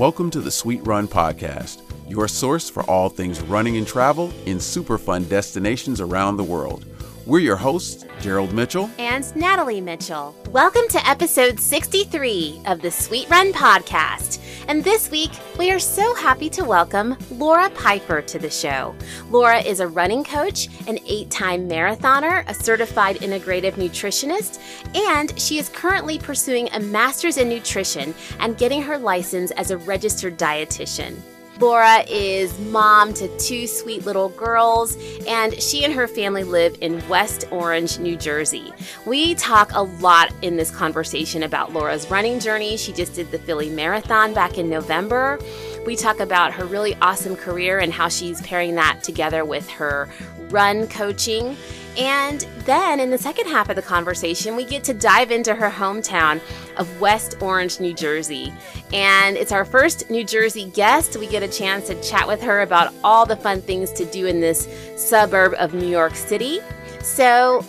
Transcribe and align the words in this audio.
Welcome 0.00 0.30
to 0.30 0.40
the 0.40 0.50
Sweet 0.50 0.86
Run 0.86 1.06
Podcast, 1.06 1.82
your 2.08 2.26
source 2.26 2.70
for 2.70 2.82
all 2.84 3.10
things 3.10 3.42
running 3.42 3.76
and 3.76 3.86
travel 3.86 4.32
in 4.46 4.58
super 4.58 4.96
fun 4.96 5.24
destinations 5.24 6.00
around 6.00 6.38
the 6.38 6.42
world. 6.42 6.86
We're 7.30 7.38
your 7.38 7.54
hosts, 7.54 8.04
Gerald 8.20 8.52
Mitchell 8.52 8.90
and 8.98 9.36
Natalie 9.36 9.80
Mitchell. 9.80 10.34
Welcome 10.50 10.88
to 10.88 11.08
episode 11.08 11.60
63 11.60 12.62
of 12.66 12.82
the 12.82 12.90
Sweet 12.90 13.30
Run 13.30 13.52
Podcast. 13.52 14.40
And 14.66 14.82
this 14.82 15.12
week, 15.12 15.30
we 15.56 15.70
are 15.70 15.78
so 15.78 16.12
happy 16.16 16.50
to 16.50 16.64
welcome 16.64 17.16
Laura 17.30 17.70
Piper 17.70 18.20
to 18.20 18.40
the 18.40 18.50
show. 18.50 18.96
Laura 19.30 19.60
is 19.60 19.78
a 19.78 19.86
running 19.86 20.24
coach, 20.24 20.68
an 20.88 20.98
eight 21.06 21.30
time 21.30 21.68
marathoner, 21.68 22.42
a 22.48 22.52
certified 22.52 23.18
integrative 23.18 23.74
nutritionist, 23.74 24.58
and 24.96 25.38
she 25.40 25.60
is 25.60 25.68
currently 25.68 26.18
pursuing 26.18 26.68
a 26.72 26.80
master's 26.80 27.36
in 27.36 27.48
nutrition 27.48 28.12
and 28.40 28.58
getting 28.58 28.82
her 28.82 28.98
license 28.98 29.52
as 29.52 29.70
a 29.70 29.78
registered 29.78 30.36
dietitian. 30.36 31.16
Laura 31.60 32.02
is 32.08 32.58
mom 32.58 33.12
to 33.12 33.28
two 33.36 33.66
sweet 33.66 34.06
little 34.06 34.30
girls, 34.30 34.96
and 35.26 35.52
she 35.60 35.84
and 35.84 35.92
her 35.92 36.08
family 36.08 36.42
live 36.42 36.74
in 36.80 37.06
West 37.06 37.44
Orange, 37.50 37.98
New 37.98 38.16
Jersey. 38.16 38.72
We 39.04 39.34
talk 39.34 39.70
a 39.74 39.82
lot 39.82 40.32
in 40.40 40.56
this 40.56 40.70
conversation 40.70 41.42
about 41.42 41.74
Laura's 41.74 42.10
running 42.10 42.40
journey. 42.40 42.78
She 42.78 42.94
just 42.94 43.14
did 43.14 43.30
the 43.30 43.38
Philly 43.38 43.68
Marathon 43.68 44.32
back 44.32 44.56
in 44.56 44.70
November. 44.70 45.38
We 45.84 45.96
talk 45.96 46.20
about 46.20 46.54
her 46.54 46.64
really 46.64 46.94
awesome 47.02 47.36
career 47.36 47.78
and 47.78 47.92
how 47.92 48.08
she's 48.08 48.40
pairing 48.40 48.74
that 48.76 49.02
together 49.02 49.44
with 49.44 49.68
her 49.68 50.08
run 50.50 50.86
coaching. 50.88 51.56
And 51.98 52.40
then 52.64 53.00
in 53.00 53.10
the 53.10 53.18
second 53.18 53.48
half 53.48 53.68
of 53.68 53.76
the 53.76 53.82
conversation, 53.82 54.54
we 54.54 54.64
get 54.64 54.84
to 54.84 54.94
dive 54.94 55.30
into 55.30 55.54
her 55.54 55.68
hometown 55.68 56.40
of 56.76 57.00
West 57.00 57.36
Orange, 57.40 57.80
New 57.80 57.92
Jersey. 57.92 58.52
And 58.92 59.36
it's 59.36 59.52
our 59.52 59.64
first 59.64 60.08
New 60.08 60.24
Jersey 60.24 60.66
guest. 60.66 61.16
We 61.16 61.26
get 61.26 61.42
a 61.42 61.48
chance 61.48 61.88
to 61.88 62.00
chat 62.00 62.28
with 62.28 62.40
her 62.42 62.62
about 62.62 62.94
all 63.02 63.26
the 63.26 63.36
fun 63.36 63.60
things 63.60 63.92
to 63.94 64.04
do 64.04 64.26
in 64.26 64.40
this 64.40 64.68
suburb 64.96 65.54
of 65.58 65.74
New 65.74 65.88
York 65.88 66.14
City. 66.14 66.60
So 67.02 67.64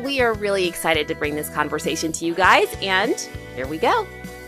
we 0.00 0.20
are 0.20 0.34
really 0.34 0.66
excited 0.66 1.08
to 1.08 1.14
bring 1.14 1.34
this 1.34 1.48
conversation 1.50 2.12
to 2.12 2.24
you 2.24 2.34
guys. 2.34 2.74
And 2.80 3.18
here 3.54 3.66
we 3.66 3.78
go. 3.78 4.06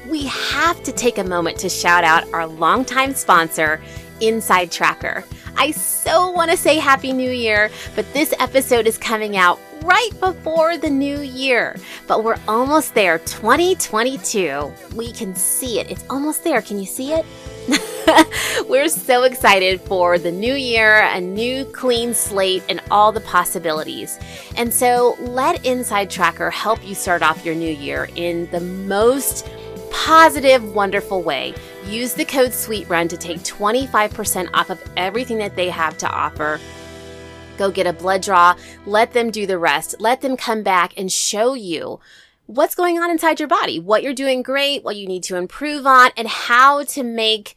We 0.09 0.27
have 0.27 0.83
to 0.85 0.93
take 0.93 1.19
a 1.19 1.25
moment 1.25 1.59
to 1.59 1.69
shout 1.69 2.05
out 2.05 2.33
our 2.33 2.47
longtime 2.47 3.15
sponsor, 3.15 3.81
InsideTracker. 4.21 5.25
I 5.57 5.71
so 5.71 6.31
want 6.31 6.51
to 6.51 6.57
say 6.57 6.77
Happy 6.77 7.13
New 7.13 7.31
Year, 7.31 7.71
but 7.95 8.11
this 8.13 8.35
episode 8.39 8.87
is 8.87 8.99
coming 8.99 9.37
out 9.37 9.59
right 9.83 10.11
before 10.21 10.77
the 10.77 10.91
new 10.91 11.21
year. 11.21 11.77
But 12.07 12.25
we're 12.25 12.39
almost 12.49 12.95
there, 12.95 13.19
2022. 13.21 14.73
We 14.95 15.13
can 15.13 15.35
see 15.35 15.81
it. 15.81 15.91
It's 15.91 16.05
almost 16.11 16.45
there. 16.45 16.61
Can 16.61 16.79
you 16.79 16.87
see 16.87 17.13
it? 17.13 17.25
We're 18.69 18.89
so 18.89 19.25
excited 19.25 19.81
for 19.81 20.19
the 20.19 20.31
new 20.31 20.55
year, 20.55 21.03
a 21.03 21.21
new 21.21 21.65
clean 21.65 22.15
slate, 22.15 22.63
and 22.69 22.81
all 22.91 23.11
the 23.11 23.21
possibilities. 23.23 24.19
And 24.57 24.73
so 24.73 25.17
let 25.21 25.63
InsideTracker 25.65 26.53
help 26.53 26.87
you 26.87 26.95
start 26.95 27.23
off 27.23 27.45
your 27.45 27.55
new 27.55 27.73
year 27.73 28.09
in 28.15 28.49
the 28.51 28.61
most 28.61 29.49
positive, 29.87 30.75
wonderful 30.75 31.23
way. 31.23 31.55
Use 31.87 32.15
the 32.15 32.25
code 32.25 32.53
SWEETRUN 32.53 33.09
to 33.09 33.17
take 33.17 33.39
25% 33.39 34.51
off 34.55 34.71
of 34.71 34.83
everything 34.97 35.39
that 35.39 35.57
they 35.57 35.71
have 35.71 35.97
to 35.99 36.09
offer. 36.09 36.61
Go 37.57 37.71
get 37.71 37.87
a 37.87 37.93
blood 37.93 38.23
draw, 38.23 38.55
let 38.85 39.13
them 39.13 39.31
do 39.31 39.47
the 39.47 39.59
rest, 39.59 39.97
let 39.99 40.21
them 40.21 40.37
come 40.37 40.63
back 40.63 40.93
and 40.97 41.11
show 41.11 41.55
you 41.55 42.01
what's 42.47 42.75
going 42.75 42.99
on 42.99 43.11
inside 43.11 43.41
your 43.41 43.49
body, 43.49 43.81
what 43.81 44.03
you're 44.03 44.15
doing 44.15 44.43
great, 44.43 44.85
what 44.85 44.97
you 44.97 45.07
need 45.07 45.23
to 45.25 45.37
improve 45.37 45.87
on, 45.87 46.11
and 46.17 46.29
how 46.29 46.85
to 46.85 47.03
make 47.03 47.57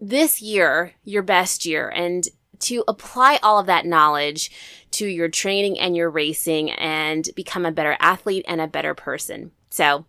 this 0.00 0.42
year 0.42 0.92
your 1.04 1.22
best 1.22 1.64
year 1.64 1.88
and 1.88 2.28
to 2.58 2.84
apply 2.88 3.38
all 3.42 3.58
of 3.58 3.66
that 3.66 3.86
knowledge 3.86 4.50
to 4.90 5.06
your 5.06 5.28
training 5.28 5.78
and 5.78 5.96
your 5.96 6.10
racing 6.10 6.70
and 6.70 7.28
become 7.34 7.64
a 7.64 7.72
better 7.72 7.96
athlete 8.00 8.44
and 8.48 8.60
a 8.60 8.66
better 8.66 8.94
person. 8.94 9.52
So 9.70 10.04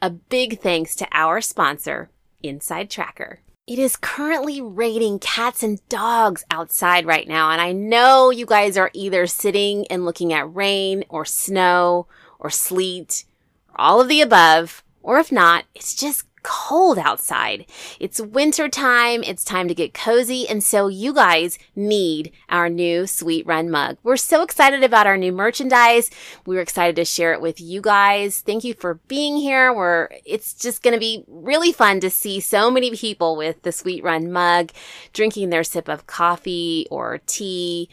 a 0.00 0.10
big 0.10 0.60
thanks 0.60 0.94
to 0.96 1.08
our 1.12 1.40
sponsor, 1.40 2.10
InsideTracker. 2.44 3.38
It 3.66 3.78
is 3.78 3.96
currently 3.96 4.62
raining 4.62 5.18
cats 5.18 5.62
and 5.62 5.86
dogs 5.88 6.44
outside 6.50 7.04
right 7.04 7.28
now, 7.28 7.50
and 7.50 7.60
I 7.60 7.72
know 7.72 8.30
you 8.30 8.46
guys 8.46 8.78
are 8.78 8.90
either 8.94 9.26
sitting 9.26 9.86
and 9.88 10.04
looking 10.04 10.32
at 10.32 10.54
rain 10.54 11.04
or 11.08 11.24
snow 11.24 12.06
or 12.38 12.48
sleet 12.48 13.24
or 13.68 13.80
all 13.80 14.00
of 14.00 14.08
the 14.08 14.22
above, 14.22 14.82
or 15.02 15.18
if 15.18 15.30
not, 15.30 15.64
it's 15.74 15.94
just 15.94 16.27
cold 16.48 16.98
outside. 16.98 17.66
It's 18.00 18.20
winter 18.20 18.70
time. 18.70 19.22
It's 19.22 19.44
time 19.44 19.68
to 19.68 19.74
get 19.74 19.92
cozy. 19.92 20.48
And 20.48 20.64
so 20.64 20.88
you 20.88 21.12
guys 21.12 21.58
need 21.76 22.32
our 22.48 22.70
new 22.70 23.06
Sweet 23.06 23.46
Run 23.46 23.70
mug. 23.70 23.98
We're 24.02 24.16
so 24.16 24.42
excited 24.42 24.82
about 24.82 25.06
our 25.06 25.18
new 25.18 25.30
merchandise. 25.30 26.10
We 26.46 26.56
are 26.56 26.62
excited 26.62 26.96
to 26.96 27.04
share 27.04 27.34
it 27.34 27.42
with 27.42 27.60
you 27.60 27.82
guys. 27.82 28.40
Thank 28.40 28.64
you 28.64 28.72
for 28.72 28.94
being 29.08 29.36
here. 29.36 29.74
We're, 29.74 30.08
it's 30.24 30.54
just 30.54 30.82
going 30.82 30.94
to 30.94 31.00
be 31.00 31.22
really 31.28 31.70
fun 31.70 32.00
to 32.00 32.08
see 32.08 32.40
so 32.40 32.70
many 32.70 32.96
people 32.96 33.36
with 33.36 33.60
the 33.60 33.70
Sweet 33.70 34.02
Run 34.02 34.32
mug 34.32 34.72
drinking 35.12 35.50
their 35.50 35.64
sip 35.64 35.86
of 35.86 36.06
coffee 36.06 36.86
or 36.90 37.20
tea 37.26 37.90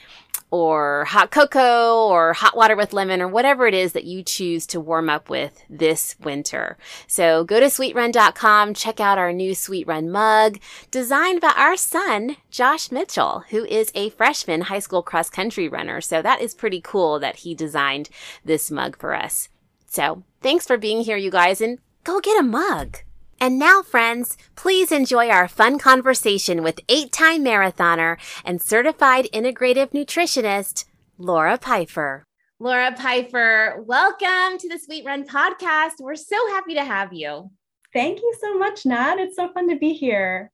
or 0.52 1.06
hot 1.06 1.32
cocoa 1.32 2.08
or 2.08 2.34
hot 2.34 2.56
water 2.56 2.76
with 2.76 2.94
lemon 2.94 3.22
or 3.22 3.28
whatever 3.28 3.68
it 3.68 3.74
is 3.74 3.94
that 3.94 4.06
you 4.06 4.24
choose 4.24 4.66
to 4.68 4.80
warm 4.80 5.10
up 5.10 5.30
with 5.30 5.64
this 5.70 6.16
winter. 6.20 6.78
So 7.08 7.44
go 7.44 7.60
to 7.60 7.66
sweetrun.com, 7.66 8.74
check 8.74 9.00
out 9.00 9.18
our 9.18 9.34
new 9.34 9.56
Sweet 9.56 9.88
Run 9.88 10.10
mug 10.10 10.60
designed 10.92 11.42
by 11.42 11.54
our 11.58 11.76
son, 11.76 12.38
Josh 12.50 12.92
Mitchell, 12.92 13.44
who 13.50 13.66
is 13.66 13.92
a 13.96 14.10
freshman 14.12 14.62
high 14.62 14.80
school 14.80 15.02
cross 15.02 15.30
country 15.30 15.68
runner. 15.68 16.00
So 16.02 16.22
that 16.22 16.42
is 16.42 16.54
pretty 16.54 16.82
cool 16.82 17.20
that 17.20 17.38
he 17.38 17.56
designed 17.56 18.10
this 18.44 18.70
mug 18.70 18.98
for 18.98 19.16
us. 19.16 19.50
So 19.88 20.24
thanks 20.42 20.68
for 20.68 20.78
being 20.78 21.02
here, 21.02 21.18
you 21.18 21.32
guys, 21.32 21.62
and 21.62 21.80
go 22.04 22.20
get 22.20 22.40
a 22.40 22.44
mug. 22.44 23.00
And 23.40 23.60
now, 23.60 23.82
friends, 23.82 24.38
please 24.56 24.92
enjoy 24.92 25.30
our 25.30 25.48
fun 25.48 25.78
conversation 25.78 26.64
with 26.64 26.80
eight 26.88 27.12
time 27.12 27.44
marathoner 27.44 28.18
and 28.46 28.62
certified 28.62 29.28
integrative 29.34 29.92
nutritionist, 29.92 30.86
Laura 31.18 31.58
Piper. 31.58 32.24
Laura 32.60 32.94
Piper, 32.94 33.84
welcome 33.86 34.58
to 34.58 34.70
the 34.70 34.80
Sweet 34.80 35.06
Run 35.06 35.28
podcast. 35.28 35.94
We're 36.00 36.16
so 36.16 36.38
happy 36.52 36.76
to 36.76 36.86
have 36.86 37.12
you. 37.12 37.52
Thank 37.94 38.20
you 38.20 38.34
so 38.40 38.58
much, 38.58 38.86
Nat. 38.86 39.20
It's 39.20 39.36
so 39.36 39.52
fun 39.52 39.70
to 39.70 39.76
be 39.76 39.94
here. 39.94 40.50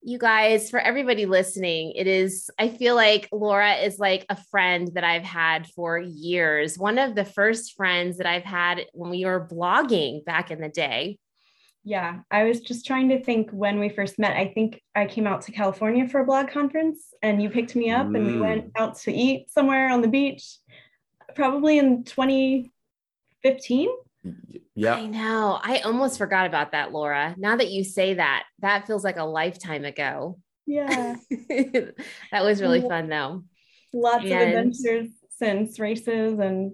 You 0.00 0.18
guys, 0.18 0.70
for 0.70 0.78
everybody 0.78 1.26
listening, 1.26 1.92
it 1.96 2.06
is, 2.06 2.48
I 2.60 2.68
feel 2.68 2.94
like 2.94 3.28
Laura 3.32 3.74
is 3.74 3.98
like 3.98 4.24
a 4.28 4.36
friend 4.52 4.88
that 4.94 5.02
I've 5.02 5.24
had 5.24 5.66
for 5.66 5.98
years. 5.98 6.78
One 6.78 6.98
of 6.98 7.16
the 7.16 7.24
first 7.24 7.74
friends 7.74 8.18
that 8.18 8.26
I've 8.26 8.44
had 8.44 8.86
when 8.94 9.10
we 9.10 9.24
were 9.24 9.48
blogging 9.50 10.24
back 10.24 10.52
in 10.52 10.60
the 10.60 10.68
day 10.68 11.18
yeah, 11.84 12.20
I 12.30 12.44
was 12.44 12.60
just 12.60 12.86
trying 12.86 13.08
to 13.10 13.22
think 13.22 13.50
when 13.50 13.78
we 13.78 13.88
first 13.88 14.18
met. 14.18 14.36
I 14.36 14.52
think 14.52 14.82
I 14.94 15.06
came 15.06 15.26
out 15.26 15.42
to 15.42 15.52
California 15.52 16.08
for 16.08 16.20
a 16.20 16.26
blog 16.26 16.48
conference 16.48 17.14
and 17.22 17.42
you 17.42 17.48
picked 17.50 17.74
me 17.74 17.90
up 17.90 18.06
mm. 18.06 18.16
and 18.16 18.26
we 18.26 18.38
went 18.38 18.66
mm. 18.66 18.80
out 18.80 18.98
to 19.00 19.12
eat 19.12 19.50
somewhere 19.50 19.90
on 19.90 20.02
the 20.02 20.08
beach, 20.08 20.58
probably 21.34 21.78
in 21.78 22.04
2015. 22.04 23.88
Yeah. 24.74 24.94
I 24.94 25.06
know. 25.06 25.58
I 25.62 25.78
almost 25.78 26.18
forgot 26.18 26.46
about 26.46 26.72
that, 26.72 26.92
Laura. 26.92 27.34
Now 27.38 27.56
that 27.56 27.70
you 27.70 27.84
say 27.84 28.14
that, 28.14 28.44
that 28.60 28.86
feels 28.86 29.02
like 29.02 29.16
a 29.16 29.24
lifetime 29.24 29.84
ago. 29.84 30.38
Yeah. 30.66 31.16
that 31.48 32.44
was 32.44 32.60
really 32.60 32.82
fun 32.82 33.08
though. 33.08 33.44
Lots 33.94 34.24
and... 34.24 34.32
of 34.32 34.40
adventures 34.40 35.08
since 35.30 35.78
races 35.78 36.38
and 36.38 36.72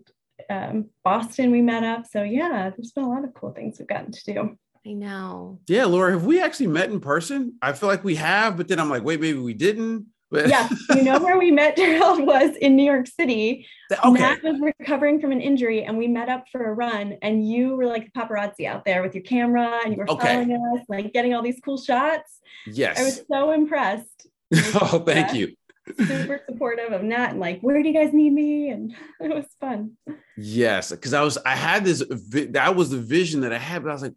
um, 0.50 0.90
Boston 1.04 1.50
we 1.50 1.62
met 1.62 1.84
up. 1.84 2.06
So 2.06 2.22
yeah, 2.22 2.70
there's 2.76 2.92
been 2.92 3.04
a 3.04 3.10
lot 3.10 3.24
of 3.24 3.34
cool 3.34 3.52
things 3.52 3.78
we've 3.78 3.86
gotten 3.86 4.10
to 4.10 4.24
do. 4.32 4.58
I 4.86 4.92
know. 4.92 5.60
Yeah, 5.66 5.86
Laura, 5.86 6.12
have 6.12 6.24
we 6.24 6.42
actually 6.42 6.66
met 6.66 6.90
in 6.90 7.00
person? 7.00 7.54
I 7.62 7.72
feel 7.72 7.88
like 7.88 8.04
we 8.04 8.16
have, 8.16 8.56
but 8.56 8.68
then 8.68 8.78
I'm 8.78 8.90
like, 8.90 9.02
wait, 9.02 9.20
maybe 9.20 9.38
we 9.38 9.54
didn't. 9.54 10.06
But 10.30 10.48
yeah, 10.48 10.68
you 10.94 11.04
know 11.04 11.20
where 11.20 11.38
we 11.38 11.50
met 11.50 11.76
Gerald 11.76 12.26
was 12.26 12.56
in 12.56 12.76
New 12.76 12.82
York 12.82 13.06
City. 13.06 13.66
Okay. 13.92 14.20
Nat 14.20 14.42
was 14.42 14.60
recovering 14.60 15.20
from 15.20 15.32
an 15.32 15.40
injury, 15.40 15.84
and 15.84 15.96
we 15.96 16.08
met 16.08 16.28
up 16.28 16.46
for 16.50 16.64
a 16.64 16.74
run. 16.74 17.16
And 17.22 17.48
you 17.48 17.76
were 17.76 17.86
like 17.86 18.12
the 18.12 18.20
paparazzi 18.20 18.66
out 18.66 18.84
there 18.84 19.02
with 19.02 19.14
your 19.14 19.22
camera, 19.22 19.80
and 19.84 19.94
you 19.94 19.98
were 19.98 20.10
okay. 20.10 20.44
following 20.44 20.52
us, 20.52 20.84
like 20.88 21.12
getting 21.12 21.34
all 21.34 21.42
these 21.42 21.60
cool 21.64 21.78
shots. 21.78 22.40
Yes, 22.66 22.98
I 22.98 23.04
was 23.04 23.22
so 23.30 23.52
impressed. 23.52 24.26
oh, 24.74 25.02
thank 25.06 25.34
you. 25.34 25.54
Super 25.98 26.40
supportive 26.48 26.92
of 26.92 27.02
Nat, 27.02 27.30
and 27.30 27.40
like, 27.40 27.60
where 27.60 27.80
do 27.80 27.88
you 27.88 27.94
guys 27.94 28.12
need 28.12 28.32
me? 28.32 28.70
And 28.70 28.92
it 29.20 29.32
was 29.32 29.46
fun. 29.60 29.92
Yes, 30.36 30.90
because 30.90 31.14
I 31.14 31.22
was, 31.22 31.38
I 31.46 31.54
had 31.54 31.84
this, 31.84 32.02
that 32.50 32.74
was 32.74 32.90
the 32.90 32.98
vision 32.98 33.42
that 33.42 33.52
I 33.52 33.58
had, 33.58 33.84
but 33.84 33.90
I 33.90 33.92
was 33.92 34.02
like, 34.02 34.14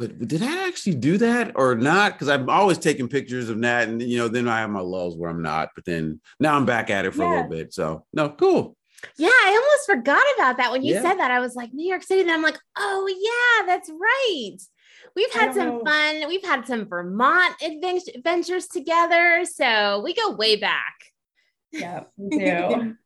but 0.00 0.26
did 0.26 0.42
I 0.42 0.66
actually 0.66 0.94
do 0.94 1.18
that 1.18 1.52
or 1.56 1.74
not? 1.74 2.14
Because 2.14 2.30
I'm 2.30 2.48
always 2.48 2.78
taking 2.78 3.06
pictures 3.06 3.50
of 3.50 3.58
Nat, 3.58 3.82
and 3.82 4.02
you 4.02 4.16
know, 4.16 4.28
then 4.28 4.48
I 4.48 4.60
have 4.60 4.70
my 4.70 4.80
lulls 4.80 5.14
where 5.14 5.28
I'm 5.28 5.42
not. 5.42 5.68
But 5.74 5.84
then 5.84 6.22
now 6.40 6.56
I'm 6.56 6.64
back 6.64 6.88
at 6.88 7.04
it 7.04 7.12
for 7.12 7.22
yeah. 7.22 7.28
a 7.28 7.34
little 7.34 7.50
bit. 7.50 7.74
So 7.74 8.06
no, 8.14 8.30
cool. 8.30 8.78
Yeah, 9.18 9.28
I 9.28 9.50
almost 9.50 9.86
forgot 9.86 10.24
about 10.36 10.56
that 10.56 10.72
when 10.72 10.82
you 10.82 10.94
yeah. 10.94 11.02
said 11.02 11.16
that. 11.16 11.30
I 11.30 11.38
was 11.38 11.54
like 11.54 11.74
New 11.74 11.86
York 11.86 12.02
City, 12.02 12.22
and 12.22 12.30
I'm 12.30 12.42
like, 12.42 12.58
oh 12.78 13.06
yeah, 13.08 13.66
that's 13.66 13.90
right. 13.90 14.56
We've 15.14 15.32
had 15.32 15.54
some 15.54 15.68
know. 15.68 15.82
fun. 15.84 16.28
We've 16.28 16.44
had 16.44 16.66
some 16.66 16.86
Vermont 16.86 17.54
adventures 17.62 18.68
together. 18.68 19.44
So 19.44 20.00
we 20.02 20.14
go 20.14 20.30
way 20.30 20.56
back. 20.56 20.94
Yeah, 21.72 22.04
we 22.16 22.38
do. 22.38 22.96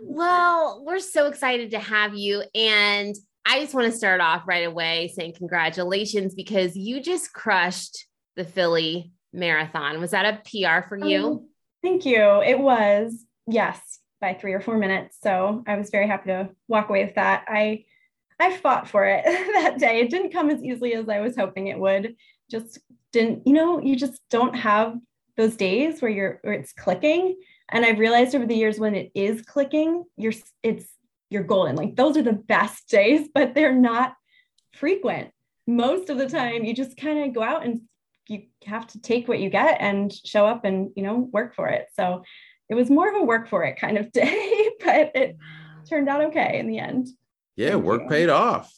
well, 0.00 0.82
we're 0.86 1.00
so 1.00 1.26
excited 1.26 1.72
to 1.72 1.78
have 1.80 2.14
you. 2.14 2.44
And 2.54 3.14
I 3.46 3.60
just 3.60 3.74
want 3.74 3.90
to 3.90 3.96
start 3.96 4.20
off 4.20 4.46
right 4.46 4.66
away 4.66 5.12
saying 5.14 5.34
congratulations 5.36 6.34
because 6.34 6.76
you 6.76 7.02
just 7.02 7.32
crushed 7.32 8.06
the 8.36 8.44
Philly 8.44 9.12
marathon. 9.32 10.00
Was 10.00 10.12
that 10.12 10.24
a 10.24 10.42
PR 10.48 10.88
for 10.88 10.96
you? 10.96 11.26
Um, 11.26 11.48
thank 11.82 12.06
you. 12.06 12.42
It 12.42 12.58
was, 12.58 13.24
yes, 13.46 14.00
by 14.20 14.34
three 14.34 14.54
or 14.54 14.60
four 14.60 14.78
minutes. 14.78 15.18
So 15.22 15.62
I 15.66 15.76
was 15.76 15.90
very 15.90 16.06
happy 16.06 16.28
to 16.28 16.50
walk 16.68 16.88
away 16.88 17.04
with 17.04 17.16
that. 17.16 17.44
I 17.48 17.84
I 18.40 18.56
fought 18.56 18.88
for 18.88 19.04
it 19.04 19.24
that 19.24 19.78
day. 19.78 20.00
It 20.00 20.10
didn't 20.10 20.32
come 20.32 20.50
as 20.50 20.62
easily 20.62 20.94
as 20.94 21.08
I 21.08 21.20
was 21.20 21.36
hoping 21.36 21.68
it 21.68 21.78
would. 21.78 22.16
Just 22.50 22.80
didn't, 23.12 23.46
you 23.46 23.52
know, 23.52 23.80
you 23.80 23.96
just 23.96 24.20
don't 24.30 24.54
have 24.56 24.96
those 25.36 25.56
days 25.56 26.00
where 26.00 26.10
you're 26.10 26.38
where 26.42 26.54
it's 26.54 26.72
clicking. 26.72 27.36
And 27.70 27.84
I've 27.84 27.98
realized 27.98 28.34
over 28.34 28.46
the 28.46 28.56
years 28.56 28.78
when 28.78 28.94
it 28.94 29.10
is 29.14 29.42
clicking, 29.42 30.04
you're 30.16 30.32
it's 30.62 30.86
you're 31.34 31.42
golden. 31.42 31.76
Like 31.76 31.96
those 31.96 32.16
are 32.16 32.22
the 32.22 32.32
best 32.32 32.88
days, 32.88 33.28
but 33.34 33.54
they're 33.54 33.74
not 33.74 34.14
frequent. 34.72 35.30
Most 35.66 36.08
of 36.08 36.16
the 36.16 36.28
time, 36.28 36.64
you 36.64 36.74
just 36.74 36.96
kind 36.96 37.24
of 37.24 37.34
go 37.34 37.42
out 37.42 37.64
and 37.64 37.82
you 38.28 38.44
have 38.64 38.86
to 38.88 39.00
take 39.00 39.28
what 39.28 39.40
you 39.40 39.50
get 39.50 39.78
and 39.80 40.10
show 40.12 40.46
up 40.46 40.64
and 40.64 40.90
you 40.96 41.02
know 41.02 41.28
work 41.32 41.54
for 41.54 41.68
it. 41.68 41.88
So 41.94 42.22
it 42.70 42.74
was 42.74 42.88
more 42.88 43.08
of 43.08 43.20
a 43.20 43.24
work 43.24 43.48
for 43.48 43.64
it 43.64 43.78
kind 43.78 43.98
of 43.98 44.12
day, 44.12 44.70
but 44.82 45.12
it 45.14 45.36
turned 45.88 46.08
out 46.08 46.22
okay 46.26 46.58
in 46.58 46.68
the 46.68 46.78
end. 46.78 47.08
Yeah, 47.56 47.72
Thank 47.72 47.84
work 47.84 48.02
you. 48.02 48.08
paid 48.08 48.30
off. 48.30 48.72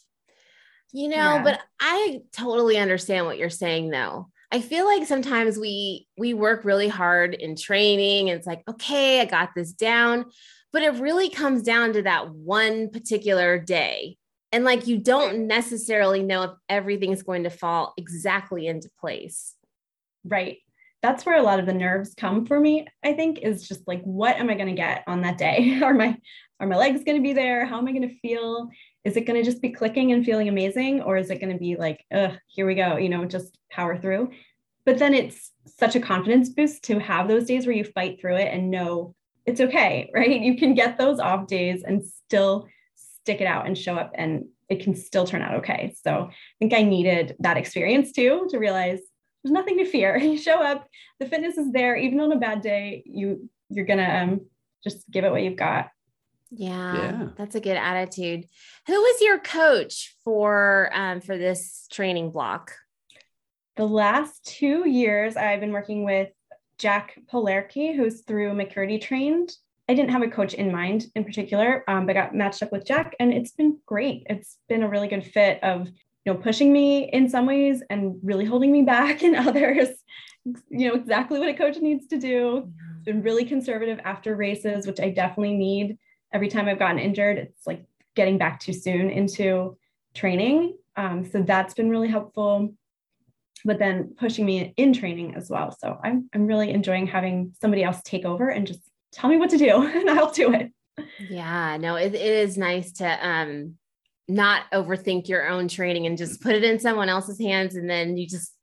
You 0.93 1.09
know, 1.09 1.15
yeah. 1.15 1.43
but 1.43 1.59
I 1.79 2.21
totally 2.31 2.77
understand 2.77 3.25
what 3.25 3.37
you're 3.37 3.49
saying 3.49 3.89
though. 3.89 4.29
I 4.49 4.61
feel 4.61 4.85
like 4.85 5.05
sometimes 5.05 5.57
we 5.57 6.07
we 6.17 6.33
work 6.33 6.63
really 6.63 6.87
hard 6.87 7.33
in 7.33 7.55
training 7.57 8.29
and 8.29 8.37
it's 8.37 8.47
like, 8.47 8.63
okay, 8.67 9.19
I 9.19 9.25
got 9.25 9.49
this 9.55 9.73
down, 9.73 10.25
but 10.77 10.83
it 10.83 11.01
really 11.01 11.27
comes 11.27 11.63
down 11.63 11.91
to 11.91 12.03
that 12.03 12.29
one 12.29 12.91
particular 12.91 13.57
day. 13.57 14.15
And 14.51 14.63
like 14.63 14.85
you 14.85 14.99
don't 14.99 15.47
necessarily 15.47 16.21
know 16.21 16.43
if 16.43 16.51
everything's 16.69 17.23
going 17.23 17.45
to 17.45 17.49
fall 17.49 17.95
exactly 17.97 18.67
into 18.67 18.87
place. 18.99 19.55
Right. 20.23 20.59
That's 21.01 21.25
where 21.25 21.35
a 21.35 21.41
lot 21.41 21.59
of 21.59 21.65
the 21.65 21.73
nerves 21.73 22.13
come 22.15 22.45
for 22.45 22.59
me, 22.59 22.85
I 23.03 23.13
think, 23.13 23.39
is 23.39 23.67
just 23.67 23.87
like, 23.87 24.03
what 24.03 24.35
am 24.35 24.51
I 24.51 24.53
going 24.53 24.67
to 24.67 24.73
get 24.73 25.03
on 25.07 25.21
that 25.21 25.39
day? 25.39 25.79
are 25.83 25.95
my 25.95 26.15
are 26.59 26.67
my 26.67 26.75
legs 26.75 27.03
going 27.03 27.17
to 27.17 27.23
be 27.23 27.33
there? 27.33 27.65
How 27.65 27.79
am 27.79 27.87
I 27.87 27.91
going 27.91 28.07
to 28.07 28.19
feel? 28.19 28.69
Is 29.03 29.17
it 29.17 29.25
going 29.25 29.43
to 29.43 29.49
just 29.49 29.63
be 29.63 29.71
clicking 29.71 30.11
and 30.11 30.23
feeling 30.23 30.47
amazing? 30.47 31.01
Or 31.01 31.17
is 31.17 31.31
it 31.31 31.41
going 31.41 31.53
to 31.53 31.57
be 31.57 31.75
like, 31.75 32.05
ugh, 32.13 32.33
here 32.45 32.67
we 32.67 32.75
go, 32.75 32.97
you 32.97 33.09
know, 33.09 33.25
just 33.25 33.57
power 33.71 33.97
through? 33.97 34.29
But 34.85 34.99
then 34.99 35.15
it's 35.15 35.53
such 35.65 35.95
a 35.95 35.99
confidence 35.99 36.49
boost 36.49 36.83
to 36.83 36.99
have 36.99 37.27
those 37.27 37.45
days 37.45 37.65
where 37.65 37.75
you 37.75 37.83
fight 37.83 38.21
through 38.21 38.35
it 38.35 38.53
and 38.53 38.69
know 38.69 39.15
it's 39.47 39.61
okay, 39.61 40.11
right? 40.13 40.39
You 40.39 40.55
can 40.55 40.75
get 40.75 40.97
those 40.97 41.19
off 41.19 41.47
days 41.47 41.83
and 41.83 42.05
still 42.05 42.67
stick 42.95 43.41
it 43.41 43.47
out 43.47 43.65
and 43.65 43.77
show 43.77 43.95
up 43.95 44.11
and 44.13 44.45
it 44.69 44.81
can 44.81 44.95
still 44.95 45.25
turn 45.25 45.41
out 45.41 45.55
okay. 45.55 45.95
So 46.03 46.29
I 46.29 46.33
think 46.59 46.73
I 46.73 46.83
needed 46.83 47.35
that 47.39 47.57
experience 47.57 48.11
too 48.11 48.47
to 48.49 48.59
realize 48.59 48.99
there's 49.43 49.53
nothing 49.53 49.77
to 49.77 49.85
fear. 49.85 50.17
You 50.21 50.37
show 50.37 50.61
up, 50.61 50.87
the 51.19 51.25
fitness 51.25 51.57
is 51.57 51.71
there, 51.71 51.95
even 51.95 52.19
on 52.19 52.31
a 52.31 52.37
bad 52.37 52.61
day, 52.61 53.03
you 53.05 53.49
you're 53.69 53.85
gonna 53.85 54.23
um, 54.23 54.41
just 54.83 55.09
give 55.09 55.23
it 55.23 55.31
what 55.31 55.41
you've 55.41 55.55
got. 55.55 55.89
Yeah, 56.49 56.93
yeah, 56.95 57.27
that's 57.37 57.55
a 57.55 57.59
good 57.59 57.75
attitude. 57.75 58.45
Who 58.87 58.93
was 58.93 59.21
your 59.21 59.39
coach 59.39 60.15
for 60.23 60.89
um, 60.93 61.21
for 61.21 61.37
this 61.37 61.87
training 61.91 62.31
block? 62.31 62.73
The 63.75 63.87
last 63.87 64.45
two 64.45 64.87
years, 64.89 65.35
I've 65.35 65.59
been 65.59 65.73
working 65.73 66.03
with 66.03 66.29
Jack 66.77 67.17
Polarkey, 67.31 67.95
who's 67.95 68.21
through 68.21 68.53
McKirdy 68.53 69.01
trained. 69.01 69.55
I 69.89 69.93
didn't 69.93 70.11
have 70.11 70.21
a 70.21 70.27
coach 70.29 70.53
in 70.53 70.71
mind 70.71 71.07
in 71.15 71.23
particular, 71.23 71.83
um, 71.87 72.05
but 72.05 72.13
got 72.13 72.35
matched 72.35 72.61
up 72.61 72.71
with 72.71 72.85
Jack, 72.85 73.15
and 73.19 73.33
it's 73.33 73.51
been 73.51 73.77
great. 73.85 74.23
It's 74.29 74.57
been 74.67 74.83
a 74.83 74.89
really 74.89 75.07
good 75.07 75.25
fit 75.25 75.63
of 75.63 75.87
you 75.87 76.33
know 76.33 76.35
pushing 76.35 76.73
me 76.73 77.09
in 77.11 77.29
some 77.29 77.45
ways 77.45 77.81
and 77.89 78.19
really 78.21 78.45
holding 78.45 78.71
me 78.71 78.83
back 78.83 79.23
in 79.27 79.35
others. 79.35 79.89
You 80.69 80.89
know 80.89 80.95
exactly 80.95 81.39
what 81.39 81.49
a 81.49 81.53
coach 81.53 81.77
needs 81.77 82.07
to 82.07 82.17
do. 82.17 82.71
It's 82.97 83.05
been 83.05 83.21
really 83.21 83.45
conservative 83.45 83.99
after 84.03 84.35
races, 84.35 84.85
which 84.85 84.99
I 84.99 85.09
definitely 85.09 85.55
need 85.55 85.97
every 86.33 86.47
time 86.47 86.67
I've 86.67 86.79
gotten 86.79 86.99
injured, 86.99 87.37
it's 87.37 87.65
like 87.65 87.85
getting 88.15 88.37
back 88.37 88.59
too 88.59 88.73
soon 88.73 89.09
into 89.09 89.77
training. 90.13 90.77
Um, 90.95 91.23
so 91.23 91.41
that's 91.41 91.73
been 91.73 91.89
really 91.89 92.07
helpful. 92.07 92.73
But 93.65 93.79
then 93.79 94.15
pushing 94.17 94.45
me 94.45 94.73
in 94.77 94.93
training 94.93 95.35
as 95.35 95.49
well. 95.49 95.75
So 95.79 95.97
I'm 96.03 96.29
I'm 96.33 96.45
really 96.47 96.71
enjoying 96.71 97.07
having 97.07 97.53
somebody 97.59 97.83
else 97.83 98.01
take 98.03 98.25
over 98.25 98.49
and 98.49 98.67
just 98.67 98.81
tell 99.11 99.29
me 99.29 99.37
what 99.37 99.49
to 99.51 99.57
do 99.57 99.81
and 99.87 100.09
I'll 100.09 100.31
do 100.31 100.53
it. 100.53 100.71
Yeah, 101.29 101.77
no, 101.77 101.95
it, 101.95 102.13
it 102.13 102.21
is 102.21 102.57
nice 102.57 102.91
to 102.93 103.27
um 103.27 103.75
not 104.27 104.63
overthink 104.73 105.27
your 105.27 105.47
own 105.47 105.67
training 105.67 106.05
and 106.05 106.17
just 106.17 106.41
put 106.41 106.55
it 106.55 106.63
in 106.63 106.79
someone 106.79 107.09
else's 107.09 107.39
hands 107.39 107.75
and 107.75 107.89
then 107.89 108.17
you 108.17 108.27
just 108.27 108.53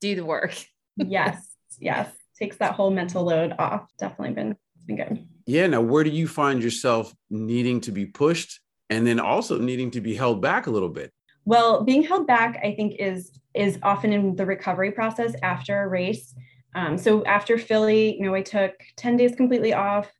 do 0.00 0.14
the 0.14 0.24
work. 0.24 0.54
yes, 0.96 1.56
yes. 1.78 2.10
Takes 2.38 2.56
that 2.56 2.74
whole 2.74 2.90
mental 2.90 3.22
load 3.22 3.54
off. 3.58 3.88
Definitely 3.98 4.34
been 4.34 4.56
been 4.86 4.96
good 4.96 5.28
yeah 5.46 5.66
now 5.66 5.80
where 5.80 6.04
do 6.04 6.10
you 6.10 6.28
find 6.28 6.62
yourself 6.62 7.14
needing 7.30 7.80
to 7.80 7.92
be 7.92 8.06
pushed 8.06 8.60
and 8.90 9.06
then 9.06 9.18
also 9.18 9.58
needing 9.58 9.90
to 9.90 10.00
be 10.00 10.14
held 10.14 10.40
back 10.40 10.66
a 10.66 10.70
little 10.70 10.88
bit 10.88 11.12
well 11.44 11.82
being 11.82 12.02
held 12.02 12.26
back 12.26 12.60
i 12.62 12.74
think 12.74 12.96
is 12.98 13.32
is 13.54 13.78
often 13.82 14.12
in 14.12 14.34
the 14.36 14.46
recovery 14.46 14.90
process 14.90 15.34
after 15.42 15.82
a 15.82 15.88
race. 15.88 16.34
Um, 16.74 16.96
so 16.96 17.24
after 17.24 17.58
philly 17.58 18.16
you 18.16 18.22
know 18.22 18.34
i 18.34 18.42
took 18.42 18.72
10 18.96 19.16
days 19.16 19.34
completely 19.34 19.74
off 19.74 20.10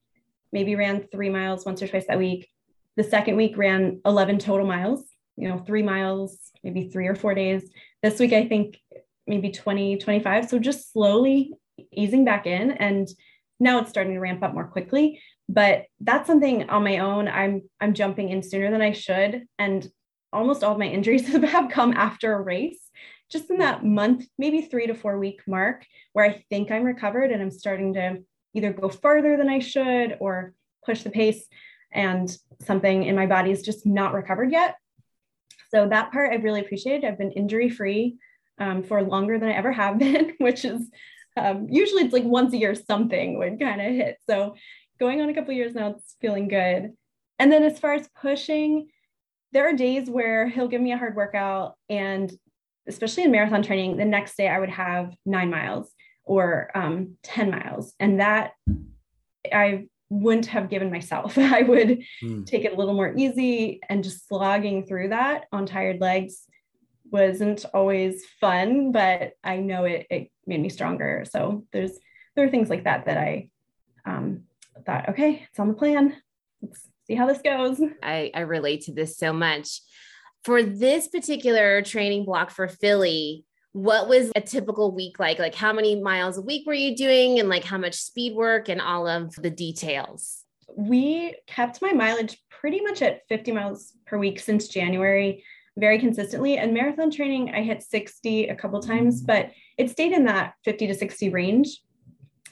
maybe 0.53 0.77
ran 0.77 1.07
three 1.11 1.31
miles 1.31 1.65
once 1.65 1.83
or 1.83 1.89
twice 1.89 2.07
that 2.09 2.19
week. 2.19 2.49
The 2.97 3.05
second 3.05 3.37
week 3.37 3.57
ran 3.57 4.01
11 4.05 4.39
total 4.39 4.67
miles 4.67 5.05
you 5.37 5.49
know 5.49 5.59
three 5.59 5.83
miles 5.83 6.51
maybe 6.63 6.91
three 6.91 7.07
or 7.07 7.15
four 7.15 7.35
days. 7.35 7.71
This 8.03 8.19
week 8.19 8.33
i 8.33 8.47
think 8.47 8.79
maybe 9.27 9.51
20 9.51 9.99
25 9.99 10.49
so 10.49 10.59
just 10.59 10.93
slowly 10.93 11.55
easing 11.91 12.25
back 12.25 12.47
in 12.47 12.73
and 12.73 13.09
now 13.61 13.79
it's 13.79 13.91
starting 13.91 14.15
to 14.15 14.21
ramp 14.21 14.43
up 14.43 14.53
more 14.53 14.67
quickly. 14.67 15.23
But 15.49 15.85
that's 16.01 16.27
something 16.27 16.69
on 16.69 16.85
my 16.85 16.99
own 16.99 17.29
i'm 17.29 17.63
i'm 17.81 17.95
jumping 17.95 18.29
in 18.29 18.43
sooner 18.43 18.71
than 18.71 18.83
i 18.83 18.93
should. 18.93 19.45
And 19.59 19.89
almost 20.33 20.65
all 20.65 20.73
of 20.73 20.79
my 20.79 20.87
injuries 20.87 21.27
have 21.45 21.71
come 21.71 21.93
after 21.93 22.35
a 22.35 22.41
race 22.41 22.81
just 23.31 23.51
in 23.51 23.59
that 23.59 23.85
month 23.85 24.27
maybe 24.39 24.63
three 24.63 24.87
to 24.87 24.95
four 24.95 25.19
week 25.19 25.41
mark 25.47 25.85
where 26.13 26.25
i 26.25 26.45
think 26.51 26.71
i'm 26.71 26.85
recovered 26.85 27.31
and 27.31 27.43
i'm 27.43 27.51
starting 27.51 27.95
to 27.95 28.19
either 28.55 28.73
go 28.73 28.89
farther 28.89 29.37
than 29.37 29.49
i 29.49 29.59
should 29.59 30.17
or 30.21 30.55
push 30.85 31.03
the 31.03 31.11
pace 31.11 31.47
and 31.93 32.37
something 32.63 33.05
in 33.05 33.15
my 33.15 33.27
body 33.27 33.51
is 33.51 33.63
just 33.63 33.87
not 33.87 34.15
recovered 34.15 34.51
yet 34.51 34.77
so 35.71 35.89
that 35.89 36.13
part 36.13 36.33
I've 36.33 36.45
really 36.45 36.61
appreciated 36.61 37.05
i've 37.05 37.19
been 37.19 37.33
injury 37.33 37.71
free 37.71 38.17
um, 38.59 38.83
for 38.83 39.03
longer 39.03 39.39
than 39.39 39.49
i 39.49 39.53
ever 39.53 39.73
have 39.73 39.99
been 40.07 40.35
which 40.39 40.65
is 40.65 40.91
um, 41.37 41.67
usually 41.71 42.03
it's 42.03 42.13
like 42.13 42.25
once 42.25 42.53
a 42.53 42.59
year 42.59 42.75
something 42.75 43.39
would 43.39 43.59
kind 43.59 43.81
of 43.81 43.93
hit. 43.93 44.19
So 44.29 44.57
going 45.01 45.21
on 45.21 45.29
a 45.29 45.35
couple 45.35 45.55
years 45.55 45.75
now, 45.75 45.91
it's 45.91 46.17
feeling 46.21 46.49
good. 46.49 46.93
And 47.39 47.53
then 47.53 47.63
as 47.63 47.79
far 47.79 47.95
as 47.95 48.09
pushing, 48.21 48.89
there 49.53 49.69
are 49.69 49.73
days 49.73 50.09
where 50.09 50.49
he'll 50.49 50.69
give 50.69 50.81
me 50.81 50.93
a 50.93 50.99
hard 50.99 51.15
workout 51.15 51.77
and 51.89 52.33
especially 52.89 53.23
in 53.23 53.31
marathon 53.31 53.63
training, 53.63 53.97
the 53.97 54.05
next 54.05 54.37
day 54.37 54.49
I 54.49 54.59
would 54.59 54.71
have 54.71 55.15
nine 55.25 55.51
miles 55.51 55.93
or 56.25 56.71
um, 56.75 57.17
10 57.23 57.51
miles. 57.51 57.95
And 58.01 58.21
that 58.21 58.53
I 59.53 59.87
wouldn't 60.09 60.47
have 60.47 60.71
given 60.71 60.91
myself. 60.91 61.39
I 61.39 61.63
would 61.63 62.03
mm. 62.23 62.47
take 62.47 62.65
it 62.65 62.73
a 62.73 62.77
little 62.77 62.95
more 62.95 63.15
easy 63.17 63.81
and 63.89 64.05
just 64.05 64.29
slogging 64.29 64.85
through 64.85 65.11
that 65.11 65.45
on 65.53 65.67
tired 65.67 66.01
legs 66.01 66.47
wasn't 67.11 67.65
always 67.75 68.25
fun, 68.41 68.91
but 68.91 69.33
I 69.45 69.59
know 69.59 69.85
it, 69.85 70.07
it 70.11 70.31
made 70.47 70.61
me 70.61 70.71
stronger. 70.71 71.25
So 71.31 71.65
there's 71.73 71.93
there 72.35 72.47
are 72.47 72.51
things 72.51 72.71
like 72.71 72.85
that 72.85 73.05
that 73.05 73.19
I 73.19 73.51
um, 74.07 74.45
thought, 74.87 75.11
okay, 75.11 75.47
it's 75.51 75.61
on 75.61 75.69
the 75.69 75.75
plan. 75.75 76.17
Let's 76.63 76.89
see 77.07 77.15
how 77.15 77.27
this 77.27 77.43
goes. 77.43 77.81
I, 78.03 78.31
I 78.35 78.41
relate 78.41 78.83
to 78.83 78.93
this 78.93 79.17
so 79.17 79.33
much. 79.33 79.81
For 80.45 80.63
this 80.63 81.09
particular 81.09 81.83
training 81.83 82.25
block 82.25 82.51
for 82.51 82.67
Philly, 82.67 83.45
what 83.73 84.09
was 84.09 84.31
a 84.37 84.41
typical 84.41 84.93
week 84.93 85.19
like? 85.19 85.39
Like 85.39 85.55
how 85.55 85.73
many 85.73 86.01
miles 86.01 86.37
a 86.37 86.43
week 86.43 86.67
were 86.67 86.75
you 86.75 86.97
doing 86.97 87.39
and 87.39 87.49
like 87.49 87.65
how 87.65 87.79
much 87.79 87.95
speed 87.95 88.35
work 88.35 88.69
and 88.69 88.81
all 88.81 89.07
of 89.07 89.35
the 89.37 89.51
details? 89.51 90.45
We 90.77 91.37
kept 91.47 91.81
my 91.81 91.93
mileage 91.93 92.39
pretty 92.51 92.81
much 92.81 93.03
at 93.03 93.23
50 93.29 93.53
miles 93.53 93.93
per 94.07 94.19
week 94.19 94.41
since 94.41 94.69
January 94.69 95.45
very 95.79 95.99
consistently. 95.99 96.59
And 96.59 96.75
marathon 96.75 97.11
training, 97.11 97.53
I 97.55 97.63
hit 97.63 97.83
60 97.83 98.49
a 98.49 98.55
couple 98.55 98.81
times, 98.81 99.23
mm. 99.23 99.27
but 99.27 99.51
it 99.79 99.91
stayed 99.91 100.13
in 100.13 100.25
that 100.27 100.55
50 100.65 100.89
to 100.89 100.95
60 100.95 101.31
range. 101.31 101.81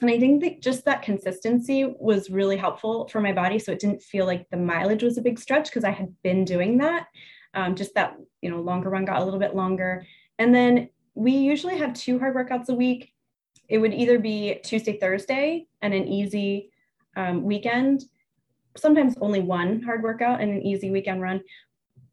And 0.01 0.09
I 0.09 0.19
think 0.19 0.41
that 0.41 0.61
just 0.61 0.83
that 0.85 1.03
consistency 1.03 1.95
was 1.99 2.31
really 2.31 2.57
helpful 2.57 3.07
for 3.07 3.21
my 3.21 3.31
body. 3.31 3.59
So 3.59 3.71
it 3.71 3.79
didn't 3.79 4.01
feel 4.01 4.25
like 4.25 4.49
the 4.49 4.57
mileage 4.57 5.03
was 5.03 5.17
a 5.17 5.21
big 5.21 5.39
stretch 5.39 5.65
because 5.65 5.83
I 5.83 5.91
had 5.91 6.13
been 6.23 6.43
doing 6.43 6.79
that. 6.79 7.05
Um, 7.53 7.75
just 7.75 7.93
that, 7.93 8.15
you 8.41 8.49
know, 8.49 8.61
longer 8.61 8.89
run 8.89 9.05
got 9.05 9.21
a 9.21 9.23
little 9.23 9.39
bit 9.39 9.55
longer. 9.55 10.05
And 10.39 10.55
then 10.55 10.89
we 11.13 11.33
usually 11.33 11.77
have 11.77 11.93
two 11.93 12.17
hard 12.17 12.35
workouts 12.35 12.69
a 12.69 12.73
week. 12.73 13.13
It 13.69 13.77
would 13.77 13.93
either 13.93 14.17
be 14.17 14.59
Tuesday, 14.63 14.97
Thursday, 14.97 15.67
and 15.81 15.93
an 15.93 16.07
easy 16.07 16.71
um, 17.15 17.43
weekend, 17.43 18.05
sometimes 18.77 19.15
only 19.21 19.41
one 19.41 19.81
hard 19.81 20.01
workout 20.01 20.41
and 20.41 20.51
an 20.51 20.61
easy 20.61 20.91
weekend 20.91 21.21
run, 21.21 21.41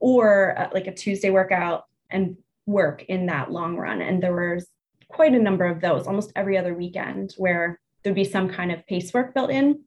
or 0.01 0.59
uh, 0.59 0.69
like 0.75 0.89
a 0.89 0.95
Tuesday 0.95 1.31
workout 1.31 1.85
and 2.11 2.37
work 2.67 3.05
in 3.05 3.27
that 3.27 3.51
long 3.51 3.77
run. 3.77 4.03
And 4.03 4.23
there 4.23 4.35
was 4.35 4.69
quite 5.09 5.35
a 5.35 5.39
number 5.39 5.65
of 5.65 5.81
those 5.81 6.07
almost 6.07 6.33
every 6.37 6.57
other 6.59 6.75
weekend 6.75 7.35
where 7.37 7.81
there'd 8.03 8.15
be 8.15 8.25
some 8.25 8.49
kind 8.49 8.71
of 8.73 8.87
pace 8.87 9.13
work 9.13 9.35
built 9.35 9.51
in. 9.51 9.83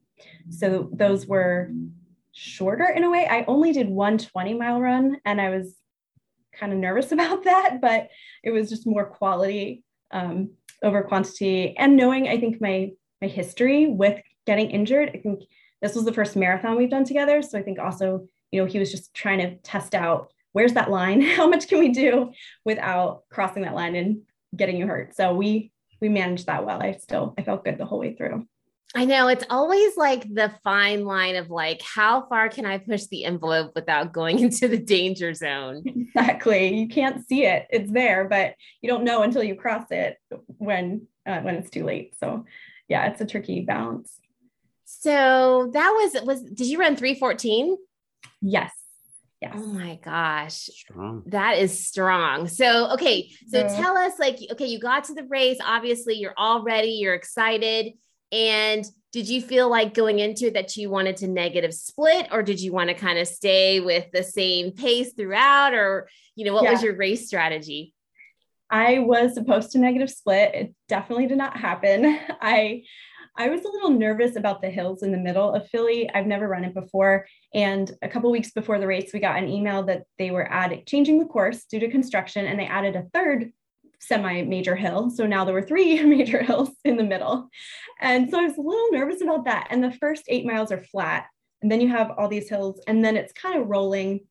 So 0.50 0.90
those 0.92 1.26
were 1.26 1.70
shorter 2.32 2.84
in 2.84 3.04
a 3.04 3.10
way. 3.10 3.26
I 3.28 3.44
only 3.46 3.72
did 3.72 3.88
one 3.88 4.18
20 4.18 4.54
mile 4.54 4.80
run 4.80 5.18
and 5.24 5.40
I 5.40 5.50
was 5.50 5.76
kind 6.52 6.72
of 6.72 6.78
nervous 6.78 7.12
about 7.12 7.44
that, 7.44 7.80
but 7.80 8.08
it 8.42 8.50
was 8.50 8.68
just 8.68 8.86
more 8.86 9.06
quality 9.06 9.84
um, 10.10 10.50
over 10.82 11.02
quantity. 11.02 11.76
And 11.76 11.96
knowing, 11.96 12.28
I 12.28 12.38
think, 12.38 12.60
my 12.60 12.92
my 13.20 13.28
history 13.28 13.86
with 13.86 14.20
getting 14.46 14.70
injured, 14.70 15.10
I 15.14 15.18
think 15.18 15.44
this 15.80 15.94
was 15.94 16.04
the 16.04 16.12
first 16.12 16.34
marathon 16.34 16.76
we've 16.76 16.90
done 16.90 17.04
together. 17.04 17.40
So 17.40 17.56
I 17.56 17.62
think 17.62 17.78
also, 17.78 18.26
you 18.50 18.60
know, 18.60 18.66
he 18.66 18.80
was 18.80 18.90
just 18.90 19.14
trying 19.14 19.38
to 19.38 19.56
test 19.58 19.94
out 19.94 20.32
where's 20.52 20.74
that 20.74 20.90
line? 20.90 21.20
How 21.36 21.48
much 21.48 21.68
can 21.68 21.78
we 21.78 21.90
do 21.90 22.32
without 22.64 23.22
crossing 23.30 23.62
that 23.62 23.74
line 23.74 23.96
and 23.96 24.22
getting 24.56 24.76
you 24.76 24.86
hurt? 24.86 25.14
So 25.16 25.34
we 25.34 25.72
we 26.00 26.08
managed 26.08 26.46
that 26.46 26.66
well. 26.66 26.82
I 26.82 26.92
still 26.92 27.34
I 27.38 27.42
felt 27.42 27.64
good 27.64 27.78
the 27.78 27.86
whole 27.86 28.00
way 28.00 28.14
through. 28.14 28.46
I 28.94 29.06
know 29.06 29.28
it's 29.28 29.44
always 29.48 29.96
like 29.96 30.22
the 30.22 30.52
fine 30.62 31.06
line 31.06 31.36
of 31.36 31.48
like, 31.48 31.80
how 31.80 32.26
far 32.28 32.50
can 32.50 32.66
I 32.66 32.76
push 32.76 33.04
the 33.04 33.24
envelope 33.24 33.72
without 33.74 34.12
going 34.12 34.38
into 34.40 34.68
the 34.68 34.78
danger 34.78 35.34
zone? 35.34 35.84
Exactly. 36.14 36.76
You 36.76 36.88
can't 36.88 37.26
see 37.26 37.46
it. 37.46 37.66
It's 37.70 37.90
there, 37.90 38.28
but 38.28 38.54
you 38.82 38.90
don't 38.90 39.02
know 39.02 39.22
until 39.22 39.42
you 39.42 39.54
cross 39.54 39.86
it 39.90 40.18
when 40.58 41.06
uh, 41.24 41.40
when 41.40 41.54
it's 41.54 41.70
too 41.70 41.84
late. 41.86 42.14
So, 42.20 42.44
yeah, 42.86 43.06
it's 43.06 43.22
a 43.22 43.24
tricky 43.24 43.62
balance. 43.62 44.12
So 44.84 45.70
that 45.72 45.88
was 45.88 46.22
was. 46.22 46.42
Did 46.42 46.66
you 46.66 46.78
run 46.78 46.96
three 46.96 47.14
fourteen? 47.14 47.78
Yes. 48.42 48.72
Oh 49.44 49.48
yes. 49.48 49.52
Oh 49.56 49.66
my 49.66 49.98
gosh. 50.02 50.54
Strong. 50.54 51.24
That 51.26 51.58
is 51.58 51.86
strong. 51.86 52.48
So, 52.48 52.92
okay. 52.92 53.30
So 53.48 53.58
yeah. 53.58 53.76
tell 53.76 53.96
us 53.96 54.18
like, 54.18 54.38
okay, 54.52 54.66
you 54.66 54.78
got 54.80 55.04
to 55.04 55.14
the 55.14 55.24
race. 55.24 55.58
Obviously, 55.64 56.14
you're 56.14 56.34
all 56.36 56.62
ready. 56.62 56.90
You're 56.90 57.14
excited 57.14 57.92
and 58.32 58.84
did 59.12 59.28
you 59.28 59.42
feel 59.42 59.68
like 59.68 59.92
going 59.92 60.18
into 60.18 60.46
it 60.46 60.54
that 60.54 60.74
you 60.76 60.88
wanted 60.88 61.18
to 61.18 61.28
negative 61.28 61.74
split 61.74 62.28
or 62.32 62.42
did 62.42 62.60
you 62.60 62.72
want 62.72 62.88
to 62.88 62.94
kind 62.94 63.18
of 63.18 63.28
stay 63.28 63.78
with 63.78 64.10
the 64.10 64.22
same 64.22 64.72
pace 64.72 65.12
throughout 65.12 65.74
or 65.74 66.08
you 66.34 66.46
know 66.46 66.54
what 66.54 66.64
yeah. 66.64 66.72
was 66.72 66.82
your 66.82 66.96
race 66.96 67.26
strategy? 67.26 67.92
I 68.70 69.00
was 69.00 69.34
supposed 69.34 69.72
to 69.72 69.78
negative 69.78 70.08
split. 70.08 70.54
It 70.54 70.74
definitely 70.88 71.26
did 71.26 71.36
not 71.36 71.58
happen. 71.58 72.18
I 72.40 72.84
I 73.36 73.48
was 73.48 73.64
a 73.64 73.68
little 73.68 73.90
nervous 73.90 74.36
about 74.36 74.60
the 74.60 74.70
hills 74.70 75.02
in 75.02 75.10
the 75.10 75.18
middle 75.18 75.54
of 75.54 75.68
Philly. 75.68 76.08
I've 76.12 76.26
never 76.26 76.48
run 76.48 76.64
it 76.64 76.74
before. 76.74 77.26
And 77.54 77.90
a 78.02 78.08
couple 78.08 78.30
weeks 78.30 78.50
before 78.50 78.78
the 78.78 78.86
race, 78.86 79.12
we 79.12 79.20
got 79.20 79.38
an 79.38 79.48
email 79.48 79.82
that 79.84 80.04
they 80.18 80.30
were 80.30 80.50
adding 80.52 80.82
changing 80.86 81.18
the 81.18 81.24
course 81.24 81.64
due 81.64 81.80
to 81.80 81.90
construction 81.90 82.46
and 82.46 82.58
they 82.58 82.66
added 82.66 82.94
a 82.94 83.08
third 83.14 83.52
semi 84.00 84.42
major 84.42 84.76
hill. 84.76 85.10
So 85.10 85.26
now 85.26 85.44
there 85.44 85.54
were 85.54 85.62
three 85.62 86.02
major 86.04 86.42
hills 86.42 86.70
in 86.84 86.96
the 86.96 87.04
middle. 87.04 87.48
And 88.00 88.30
so 88.30 88.38
I 88.38 88.44
was 88.44 88.58
a 88.58 88.60
little 88.60 88.92
nervous 88.92 89.22
about 89.22 89.46
that. 89.46 89.68
And 89.70 89.82
the 89.82 89.92
first 89.92 90.24
eight 90.28 90.44
miles 90.44 90.70
are 90.72 90.82
flat. 90.82 91.26
And 91.62 91.70
then 91.70 91.80
you 91.80 91.88
have 91.88 92.10
all 92.18 92.26
these 92.26 92.48
hills, 92.48 92.80
and 92.88 93.04
then 93.04 93.16
it's 93.16 93.32
kind 93.32 93.60
of 93.60 93.68
rolling 93.68 94.26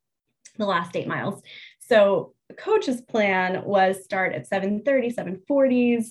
the 0.58 0.66
last 0.66 0.98
eight 0.98 1.08
miles. 1.08 1.42
So 1.80 2.34
coach's 2.58 3.00
plan 3.02 3.64
was 3.64 4.04
start 4.04 4.34
at 4.34 4.48
730, 4.48 5.14
740s 5.14 6.08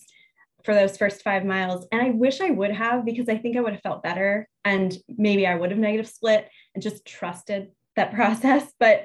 for 0.64 0.74
those 0.74 0.96
first 0.96 1.22
five 1.22 1.44
miles. 1.44 1.86
And 1.92 2.00
I 2.00 2.10
wish 2.10 2.40
I 2.40 2.50
would 2.50 2.72
have 2.72 3.04
because 3.04 3.28
I 3.28 3.38
think 3.38 3.56
I 3.56 3.60
would 3.60 3.72
have 3.72 3.82
felt 3.82 4.02
better 4.02 4.48
and 4.64 4.96
maybe 5.08 5.46
I 5.46 5.54
would 5.54 5.70
have 5.70 5.78
negative 5.78 6.08
split 6.08 6.48
and 6.74 6.82
just 6.82 7.06
trusted 7.06 7.68
that 7.96 8.14
process. 8.14 8.72
But 8.78 9.04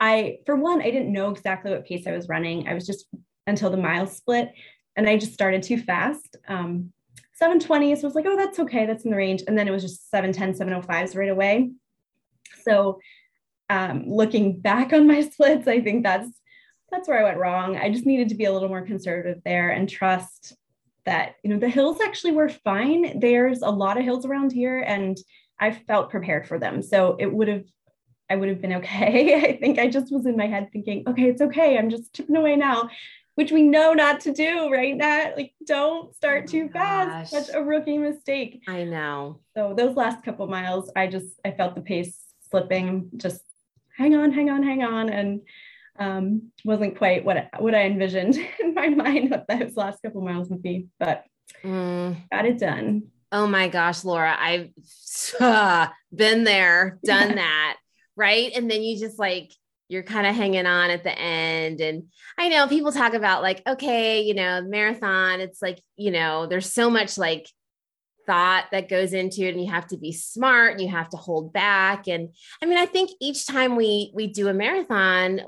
I, 0.00 0.38
for 0.46 0.56
one, 0.56 0.82
I 0.82 0.90
didn't 0.90 1.12
know 1.12 1.30
exactly 1.30 1.70
what 1.70 1.86
pace 1.86 2.06
I 2.06 2.12
was 2.12 2.28
running. 2.28 2.68
I 2.68 2.74
was 2.74 2.86
just 2.86 3.06
until 3.46 3.70
the 3.70 3.76
miles 3.76 4.16
split. 4.16 4.52
And 4.96 5.08
I 5.08 5.16
just 5.16 5.32
started 5.32 5.62
too 5.62 5.78
fast. 5.78 6.36
Um, 6.48 6.92
720s 7.40 8.02
was 8.02 8.14
like, 8.14 8.24
oh, 8.26 8.36
that's 8.36 8.58
okay. 8.60 8.86
That's 8.86 9.04
in 9.04 9.10
the 9.10 9.16
range. 9.16 9.42
And 9.46 9.58
then 9.58 9.68
it 9.68 9.70
was 9.70 9.82
just 9.82 10.10
710, 10.10 10.54
705s 10.54 11.16
right 11.16 11.28
away. 11.28 11.70
So 12.62 12.98
um, 13.68 14.04
looking 14.06 14.60
back 14.60 14.92
on 14.92 15.06
my 15.06 15.20
splits, 15.30 15.68
I 15.68 15.80
think 15.80 16.02
that's 16.02 16.28
that's 16.90 17.08
where 17.08 17.18
I 17.18 17.24
went 17.24 17.38
wrong. 17.38 17.76
I 17.76 17.90
just 17.90 18.06
needed 18.06 18.28
to 18.28 18.36
be 18.36 18.44
a 18.44 18.52
little 18.52 18.68
more 18.68 18.86
conservative 18.86 19.42
there 19.44 19.70
and 19.70 19.88
trust 19.88 20.56
that, 21.06 21.36
you 21.42 21.50
know, 21.50 21.58
the 21.58 21.68
hills 21.68 22.00
actually 22.04 22.32
were 22.32 22.48
fine. 22.48 23.18
There's 23.20 23.62
a 23.62 23.70
lot 23.70 23.96
of 23.96 24.04
hills 24.04 24.26
around 24.26 24.52
here 24.52 24.80
and 24.80 25.16
I 25.58 25.70
felt 25.70 26.10
prepared 26.10 26.46
for 26.46 26.58
them. 26.58 26.82
So 26.82 27.16
it 27.18 27.32
would 27.32 27.48
have 27.48 27.64
I 28.28 28.34
would 28.34 28.48
have 28.48 28.60
been 28.60 28.74
okay. 28.74 29.34
I 29.48 29.56
think 29.56 29.78
I 29.78 29.88
just 29.88 30.12
was 30.12 30.26
in 30.26 30.36
my 30.36 30.46
head 30.46 30.70
thinking, 30.72 31.04
okay, 31.06 31.30
it's 31.30 31.40
okay. 31.40 31.78
I'm 31.78 31.90
just 31.90 32.12
chipping 32.12 32.36
away 32.36 32.56
now 32.56 32.90
which 33.36 33.52
we 33.52 33.62
know 33.62 33.92
not 33.92 34.20
to 34.20 34.32
do, 34.32 34.70
right? 34.72 34.96
Nat, 34.96 35.34
like 35.36 35.52
don't 35.66 36.14
start 36.16 36.44
oh 36.44 36.50
too 36.50 36.68
fast. 36.70 37.30
Such 37.30 37.54
a 37.54 37.62
rookie 37.62 37.98
mistake. 37.98 38.62
I 38.66 38.84
know. 38.84 39.40
So 39.54 39.74
those 39.74 39.94
last 39.94 40.24
couple 40.24 40.46
miles, 40.46 40.90
I 40.96 41.06
just 41.06 41.38
I 41.44 41.50
felt 41.50 41.74
the 41.74 41.82
pace 41.82 42.18
slipping. 42.50 43.10
Just 43.16 43.42
hang 43.96 44.16
on, 44.16 44.32
hang 44.32 44.48
on, 44.48 44.62
hang 44.62 44.82
on, 44.82 45.10
and 45.10 45.42
um, 45.98 46.52
wasn't 46.64 46.98
quite 46.98 47.24
what 47.24 47.48
what 47.58 47.74
I 47.74 47.82
envisioned 47.82 48.36
in 48.60 48.74
my 48.74 48.88
mind 48.88 49.30
what 49.30 49.46
those 49.48 49.76
last 49.76 50.02
couple 50.02 50.22
miles 50.22 50.48
would 50.48 50.62
be, 50.62 50.88
but 50.98 51.24
mm. 51.62 52.16
got 52.30 52.46
it 52.46 52.58
done. 52.58 53.04
Oh 53.32 53.46
my 53.46 53.68
gosh, 53.68 54.04
Laura, 54.04 54.34
I've 54.38 54.70
uh, 55.40 55.88
been 56.14 56.44
there, 56.44 56.98
done 57.04 57.30
yeah. 57.30 57.34
that, 57.36 57.76
right? 58.16 58.52
And 58.54 58.70
then 58.70 58.82
you 58.82 58.98
just 58.98 59.18
like 59.18 59.52
you're 59.88 60.02
kind 60.02 60.26
of 60.26 60.34
hanging 60.34 60.66
on 60.66 60.90
at 60.90 61.04
the 61.04 61.16
end. 61.16 61.80
And 61.80 62.04
I 62.36 62.48
know 62.48 62.66
people 62.66 62.90
talk 62.90 63.14
about 63.14 63.42
like, 63.42 63.62
okay, 63.66 64.22
you 64.22 64.34
know, 64.34 64.60
marathon, 64.62 65.40
it's 65.40 65.62
like, 65.62 65.80
you 65.96 66.10
know, 66.10 66.46
there's 66.46 66.72
so 66.72 66.90
much 66.90 67.16
like 67.16 67.48
thought 68.26 68.64
that 68.72 68.88
goes 68.88 69.12
into 69.12 69.42
it 69.42 69.54
and 69.54 69.62
you 69.62 69.70
have 69.70 69.86
to 69.86 69.96
be 69.96 70.12
smart 70.12 70.72
and 70.72 70.80
you 70.80 70.88
have 70.88 71.08
to 71.10 71.16
hold 71.16 71.52
back. 71.52 72.08
And 72.08 72.34
I 72.60 72.66
mean, 72.66 72.78
I 72.78 72.86
think 72.86 73.10
each 73.20 73.46
time 73.46 73.76
we 73.76 74.10
we 74.14 74.26
do 74.26 74.48
a 74.48 74.54
marathon, 74.54 75.40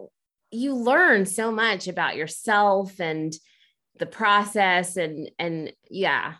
you 0.50 0.74
learn 0.74 1.26
so 1.26 1.50
much 1.50 1.88
about 1.88 2.16
yourself 2.16 3.00
and 3.00 3.32
the 3.98 4.06
process 4.06 4.96
and 4.96 5.30
and 5.38 5.72
yeah, 5.90 6.34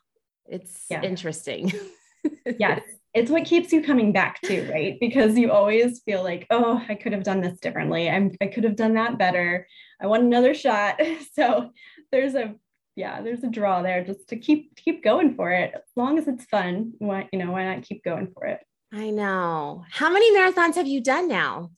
it's 0.47 0.85
yeah. 0.91 1.03
interesting. 1.03 1.73
yes 2.59 2.81
it's 3.15 3.31
what 3.31 3.45
keeps 3.45 3.73
you 3.73 3.83
coming 3.83 4.13
back 4.13 4.41
to, 4.43 4.71
right? 4.71 4.99
Because 5.01 5.37
you 5.37 5.51
always 5.51 6.01
feel 6.01 6.23
like, 6.23 6.47
oh, 6.51 6.83
I 6.89 6.95
could 6.95 7.13
have 7.13 7.23
done 7.23 7.41
this 7.41 7.59
differently. 7.59 8.09
I'm 8.09 8.33
I 8.41 8.47
could 8.47 8.65
have 8.65 8.77
done 8.77 8.95
that 8.95 9.19
better. 9.19 9.67
I 10.01 10.07
want 10.07 10.23
another 10.25 10.55
shot. 10.55 11.01
So 11.35 11.71
there's 12.11 12.35
a 12.35 12.55
yeah, 12.97 13.23
there's 13.23 13.45
a 13.45 13.49
draw 13.49 13.83
there 13.83 14.05
just 14.05 14.29
to 14.29 14.37
keep 14.37 14.75
keep 14.77 15.05
going 15.05 15.35
for 15.37 15.51
it. 15.53 15.73
As 15.75 15.83
long 15.95 16.19
as 16.19 16.27
it's 16.27 16.45
fun, 16.45 16.95
why 16.99 17.29
you 17.33 17.39
know, 17.39 17.53
why 17.53 17.65
not 17.65 17.85
keep 17.85 18.05
going 18.05 18.29
for 18.33 18.47
it? 18.47 18.61
I 18.93 19.11
know. 19.11 19.85
How 19.91 20.11
many 20.11 20.37
marathons 20.37 20.75
have 20.75 20.89
you 20.89 21.01
done 21.01 21.29
now? 21.29 21.71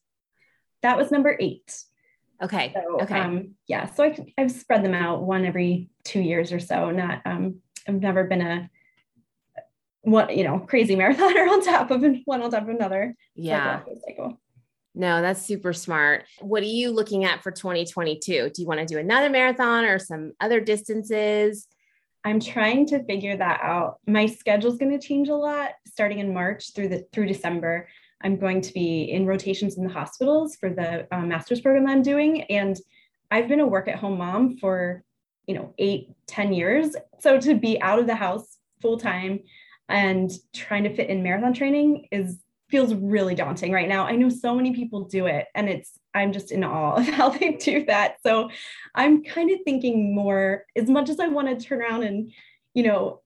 That 0.82 0.96
was 0.96 1.10
number 1.10 1.36
eight. 1.38 1.74
Okay. 2.42 2.72
So, 2.74 3.00
okay. 3.02 3.18
Um, 3.18 3.54
yeah. 3.66 3.92
So 3.92 4.04
I, 4.04 4.16
I've 4.38 4.50
spread 4.50 4.84
them 4.84 4.94
out 4.94 5.22
one 5.22 5.44
every 5.44 5.90
two 6.04 6.20
years 6.20 6.52
or 6.52 6.60
so. 6.60 6.90
Not 6.90 7.20
um, 7.26 7.60
I've 7.86 8.00
never 8.00 8.24
been 8.24 8.40
a 8.40 8.70
what 10.02 10.36
you 10.36 10.44
know 10.44 10.58
crazy 10.58 10.96
marathoner 10.96 11.48
on 11.48 11.62
top 11.62 11.90
of 11.90 12.04
one 12.24 12.42
on 12.42 12.50
top 12.50 12.62
of 12.62 12.68
another 12.68 13.14
yeah 13.34 13.82
no 14.94 15.20
that's 15.20 15.42
super 15.42 15.72
smart 15.72 16.24
what 16.40 16.62
are 16.62 16.66
you 16.66 16.90
looking 16.90 17.24
at 17.24 17.42
for 17.42 17.50
2022 17.50 18.50
do 18.54 18.62
you 18.62 18.66
want 18.66 18.80
to 18.80 18.86
do 18.86 18.98
another 18.98 19.28
marathon 19.28 19.84
or 19.84 19.98
some 19.98 20.32
other 20.40 20.60
distances 20.60 21.68
i'm 22.24 22.40
trying 22.40 22.86
to 22.86 23.04
figure 23.04 23.36
that 23.36 23.60
out 23.62 23.98
my 24.06 24.26
schedule's 24.26 24.78
going 24.78 24.98
to 24.98 25.06
change 25.06 25.28
a 25.28 25.34
lot 25.34 25.72
starting 25.86 26.18
in 26.18 26.32
march 26.32 26.74
through 26.74 26.88
the 26.88 27.06
through 27.12 27.26
december 27.26 27.86
i'm 28.22 28.36
going 28.36 28.60
to 28.60 28.72
be 28.72 29.04
in 29.04 29.26
rotations 29.26 29.76
in 29.76 29.84
the 29.84 29.92
hospitals 29.92 30.56
for 30.56 30.70
the 30.70 31.06
um, 31.14 31.28
master's 31.28 31.60
program 31.60 31.86
i'm 31.86 32.02
doing 32.02 32.42
and 32.44 32.78
i've 33.30 33.48
been 33.48 33.60
a 33.60 33.66
work 33.66 33.88
at 33.88 33.98
home 33.98 34.18
mom 34.18 34.56
for 34.58 35.02
you 35.46 35.54
know 35.54 35.74
eight 35.78 36.08
ten 36.26 36.52
years 36.52 36.94
so 37.18 37.38
to 37.38 37.54
be 37.54 37.80
out 37.82 37.98
of 37.98 38.06
the 38.06 38.14
house 38.14 38.58
full 38.80 38.98
time 38.98 39.40
and 39.88 40.30
trying 40.54 40.84
to 40.84 40.94
fit 40.94 41.10
in 41.10 41.22
marathon 41.22 41.52
training 41.52 42.06
is 42.12 42.38
feels 42.70 42.94
really 42.94 43.34
daunting 43.34 43.72
right 43.72 43.88
now. 43.88 44.06
I 44.06 44.16
know 44.16 44.28
so 44.28 44.54
many 44.54 44.72
people 44.72 45.04
do 45.04 45.26
it 45.26 45.48
and 45.54 45.68
it's 45.68 45.98
I'm 46.14 46.32
just 46.32 46.52
in 46.52 46.64
awe 46.64 46.94
of 46.94 47.06
how 47.08 47.30
they 47.30 47.52
do 47.52 47.84
that. 47.86 48.16
So 48.24 48.50
I'm 48.94 49.22
kind 49.24 49.50
of 49.50 49.58
thinking 49.64 50.14
more 50.14 50.64
as 50.76 50.88
much 50.88 51.08
as 51.08 51.20
I 51.20 51.28
want 51.28 51.48
to 51.48 51.66
turn 51.66 51.82
around 51.82 52.04
and, 52.04 52.32
you 52.74 52.84
know, 52.84 53.20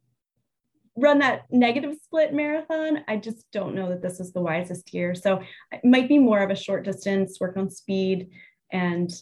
run 0.97 1.19
that 1.19 1.43
negative 1.51 1.97
split 2.03 2.33
marathon, 2.33 3.05
I 3.09 3.17
just 3.17 3.51
don't 3.53 3.75
know 3.75 3.89
that 3.89 4.03
this 4.03 4.21
is 4.21 4.33
the 4.33 4.41
wisest 4.41 4.95
year. 4.95 5.15
So 5.15 5.43
it 5.73 5.85
might 5.85 6.09
be 6.09 6.19
more 6.19 6.41
of 6.41 6.51
a 6.51 6.57
short 6.57 6.85
distance, 6.85 7.41
work 7.41 7.57
on 7.57 7.71
speed 7.71 8.31
and 8.71 9.13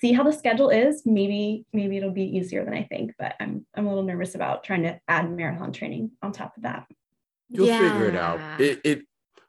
see 0.00 0.12
how 0.12 0.22
the 0.22 0.32
schedule 0.32 0.70
is. 0.70 1.02
Maybe 1.04 1.64
maybe 1.72 1.96
it'll 1.96 2.10
be 2.10 2.36
easier 2.36 2.64
than 2.64 2.74
I 2.74 2.84
think, 2.84 3.12
but 3.18 3.34
I'm 3.40 3.66
I'm 3.74 3.86
a 3.86 3.88
little 3.88 4.04
nervous 4.04 4.34
about 4.34 4.64
trying 4.64 4.82
to 4.84 5.00
add 5.08 5.30
marathon 5.30 5.72
training 5.72 6.12
on 6.22 6.32
top 6.32 6.56
of 6.56 6.62
that. 6.62 6.86
You'll 7.48 7.66
yeah. 7.66 7.92
figure 7.92 8.08
it 8.08 8.16
out. 8.16 8.60
It 8.60 8.80
it 8.84 9.02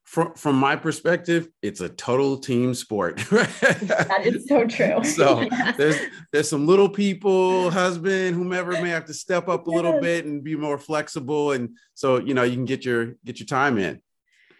from 0.07 0.33
from 0.35 0.55
my 0.55 0.77
perspective, 0.77 1.49
it's 1.61 1.81
a 1.81 1.89
total 1.89 2.37
team 2.37 2.73
sport. 2.73 3.17
that 3.29 4.21
is 4.23 4.47
so 4.47 4.65
true. 4.65 5.03
so 5.03 5.45
there's 5.77 5.99
there's 6.31 6.49
some 6.49 6.65
little 6.65 6.87
people, 6.87 7.69
husband, 7.69 8.33
whomever 8.33 8.71
may 8.71 8.89
have 8.89 9.03
to 9.05 9.13
step 9.13 9.49
up 9.49 9.67
a 9.67 9.69
little 9.69 9.99
bit 9.99 10.23
and 10.23 10.45
be 10.45 10.55
more 10.55 10.77
flexible, 10.77 11.51
and 11.51 11.77
so 11.93 12.19
you 12.19 12.33
know 12.33 12.43
you 12.43 12.53
can 12.53 12.63
get 12.63 12.85
your 12.85 13.15
get 13.25 13.39
your 13.41 13.47
time 13.47 13.77
in. 13.77 14.01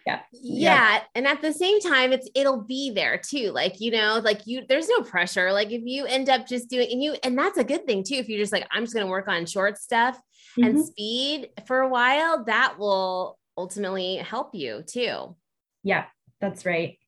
Yeah. 0.06 0.20
Yeah. 0.32 1.00
And 1.14 1.26
at 1.26 1.42
the 1.42 1.52
same 1.52 1.80
time 1.80 2.12
it's 2.12 2.28
it'll 2.34 2.62
be 2.62 2.90
there 2.90 3.18
too. 3.18 3.50
Like 3.50 3.80
you 3.80 3.90
know 3.90 4.20
like 4.22 4.46
you 4.46 4.64
there's 4.68 4.88
no 4.88 5.00
pressure. 5.00 5.52
Like 5.52 5.70
if 5.70 5.82
you 5.84 6.04
end 6.04 6.28
up 6.28 6.46
just 6.46 6.68
doing 6.68 6.88
and 6.92 7.02
you 7.02 7.16
and 7.22 7.38
that's 7.38 7.58
a 7.58 7.64
good 7.64 7.86
thing 7.86 8.04
too. 8.04 8.14
If 8.16 8.28
you're 8.28 8.38
just 8.38 8.52
like 8.52 8.66
i'm 8.70 8.84
just 8.84 8.94
going 8.94 9.04
to 9.04 9.10
work 9.10 9.28
on 9.28 9.44
short 9.44 9.76
stuff 9.78 10.16
mm-hmm. 10.16 10.64
and 10.64 10.84
speed 10.84 11.48
for 11.66 11.80
a 11.80 11.88
while 11.88 12.44
that 12.44 12.78
will 12.78 13.37
ultimately 13.58 14.16
help 14.16 14.54
you 14.54 14.82
too 14.86 15.36
yeah 15.82 16.04
that's 16.40 16.64
right 16.64 16.98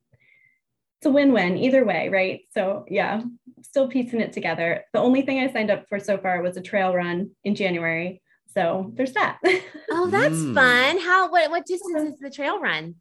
it's 0.99 1.07
a 1.07 1.11
win-win 1.11 1.57
either 1.57 1.85
way 1.85 2.11
right 2.11 2.42
so 2.52 2.85
yeah 2.88 3.23
still 3.62 3.88
piecing 3.88 4.21
it 4.21 4.33
together 4.33 4.85
the 4.92 4.99
only 4.99 5.23
thing 5.23 5.38
i 5.38 5.50
signed 5.50 5.71
up 5.71 5.87
for 5.88 5.99
so 5.99 6.19
far 6.19 6.42
was 6.42 6.57
a 6.57 6.62
trail 6.62 6.95
run 6.95 7.30
in 7.45 7.54
january 7.54 8.21
so 8.52 8.90
there's 8.95 9.12
that. 9.12 9.38
oh, 9.90 10.09
that's 10.09 10.35
mm. 10.35 10.54
fun. 10.54 10.99
How 10.99 11.30
what 11.30 11.50
what 11.50 11.66
distance 11.66 12.14
is 12.14 12.19
the 12.19 12.30
trail 12.30 12.61
run? 12.61 12.97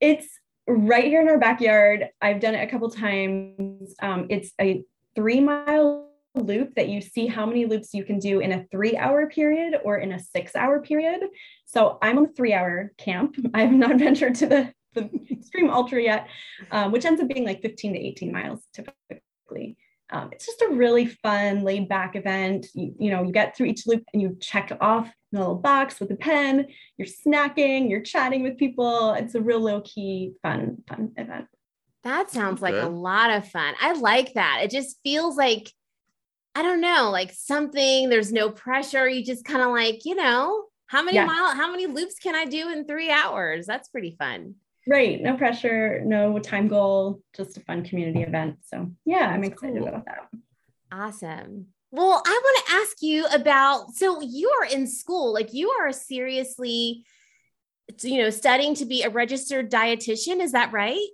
It's 0.00 0.26
right 0.66 1.04
here 1.04 1.20
in 1.20 1.28
our 1.28 1.38
backyard. 1.38 2.08
I've 2.20 2.40
done 2.40 2.54
it 2.54 2.66
a 2.66 2.70
couple 2.70 2.90
times. 2.90 3.94
Um, 4.02 4.26
it's 4.28 4.52
a 4.60 4.82
three 5.14 5.40
mile 5.40 6.07
loop 6.38 6.74
that 6.74 6.88
you 6.88 7.00
see 7.00 7.26
how 7.26 7.46
many 7.46 7.66
loops 7.66 7.94
you 7.94 8.04
can 8.04 8.18
do 8.18 8.40
in 8.40 8.52
a 8.52 8.64
three 8.70 8.96
hour 8.96 9.28
period 9.28 9.80
or 9.84 9.98
in 9.98 10.12
a 10.12 10.18
six 10.18 10.56
hour 10.56 10.80
period. 10.80 11.20
So 11.66 11.98
I'm 12.02 12.18
on 12.18 12.26
a 12.26 12.32
three 12.32 12.52
hour 12.52 12.92
camp. 12.98 13.36
I 13.54 13.62
have 13.62 13.72
not 13.72 13.98
ventured 13.98 14.34
to 14.36 14.46
the, 14.46 14.72
the 14.94 15.10
extreme 15.30 15.70
ultra 15.70 16.02
yet, 16.02 16.28
um, 16.70 16.92
which 16.92 17.04
ends 17.04 17.20
up 17.20 17.28
being 17.28 17.44
like 17.44 17.62
15 17.62 17.94
to 17.94 17.98
18 17.98 18.32
miles 18.32 18.60
typically. 18.72 19.76
Um, 20.10 20.30
it's 20.32 20.46
just 20.46 20.62
a 20.62 20.70
really 20.72 21.06
fun, 21.06 21.64
laid 21.64 21.88
back 21.88 22.16
event. 22.16 22.66
You, 22.74 22.94
you 22.98 23.10
know, 23.10 23.22
you 23.22 23.32
get 23.32 23.56
through 23.56 23.66
each 23.66 23.86
loop 23.86 24.04
and 24.12 24.22
you 24.22 24.36
check 24.40 24.72
off 24.80 25.12
in 25.32 25.38
a 25.38 25.40
little 25.40 25.56
box 25.56 26.00
with 26.00 26.10
a 26.10 26.16
pen. 26.16 26.66
You're 26.96 27.08
snacking, 27.08 27.90
you're 27.90 28.00
chatting 28.00 28.42
with 28.42 28.56
people. 28.56 29.12
It's 29.12 29.34
a 29.34 29.40
real 29.40 29.60
low 29.60 29.82
key, 29.82 30.32
fun, 30.42 30.78
fun 30.88 31.12
event. 31.16 31.46
That 32.04 32.30
sounds 32.30 32.62
like 32.62 32.74
a 32.74 32.88
lot 32.88 33.30
of 33.30 33.48
fun. 33.48 33.74
I 33.80 33.92
like 33.92 34.34
that. 34.34 34.60
It 34.62 34.70
just 34.70 34.98
feels 35.02 35.36
like, 35.36 35.70
I 36.54 36.62
don't 36.62 36.80
know, 36.80 37.10
like 37.10 37.32
something, 37.32 38.08
there's 38.08 38.32
no 38.32 38.50
pressure. 38.50 39.08
You 39.08 39.24
just 39.24 39.44
kind 39.44 39.62
of 39.62 39.70
like, 39.70 40.04
you 40.04 40.14
know, 40.14 40.64
how 40.86 41.02
many 41.02 41.16
yeah. 41.16 41.26
mile, 41.26 41.54
how 41.54 41.70
many 41.70 41.86
loops 41.86 42.18
can 42.18 42.34
I 42.34 42.46
do 42.46 42.70
in 42.70 42.86
three 42.86 43.10
hours? 43.10 43.66
That's 43.66 43.88
pretty 43.88 44.16
fun. 44.18 44.54
Right. 44.86 45.20
No 45.20 45.36
pressure, 45.36 46.00
no 46.04 46.38
time 46.38 46.66
goal, 46.66 47.20
just 47.36 47.58
a 47.58 47.60
fun 47.60 47.84
community 47.84 48.22
event. 48.22 48.56
So, 48.64 48.90
yeah, 49.04 49.28
I'm 49.28 49.44
excited 49.44 49.78
cool. 49.78 49.88
about 49.88 50.06
that. 50.06 50.28
Awesome. 50.90 51.66
Well, 51.90 52.22
I 52.26 52.40
want 52.42 52.66
to 52.66 52.72
ask 52.74 53.02
you 53.02 53.26
about 53.26 53.94
so 53.94 54.20
you 54.20 54.50
are 54.60 54.66
in 54.66 54.86
school, 54.86 55.32
like 55.32 55.52
you 55.52 55.70
are 55.70 55.92
seriously, 55.92 57.04
you 58.02 58.18
know, 58.18 58.30
studying 58.30 58.74
to 58.76 58.86
be 58.86 59.02
a 59.02 59.10
registered 59.10 59.70
dietitian. 59.70 60.40
Is 60.40 60.52
that 60.52 60.72
right? 60.72 61.06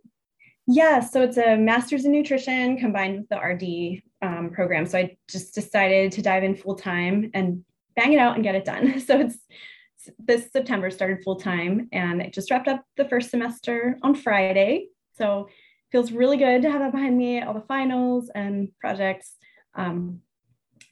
Yeah. 0.67 1.00
So 1.00 1.23
it's 1.23 1.37
a 1.37 1.57
master's 1.57 2.05
in 2.05 2.12
nutrition 2.12 2.76
combined 2.79 3.19
with 3.19 3.29
the 3.29 3.38
RD 3.38 4.03
um, 4.25 4.50
program. 4.50 4.87
So 4.87 4.99
I 4.99 5.16
just 5.29 5.55
decided 5.55 6.12
to 6.12 6.22
dive 6.22 6.44
in 6.44 6.57
full 6.57 6.75
time 6.75 7.31
and 7.35 7.64
bang 7.94 8.14
it 8.14 8.18
out 8.18 8.35
and 8.35 8.42
get 8.42 8.55
it 8.55 8.64
done. 8.64 9.01
So 9.07 9.20
it's 9.20 9.38
this 10.18 10.51
September 10.53 10.90
started 10.90 11.22
full 11.22 11.37
time 11.37 11.88
and 11.92 12.20
it 12.20 12.35
just 12.35 12.51
wrapped 12.51 12.68
up 12.68 12.85
the 12.96 13.09
first 13.09 13.31
semester 13.31 13.98
on 14.03 14.14
Friday. 14.14 14.88
So 15.16 15.48
feels 15.92 16.12
really 16.12 16.37
good 16.37 16.62
to 16.62 16.70
have 16.70 16.81
that 16.81 16.92
behind 16.92 17.16
me, 17.16 17.40
all 17.42 17.55
the 17.55 17.62
finals 17.62 18.31
and 18.35 18.68
projects. 18.81 19.33
Um, 19.75 20.20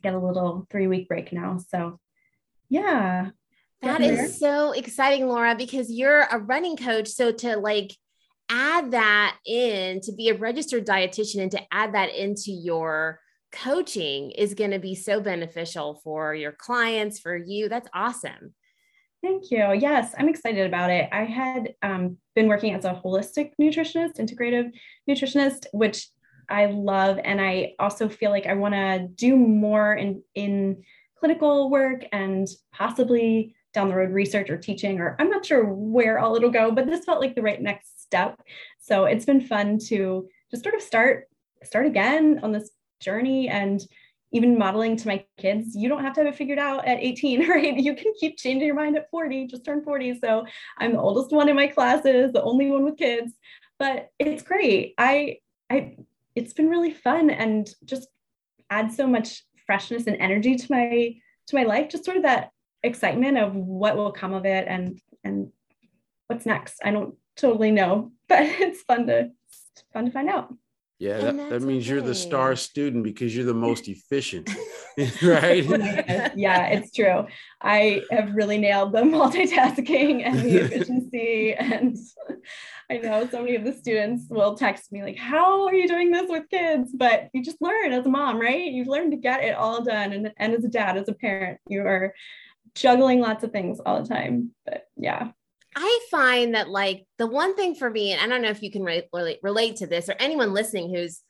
get 0.02 0.14
a 0.14 0.18
little 0.18 0.66
three 0.70 0.86
week 0.86 1.08
break 1.08 1.32
now. 1.32 1.58
So 1.58 1.98
yeah. 2.68 3.30
That 3.82 4.00
is 4.00 4.38
so 4.38 4.72
exciting, 4.72 5.28
Laura, 5.28 5.56
because 5.56 5.90
you're 5.90 6.20
a 6.20 6.38
running 6.38 6.76
coach. 6.76 7.08
So 7.08 7.32
to 7.32 7.56
like 7.56 7.92
add 8.48 8.92
that 8.92 9.36
in 9.46 10.00
to 10.02 10.12
be 10.12 10.28
a 10.28 10.36
registered 10.36 10.86
dietitian 10.86 11.42
and 11.42 11.50
to 11.50 11.60
add 11.72 11.94
that 11.94 12.14
into 12.14 12.52
your 12.52 13.18
coaching 13.52 14.30
is 14.32 14.54
going 14.54 14.70
to 14.70 14.78
be 14.78 14.94
so 14.94 15.20
beneficial 15.20 16.00
for 16.02 16.34
your 16.34 16.52
clients, 16.52 17.20
for 17.20 17.36
you. 17.36 17.68
That's 17.68 17.88
awesome. 17.94 18.54
Thank 19.22 19.50
you. 19.52 19.72
Yes, 19.72 20.14
I'm 20.18 20.28
excited 20.28 20.66
about 20.66 20.90
it. 20.90 21.08
I 21.12 21.24
had 21.24 21.74
um, 21.82 22.16
been 22.34 22.48
working 22.48 22.74
as 22.74 22.84
a 22.84 23.00
holistic 23.04 23.52
nutritionist, 23.60 24.18
integrative 24.18 24.72
nutritionist, 25.08 25.66
which 25.72 26.08
I 26.48 26.66
love. 26.66 27.20
And 27.22 27.40
I 27.40 27.74
also 27.78 28.08
feel 28.08 28.30
like 28.30 28.46
I 28.46 28.54
want 28.54 28.74
to 28.74 29.06
do 29.14 29.36
more 29.36 29.94
in, 29.94 30.22
in 30.34 30.82
clinical 31.18 31.70
work 31.70 32.04
and 32.10 32.48
possibly 32.72 33.54
down 33.72 33.88
the 33.88 33.94
road 33.94 34.10
research 34.10 34.50
or 34.50 34.58
teaching, 34.58 35.00
or 35.00 35.16
I'm 35.18 35.30
not 35.30 35.46
sure 35.46 35.64
where 35.64 36.18
all 36.18 36.34
it'll 36.36 36.50
go, 36.50 36.72
but 36.72 36.86
this 36.86 37.04
felt 37.04 37.20
like 37.20 37.34
the 37.34 37.42
right 37.42 37.62
next 37.62 38.02
step. 38.02 38.40
So 38.80 39.04
it's 39.04 39.24
been 39.24 39.40
fun 39.40 39.78
to 39.86 40.28
just 40.50 40.64
sort 40.64 40.74
of 40.74 40.82
start 40.82 41.28
start 41.62 41.86
again 41.86 42.40
on 42.42 42.50
this 42.50 42.70
journey 43.02 43.48
and 43.48 43.86
even 44.32 44.56
modeling 44.56 44.96
to 44.96 45.06
my 45.06 45.24
kids, 45.36 45.76
you 45.76 45.88
don't 45.88 46.02
have 46.02 46.14
to 46.14 46.20
have 46.20 46.32
it 46.32 46.36
figured 46.36 46.58
out 46.58 46.86
at 46.86 46.98
18, 47.00 47.48
right? 47.48 47.76
You 47.76 47.94
can 47.94 48.12
keep 48.18 48.38
changing 48.38 48.66
your 48.66 48.74
mind 48.74 48.96
at 48.96 49.10
40, 49.10 49.46
just 49.46 49.64
turn 49.64 49.82
40. 49.82 50.18
So 50.20 50.46
I'm 50.78 50.92
the 50.92 51.00
oldest 51.00 51.32
one 51.32 51.48
in 51.48 51.56
my 51.56 51.66
classes, 51.66 52.32
the 52.32 52.42
only 52.42 52.70
one 52.70 52.84
with 52.84 52.96
kids, 52.96 53.32
but 53.78 54.10
it's 54.18 54.42
great. 54.42 54.94
I, 54.98 55.38
I, 55.70 55.96
it's 56.34 56.54
been 56.54 56.70
really 56.70 56.92
fun 56.92 57.30
and 57.30 57.68
just 57.84 58.08
add 58.70 58.90
so 58.90 59.06
much 59.06 59.44
freshness 59.66 60.06
and 60.06 60.16
energy 60.16 60.56
to 60.56 60.66
my, 60.70 61.14
to 61.48 61.56
my 61.56 61.64
life, 61.64 61.90
just 61.90 62.04
sort 62.04 62.16
of 62.16 62.22
that 62.22 62.50
excitement 62.82 63.36
of 63.36 63.54
what 63.54 63.96
will 63.96 64.12
come 64.12 64.32
of 64.32 64.46
it 64.46 64.66
and, 64.66 64.98
and 65.24 65.52
what's 66.26 66.46
next. 66.46 66.80
I 66.82 66.90
don't 66.90 67.14
totally 67.36 67.70
know, 67.70 68.12
but 68.28 68.40
it's 68.42 68.82
fun 68.82 69.06
to, 69.08 69.30
it's 69.50 69.84
fun 69.92 70.06
to 70.06 70.10
find 70.10 70.30
out. 70.30 70.54
Yeah, 71.02 71.18
that, 71.18 71.50
that, 71.50 71.62
means 71.62 71.82
okay. 71.82 71.94
you're 71.94 72.00
the 72.00 72.14
star 72.14 72.54
student 72.54 73.02
because 73.02 73.34
you're 73.34 73.44
the 73.44 73.52
most 73.68 73.88
efficient, 73.88 74.48
right? 75.20 75.64
yeah, 76.36 76.66
it's 76.68 76.94
true. 76.94 77.26
I 77.60 78.04
have 78.12 78.32
really 78.36 78.56
nailed 78.56 78.92
the 78.92 79.00
multitasking 79.00 80.24
and 80.24 80.38
the 80.38 80.58
efficiency. 80.58 81.54
and 81.54 81.98
I 82.88 82.98
know 82.98 83.26
so 83.28 83.40
many 83.40 83.56
of 83.56 83.64
the 83.64 83.72
students 83.72 84.26
will 84.30 84.54
text 84.54 84.92
me, 84.92 85.02
like, 85.02 85.18
How 85.18 85.66
are 85.66 85.74
you 85.74 85.88
doing 85.88 86.12
this 86.12 86.30
with 86.30 86.48
kids? 86.48 86.92
But 86.94 87.30
you 87.32 87.42
just 87.42 87.60
learn 87.60 87.92
as 87.92 88.06
a 88.06 88.08
mom, 88.08 88.40
right? 88.40 88.70
You've 88.70 88.86
learned 88.86 89.10
to 89.10 89.18
get 89.18 89.42
it 89.42 89.56
all 89.56 89.82
done. 89.82 90.12
And, 90.12 90.32
and 90.36 90.54
as 90.54 90.64
a 90.64 90.68
dad, 90.68 90.96
as 90.96 91.08
a 91.08 91.14
parent, 91.14 91.58
you 91.66 91.80
are 91.80 92.14
juggling 92.76 93.18
lots 93.18 93.42
of 93.42 93.50
things 93.50 93.80
all 93.84 94.00
the 94.00 94.08
time. 94.08 94.52
But 94.64 94.86
yeah. 94.96 95.32
I 95.76 96.06
find 96.10 96.54
that 96.54 96.68
like 96.68 97.06
the 97.18 97.26
one 97.26 97.54
thing 97.54 97.74
for 97.74 97.88
me, 97.88 98.12
and 98.12 98.20
I 98.20 98.26
don't 98.26 98.42
know 98.42 98.50
if 98.50 98.62
you 98.62 98.70
can 98.70 98.82
re- 98.82 99.08
relate 99.12 99.38
relate 99.42 99.76
to 99.76 99.86
this 99.86 100.08
or 100.08 100.14
anyone 100.18 100.52
listening 100.52 100.94
who's 100.94 101.20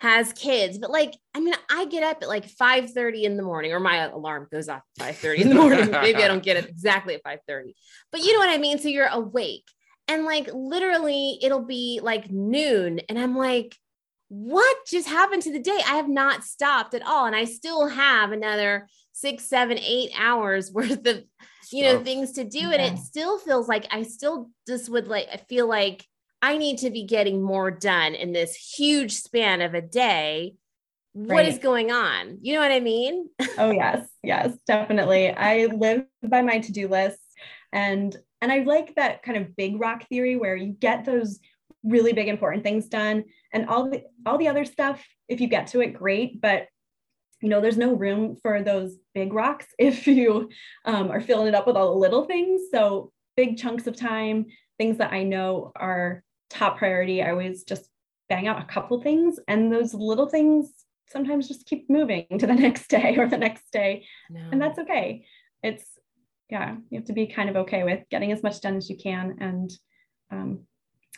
has 0.00 0.32
kids, 0.32 0.78
but 0.78 0.90
like 0.90 1.14
I 1.34 1.40
mean, 1.40 1.54
I 1.70 1.84
get 1.86 2.02
up 2.02 2.22
at 2.22 2.28
like 2.28 2.46
5 2.46 2.90
30 2.90 3.24
in 3.24 3.36
the 3.36 3.42
morning, 3.42 3.72
or 3.72 3.80
my 3.80 3.96
alarm 4.08 4.48
goes 4.50 4.68
off 4.68 4.82
5 4.98 5.16
30 5.16 5.42
in 5.42 5.48
the 5.48 5.54
morning. 5.54 5.90
Maybe 5.90 6.22
I 6.22 6.28
don't 6.28 6.42
get 6.42 6.56
it 6.56 6.68
exactly 6.68 7.14
at 7.14 7.22
5 7.22 7.38
30, 7.46 7.74
but 8.12 8.22
you 8.22 8.32
know 8.32 8.38
what 8.38 8.48
I 8.48 8.58
mean? 8.58 8.78
So 8.78 8.88
you're 8.88 9.06
awake 9.06 9.64
and 10.08 10.24
like 10.24 10.48
literally 10.52 11.38
it'll 11.42 11.64
be 11.64 12.00
like 12.02 12.30
noon, 12.30 13.00
and 13.08 13.18
I'm 13.18 13.36
like, 13.36 13.76
what 14.30 14.76
just 14.86 15.08
happened 15.08 15.42
to 15.42 15.52
the 15.52 15.58
day? 15.58 15.78
I 15.86 15.96
have 15.96 16.08
not 16.08 16.44
stopped 16.44 16.94
at 16.94 17.04
all. 17.04 17.26
And 17.26 17.34
I 17.34 17.44
still 17.44 17.88
have 17.88 18.30
another 18.30 18.88
six, 19.12 19.44
seven, 19.44 19.76
eight 19.78 20.12
hours 20.16 20.72
worth 20.74 21.04
of 21.06 21.24
you 21.72 21.84
know 21.84 22.02
things 22.02 22.32
to 22.32 22.44
do 22.44 22.58
yeah. 22.58 22.72
and 22.72 22.98
it 22.98 23.00
still 23.00 23.38
feels 23.38 23.68
like 23.68 23.86
i 23.90 24.02
still 24.02 24.50
just 24.66 24.88
would 24.88 25.08
like 25.08 25.28
i 25.32 25.36
feel 25.36 25.68
like 25.68 26.04
i 26.42 26.56
need 26.56 26.78
to 26.78 26.90
be 26.90 27.04
getting 27.04 27.42
more 27.42 27.70
done 27.70 28.14
in 28.14 28.32
this 28.32 28.54
huge 28.54 29.12
span 29.12 29.60
of 29.60 29.74
a 29.74 29.82
day 29.82 30.54
What 31.12 31.36
right. 31.36 31.48
is 31.48 31.58
going 31.58 31.90
on 31.90 32.38
you 32.42 32.54
know 32.54 32.60
what 32.60 32.72
i 32.72 32.80
mean 32.80 33.28
oh 33.58 33.70
yes 33.70 34.08
yes 34.22 34.56
definitely 34.66 35.30
i 35.30 35.66
live 35.66 36.04
by 36.22 36.42
my 36.42 36.58
to-do 36.58 36.88
list 36.88 37.18
and 37.72 38.16
and 38.40 38.50
i 38.50 38.60
like 38.60 38.94
that 38.96 39.22
kind 39.22 39.38
of 39.38 39.56
big 39.56 39.80
rock 39.80 40.06
theory 40.08 40.36
where 40.36 40.56
you 40.56 40.72
get 40.72 41.04
those 41.04 41.40
really 41.82 42.12
big 42.12 42.28
important 42.28 42.62
things 42.62 42.88
done 42.88 43.24
and 43.52 43.66
all 43.66 43.90
the 43.90 44.02
all 44.26 44.38
the 44.38 44.48
other 44.48 44.64
stuff 44.64 45.02
if 45.28 45.40
you 45.40 45.46
get 45.46 45.68
to 45.68 45.80
it 45.80 45.94
great 45.94 46.40
but 46.40 46.66
you 47.40 47.48
know, 47.48 47.60
there's 47.60 47.78
no 47.78 47.94
room 47.94 48.36
for 48.42 48.62
those 48.62 48.96
big 49.14 49.32
rocks 49.32 49.66
if 49.78 50.06
you 50.06 50.50
um, 50.84 51.10
are 51.10 51.20
filling 51.20 51.48
it 51.48 51.54
up 51.54 51.66
with 51.66 51.76
all 51.76 51.94
the 51.94 52.00
little 52.00 52.24
things. 52.24 52.62
So 52.70 53.12
big 53.36 53.56
chunks 53.56 53.86
of 53.86 53.96
time, 53.96 54.46
things 54.78 54.98
that 54.98 55.12
I 55.12 55.22
know 55.22 55.72
are 55.76 56.22
top 56.50 56.78
priority. 56.78 57.22
I 57.22 57.30
always 57.30 57.64
just 57.64 57.88
bang 58.28 58.46
out 58.46 58.62
a 58.62 58.66
couple 58.66 59.00
things, 59.02 59.38
and 59.48 59.72
those 59.72 59.94
little 59.94 60.28
things 60.28 60.72
sometimes 61.08 61.48
just 61.48 61.66
keep 61.66 61.90
moving 61.90 62.26
to 62.38 62.46
the 62.46 62.54
next 62.66 62.88
day 62.88 63.16
or 63.18 63.28
the 63.28 63.38
next 63.38 63.70
day. 63.72 64.06
No. 64.28 64.48
And 64.52 64.60
that's 64.60 64.78
okay. 64.78 65.26
It's, 65.62 65.84
yeah, 66.48 66.76
you 66.88 66.98
have 66.98 67.06
to 67.06 67.12
be 67.12 67.26
kind 67.26 67.50
of 67.50 67.56
okay 67.56 67.82
with 67.82 68.04
getting 68.10 68.32
as 68.32 68.42
much 68.42 68.60
done 68.60 68.76
as 68.76 68.88
you 68.88 68.96
can 68.96 69.36
and, 69.40 69.70
um, 70.30 70.60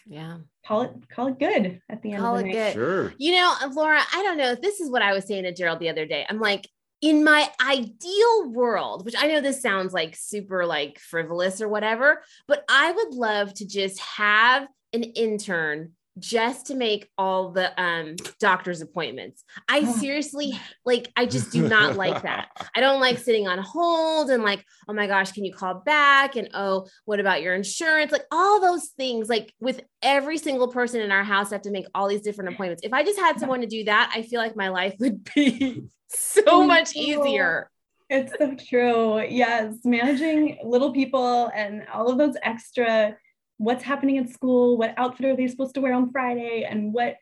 yeah. 0.06 0.38
Call 0.66 0.82
it 0.82 0.92
call 1.08 1.28
it 1.28 1.38
good 1.38 1.80
at 1.88 2.02
the 2.02 2.12
end 2.12 2.22
call 2.22 2.36
of 2.36 2.44
the 2.44 2.50
it 2.50 2.54
night. 2.54 2.54
good. 2.54 2.72
Sure. 2.74 3.14
You 3.18 3.32
know 3.32 3.54
laura 3.72 4.00
i 4.12 4.22
don't 4.22 4.38
know. 4.38 4.54
This 4.54 4.80
is 4.80 4.90
what 4.90 5.02
i 5.02 5.12
was 5.12 5.26
saying 5.26 5.44
to 5.44 5.52
gerald 5.52 5.80
the 5.80 5.88
other 5.88 6.06
day. 6.06 6.26
I'm 6.28 6.40
like 6.40 6.68
in 7.02 7.24
my 7.24 7.50
ideal 7.60 8.48
world, 8.50 9.04
which 9.04 9.16
I 9.18 9.26
know 9.26 9.40
this 9.40 9.60
sounds 9.60 9.92
like 9.92 10.14
super 10.16 10.64
like 10.64 11.00
frivolous 11.00 11.60
or 11.60 11.68
whatever, 11.68 12.22
but 12.46 12.64
I 12.68 12.92
would 12.92 13.12
love 13.12 13.52
to 13.54 13.66
just 13.66 13.98
have 13.98 14.68
an 14.92 15.02
intern 15.02 15.92
just 16.18 16.66
to 16.66 16.74
make 16.74 17.08
all 17.16 17.50
the 17.50 17.80
um 17.80 18.16
doctor's 18.38 18.82
appointments. 18.82 19.44
I 19.68 19.82
oh. 19.86 19.92
seriously 19.92 20.52
like 20.84 21.10
I 21.16 21.26
just 21.26 21.50
do 21.52 21.68
not 21.68 21.96
like 21.96 22.22
that. 22.22 22.48
I 22.76 22.80
don't 22.80 23.00
like 23.00 23.18
sitting 23.18 23.48
on 23.48 23.58
hold 23.58 24.30
and 24.30 24.42
like, 24.42 24.64
oh 24.88 24.92
my 24.92 25.06
gosh, 25.06 25.32
can 25.32 25.44
you 25.44 25.52
call 25.52 25.74
back? 25.74 26.36
And 26.36 26.50
oh, 26.54 26.86
what 27.04 27.20
about 27.20 27.42
your 27.42 27.54
insurance? 27.54 28.12
Like 28.12 28.24
all 28.30 28.60
those 28.60 28.88
things, 28.88 29.28
like 29.28 29.52
with 29.60 29.80
every 30.02 30.38
single 30.38 30.68
person 30.68 31.00
in 31.00 31.10
our 31.10 31.24
house, 31.24 31.50
I 31.52 31.56
have 31.56 31.62
to 31.62 31.70
make 31.70 31.86
all 31.94 32.08
these 32.08 32.22
different 32.22 32.54
appointments. 32.54 32.82
If 32.84 32.92
I 32.92 33.04
just 33.04 33.18
had 33.18 33.40
someone 33.40 33.60
to 33.62 33.66
do 33.66 33.84
that, 33.84 34.12
I 34.14 34.22
feel 34.22 34.40
like 34.40 34.56
my 34.56 34.68
life 34.68 34.94
would 35.00 35.24
be 35.34 35.84
so 36.08 36.66
much 36.66 36.94
easier. 36.94 37.70
It's 38.10 38.32
so 38.38 38.54
true. 38.68 39.22
Yes. 39.22 39.76
Managing 39.84 40.58
little 40.62 40.92
people 40.92 41.50
and 41.54 41.86
all 41.92 42.10
of 42.10 42.18
those 42.18 42.36
extra 42.42 43.16
what's 43.62 43.84
happening 43.84 44.18
at 44.18 44.28
school, 44.28 44.76
what 44.76 44.94
outfit 44.96 45.26
are 45.26 45.36
they 45.36 45.46
supposed 45.46 45.74
to 45.74 45.80
wear 45.80 45.94
on 45.94 46.10
Friday, 46.10 46.66
and 46.68 46.92
what, 46.92 47.16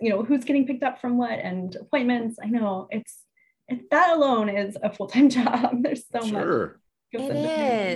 you 0.00 0.10
know, 0.10 0.22
who's 0.22 0.44
getting 0.44 0.66
picked 0.66 0.82
up 0.82 1.00
from 1.00 1.16
what 1.16 1.38
and 1.38 1.74
appointments. 1.76 2.38
I 2.42 2.46
know 2.46 2.88
it's 2.90 3.22
it, 3.68 3.90
that 3.90 4.16
alone 4.16 4.48
is 4.48 4.76
a 4.82 4.92
full-time 4.92 5.28
job. 5.30 5.82
There's 5.82 6.04
so 6.10 6.26
sure. 6.26 6.80
much. 7.12 7.22
It 7.22 7.36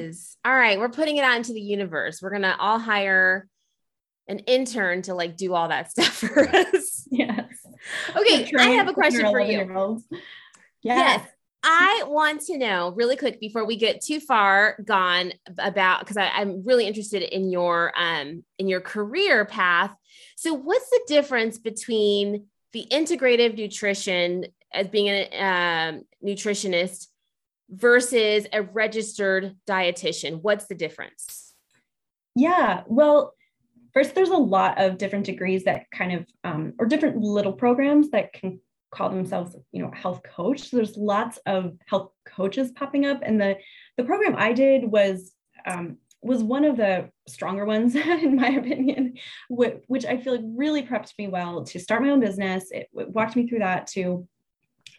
is. 0.04 0.36
All 0.44 0.56
right. 0.56 0.78
We're 0.78 0.88
putting 0.88 1.16
it 1.16 1.24
out 1.24 1.36
into 1.36 1.52
the 1.52 1.60
universe. 1.60 2.22
We're 2.22 2.30
gonna 2.30 2.56
all 2.58 2.78
hire 2.78 3.48
an 4.28 4.38
intern 4.40 5.02
to 5.02 5.14
like 5.14 5.36
do 5.36 5.54
all 5.54 5.68
that 5.68 5.90
stuff 5.90 6.14
for 6.14 6.48
us. 6.48 7.06
Yes. 7.10 7.44
Okay, 8.16 8.50
I 8.56 8.70
have 8.70 8.88
a 8.88 8.92
question 8.92 9.22
for 9.22 9.40
you. 9.40 10.02
Yes. 10.82 11.20
yes. 11.22 11.28
I 11.62 12.04
want 12.06 12.42
to 12.42 12.56
know 12.56 12.92
really 12.96 13.16
quick 13.16 13.38
before 13.38 13.66
we 13.66 13.76
get 13.76 14.02
too 14.02 14.18
far 14.18 14.76
gone 14.84 15.32
about 15.58 16.00
because 16.00 16.16
I'm 16.16 16.64
really 16.64 16.86
interested 16.86 17.22
in 17.22 17.50
your 17.50 17.92
um 17.98 18.44
in 18.58 18.68
your 18.68 18.80
career 18.80 19.44
path. 19.44 19.94
So 20.36 20.54
what's 20.54 20.88
the 20.88 21.00
difference 21.06 21.58
between 21.58 22.46
the 22.72 22.86
integrative 22.90 23.56
nutrition 23.56 24.46
as 24.72 24.88
being 24.88 25.08
a 25.08 25.28
um, 25.38 26.02
nutritionist 26.24 27.08
versus 27.68 28.46
a 28.52 28.62
registered 28.62 29.56
dietitian? 29.68 30.40
What's 30.40 30.66
the 30.66 30.74
difference? 30.74 31.54
Yeah, 32.34 32.84
well, 32.86 33.34
first 33.92 34.14
there's 34.14 34.30
a 34.30 34.36
lot 34.36 34.80
of 34.80 34.98
different 34.98 35.26
degrees 35.26 35.64
that 35.64 35.90
kind 35.90 36.12
of 36.12 36.26
um, 36.44 36.74
or 36.78 36.86
different 36.86 37.18
little 37.18 37.52
programs 37.52 38.10
that 38.10 38.32
can 38.32 38.60
call 38.90 39.10
themselves 39.10 39.56
you 39.72 39.82
know 39.82 39.90
health 39.92 40.22
coach. 40.22 40.68
So 40.68 40.76
there's 40.76 40.96
lots 40.96 41.38
of 41.46 41.76
health 41.86 42.10
coaches 42.26 42.72
popping 42.72 43.06
up. 43.06 43.20
And 43.22 43.40
the 43.40 43.56
the 43.96 44.04
program 44.04 44.34
i 44.36 44.52
did 44.52 44.84
was 44.84 45.32
um, 45.66 45.98
was 46.22 46.42
one 46.42 46.64
of 46.64 46.76
the 46.76 47.10
stronger 47.28 47.64
ones 47.64 47.94
in 47.96 48.36
my 48.36 48.48
opinion 48.48 49.14
which 49.48 50.04
i 50.04 50.16
feel 50.16 50.34
like 50.34 50.44
really 50.44 50.82
prepped 50.82 51.12
me 51.18 51.28
well 51.28 51.64
to 51.64 51.78
start 51.78 52.02
my 52.02 52.10
own 52.10 52.20
business. 52.20 52.70
It, 52.70 52.88
walked 52.92 53.36
me 53.36 53.46
through 53.46 53.60
that 53.60 53.86
to 53.88 54.26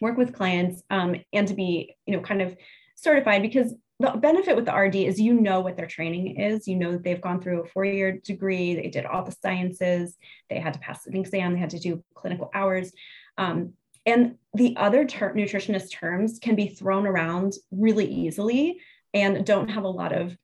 work 0.00 0.16
with 0.16 0.34
clients 0.34 0.82
um, 0.90 1.16
and 1.32 1.46
to 1.48 1.54
be 1.54 1.96
you 2.06 2.16
know 2.16 2.22
kind 2.22 2.42
of 2.42 2.56
certified 2.96 3.42
because 3.42 3.74
the 4.02 4.10
benefit 4.10 4.56
with 4.56 4.66
the 4.66 4.74
RD 4.74 4.96
is 4.96 5.20
you 5.20 5.34
know 5.34 5.60
what 5.60 5.76
their 5.76 5.86
training 5.86 6.36
is. 6.36 6.66
You 6.66 6.76
know 6.76 6.92
that 6.92 7.04
they've 7.04 7.20
gone 7.20 7.40
through 7.40 7.62
a 7.62 7.66
four 7.66 7.84
year 7.84 8.12
degree, 8.12 8.74
they 8.74 8.88
did 8.88 9.06
all 9.06 9.22
the 9.22 9.32
sciences, 9.32 10.16
they 10.50 10.58
had 10.58 10.74
to 10.74 10.80
pass 10.80 11.06
an 11.06 11.16
exam, 11.16 11.54
they 11.54 11.60
had 11.60 11.70
to 11.70 11.78
do 11.78 12.02
clinical 12.14 12.50
hours. 12.52 12.92
Um, 13.38 13.74
and 14.04 14.36
the 14.54 14.76
other 14.76 15.04
ter- 15.04 15.34
nutritionist 15.34 15.92
terms 15.92 16.38
can 16.38 16.56
be 16.56 16.68
thrown 16.68 17.06
around 17.06 17.54
really 17.70 18.06
easily 18.06 18.80
and 19.14 19.44
don't 19.46 19.68
have 19.68 19.84
a 19.84 19.88
lot 19.88 20.12
of, 20.12 20.36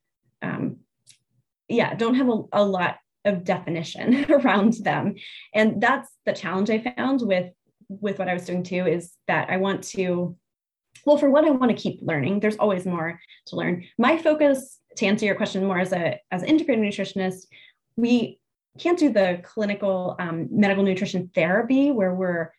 um, 0.42 0.77
yeah, 1.68 1.94
don't 1.94 2.14
have 2.14 2.29
a, 2.29 2.42
a 2.53 2.64
lot 2.64 2.97
of 3.25 3.44
definition 3.44 4.27
around 4.31 4.75
them. 4.75 5.14
And 5.53 5.81
that's 5.81 6.11
the 6.25 6.33
challenge 6.33 6.71
I 6.71 6.94
found 6.97 7.23
with 7.23 7.53
with 7.88 8.18
what 8.18 8.29
I 8.29 8.35
was 8.35 8.44
doing 8.44 8.62
too 8.62 8.87
is 8.87 9.14
that 9.29 9.49
I 9.49 9.57
want 9.57 9.83
to 9.85 10.37
well 11.07 11.16
for 11.16 11.31
what 11.31 11.47
I 11.47 11.51
want 11.51 11.75
to 11.75 11.83
keep 11.83 12.01
learning 12.03 12.40
there's 12.40 12.57
always 12.57 12.85
more 12.85 13.18
to 13.47 13.57
learn 13.57 13.85
my 13.97 14.18
focus 14.18 14.79
to 14.97 15.07
answer 15.07 15.25
your 15.25 15.37
question 15.37 15.64
more 15.64 15.79
as 15.79 15.92
a 15.92 16.21
as 16.31 16.42
an 16.42 16.49
integrated 16.49 16.85
nutritionist 16.85 17.47
we 17.97 18.40
can't 18.79 18.99
do 18.99 19.11
the 19.11 19.40
clinical 19.42 20.16
um, 20.18 20.49
medical 20.51 20.85
nutrition 20.85 21.31
therapy 21.35 21.90
where 21.90 22.14
we're 22.14 22.53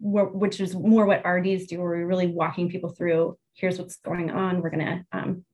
which 0.00 0.60
is 0.60 0.74
more 0.74 1.06
what 1.06 1.26
RDs 1.26 1.66
do, 1.66 1.78
where 1.78 1.90
we're 1.90 2.06
really 2.06 2.28
walking 2.28 2.68
people 2.68 2.90
through 2.90 3.36
here's 3.58 3.78
what's 3.78 3.96
going 3.96 4.30
on. 4.30 4.62
We're 4.62 4.70
going 4.70 4.86
to 4.86 5.04
um, 5.12 5.44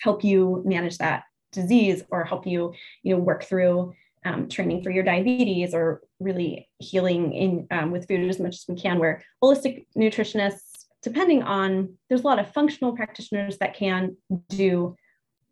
help 0.00 0.24
you 0.24 0.62
manage 0.64 0.98
that 0.98 1.24
disease 1.52 2.02
or 2.10 2.24
help 2.24 2.46
you, 2.46 2.72
you 3.02 3.14
know, 3.14 3.20
work 3.20 3.44
through 3.44 3.92
um, 4.24 4.48
training 4.48 4.82
for 4.82 4.90
your 4.90 5.04
diabetes 5.04 5.74
or 5.74 6.00
really 6.20 6.68
healing 6.78 7.32
in 7.32 7.66
um, 7.70 7.90
with 7.90 8.08
food 8.08 8.28
as 8.28 8.38
much 8.38 8.54
as 8.54 8.64
we 8.68 8.76
can. 8.76 8.98
Where 8.98 9.22
holistic 9.42 9.86
nutritionists, 9.96 10.86
depending 11.02 11.42
on, 11.42 11.94
there's 12.08 12.22
a 12.22 12.26
lot 12.26 12.38
of 12.38 12.52
functional 12.52 12.96
practitioners 12.96 13.58
that 13.58 13.74
can 13.74 14.16
do 14.48 14.96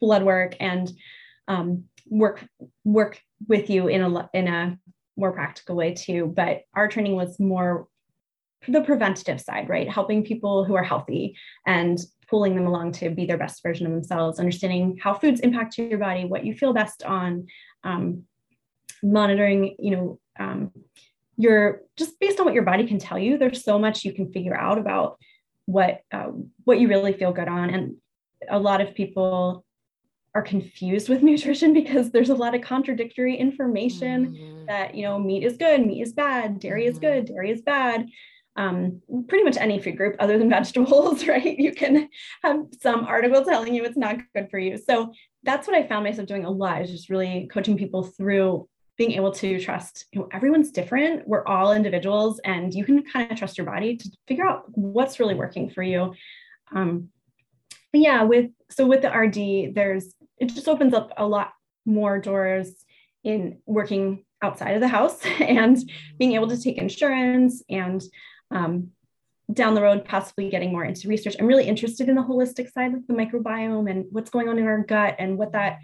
blood 0.00 0.22
work 0.22 0.56
and 0.60 0.90
um, 1.48 1.84
work 2.08 2.44
work 2.84 3.20
with 3.48 3.68
you 3.68 3.88
in 3.88 4.02
a 4.02 4.30
in 4.32 4.48
a 4.48 4.78
more 5.16 5.32
practical 5.32 5.76
way 5.76 5.94
too. 5.94 6.32
But 6.34 6.62
our 6.74 6.88
training 6.88 7.16
was 7.16 7.38
more 7.38 7.88
the 8.68 8.82
preventative 8.82 9.40
side, 9.40 9.68
right? 9.68 9.88
Helping 9.88 10.22
people 10.24 10.64
who 10.64 10.74
are 10.74 10.82
healthy 10.82 11.36
and 11.66 11.98
pulling 12.28 12.54
them 12.54 12.66
along 12.66 12.92
to 12.92 13.10
be 13.10 13.26
their 13.26 13.38
best 13.38 13.62
version 13.62 13.86
of 13.86 13.92
themselves, 13.92 14.38
understanding 14.38 14.98
how 15.02 15.14
foods 15.14 15.40
impact 15.40 15.78
your 15.78 15.98
body, 15.98 16.24
what 16.24 16.44
you 16.44 16.54
feel 16.54 16.72
best 16.72 17.02
on, 17.02 17.46
um, 17.84 18.22
monitoring, 19.02 19.76
you 19.78 19.90
know, 19.90 20.20
um, 20.38 20.70
your 21.36 21.82
just 21.96 22.18
based 22.20 22.38
on 22.38 22.46
what 22.46 22.54
your 22.54 22.62
body 22.62 22.86
can 22.86 22.98
tell 22.98 23.18
you. 23.18 23.36
There's 23.36 23.64
so 23.64 23.78
much 23.78 24.04
you 24.04 24.12
can 24.12 24.32
figure 24.32 24.56
out 24.56 24.78
about 24.78 25.18
what 25.66 26.00
uh, 26.12 26.28
what 26.64 26.78
you 26.78 26.88
really 26.88 27.12
feel 27.12 27.32
good 27.32 27.48
on, 27.48 27.70
and 27.70 27.96
a 28.48 28.58
lot 28.58 28.80
of 28.80 28.94
people 28.94 29.64
are 30.34 30.42
confused 30.42 31.08
with 31.08 31.22
nutrition 31.30 31.72
because 31.72 32.10
there's 32.10 32.30
a 32.30 32.34
lot 32.34 32.54
of 32.54 32.62
contradictory 32.62 33.36
information 33.36 34.34
mm-hmm. 34.34 34.66
that 34.66 34.94
you 34.94 35.02
know 35.02 35.18
meat 35.18 35.44
is 35.44 35.56
good 35.56 35.84
meat 35.86 36.00
is 36.00 36.12
bad 36.12 36.58
dairy 36.58 36.82
mm-hmm. 36.82 36.92
is 36.92 36.98
good 36.98 37.26
dairy 37.26 37.50
is 37.50 37.62
bad 37.62 38.06
um, 38.56 39.00
pretty 39.28 39.44
much 39.44 39.56
any 39.56 39.80
food 39.80 39.96
group 39.96 40.16
other 40.18 40.38
than 40.38 40.50
vegetables, 40.58 41.26
right? 41.26 41.58
You 41.58 41.72
can 41.72 42.08
have 42.42 42.66
some 42.80 43.04
article 43.04 43.44
telling 43.44 43.74
you 43.74 43.84
it's 43.84 43.96
not 43.96 44.18
good 44.34 44.50
for 44.50 44.58
you. 44.58 44.78
So 44.78 45.12
that's 45.42 45.66
what 45.66 45.76
I 45.76 45.86
found 45.86 46.04
myself 46.04 46.28
doing 46.28 46.44
a 46.44 46.50
lot 46.50 46.82
is 46.82 46.90
just 46.90 47.10
really 47.10 47.48
coaching 47.52 47.76
people 47.76 48.04
through 48.04 48.68
being 48.98 49.12
able 49.12 49.32
to 49.32 49.58
trust, 49.58 50.06
you 50.12 50.20
know, 50.20 50.28
everyone's 50.32 50.70
different. 50.70 51.26
We're 51.26 51.46
all 51.46 51.72
individuals 51.72 52.40
and 52.44 52.72
you 52.72 52.84
can 52.84 53.02
kind 53.02 53.30
of 53.30 53.38
trust 53.38 53.56
your 53.56 53.66
body 53.66 53.96
to 53.96 54.10
figure 54.28 54.46
out 54.46 54.64
what's 54.76 55.18
really 55.18 55.34
working 55.34 55.70
for 55.70 55.82
you. 55.82 56.14
Um, 56.74 57.08
yeah, 57.92 58.22
with 58.22 58.50
so 58.70 58.86
with 58.86 59.02
the 59.02 59.10
RD, 59.10 59.74
there's 59.74 60.14
it 60.38 60.46
just 60.46 60.68
opens 60.68 60.94
up 60.94 61.12
a 61.16 61.26
lot 61.26 61.52
more 61.84 62.18
doors 62.18 62.84
in 63.24 63.58
working 63.66 64.24
outside 64.42 64.74
of 64.74 64.80
the 64.80 64.88
house 64.88 65.20
and 65.40 65.78
being 66.18 66.32
able 66.32 66.48
to 66.48 66.60
take 66.60 66.78
insurance 66.78 67.62
and 67.68 68.02
um, 68.52 68.90
down 69.52 69.74
the 69.74 69.82
road, 69.82 70.04
possibly 70.04 70.48
getting 70.48 70.72
more 70.72 70.84
into 70.84 71.08
research. 71.08 71.36
I'm 71.38 71.46
really 71.46 71.66
interested 71.66 72.08
in 72.08 72.14
the 72.14 72.22
holistic 72.22 72.70
side 72.70 72.94
of 72.94 73.06
the 73.06 73.14
microbiome 73.14 73.90
and 73.90 74.06
what's 74.10 74.30
going 74.30 74.48
on 74.48 74.58
in 74.58 74.66
our 74.66 74.82
gut 74.82 75.16
and 75.18 75.36
what 75.36 75.52
that, 75.52 75.78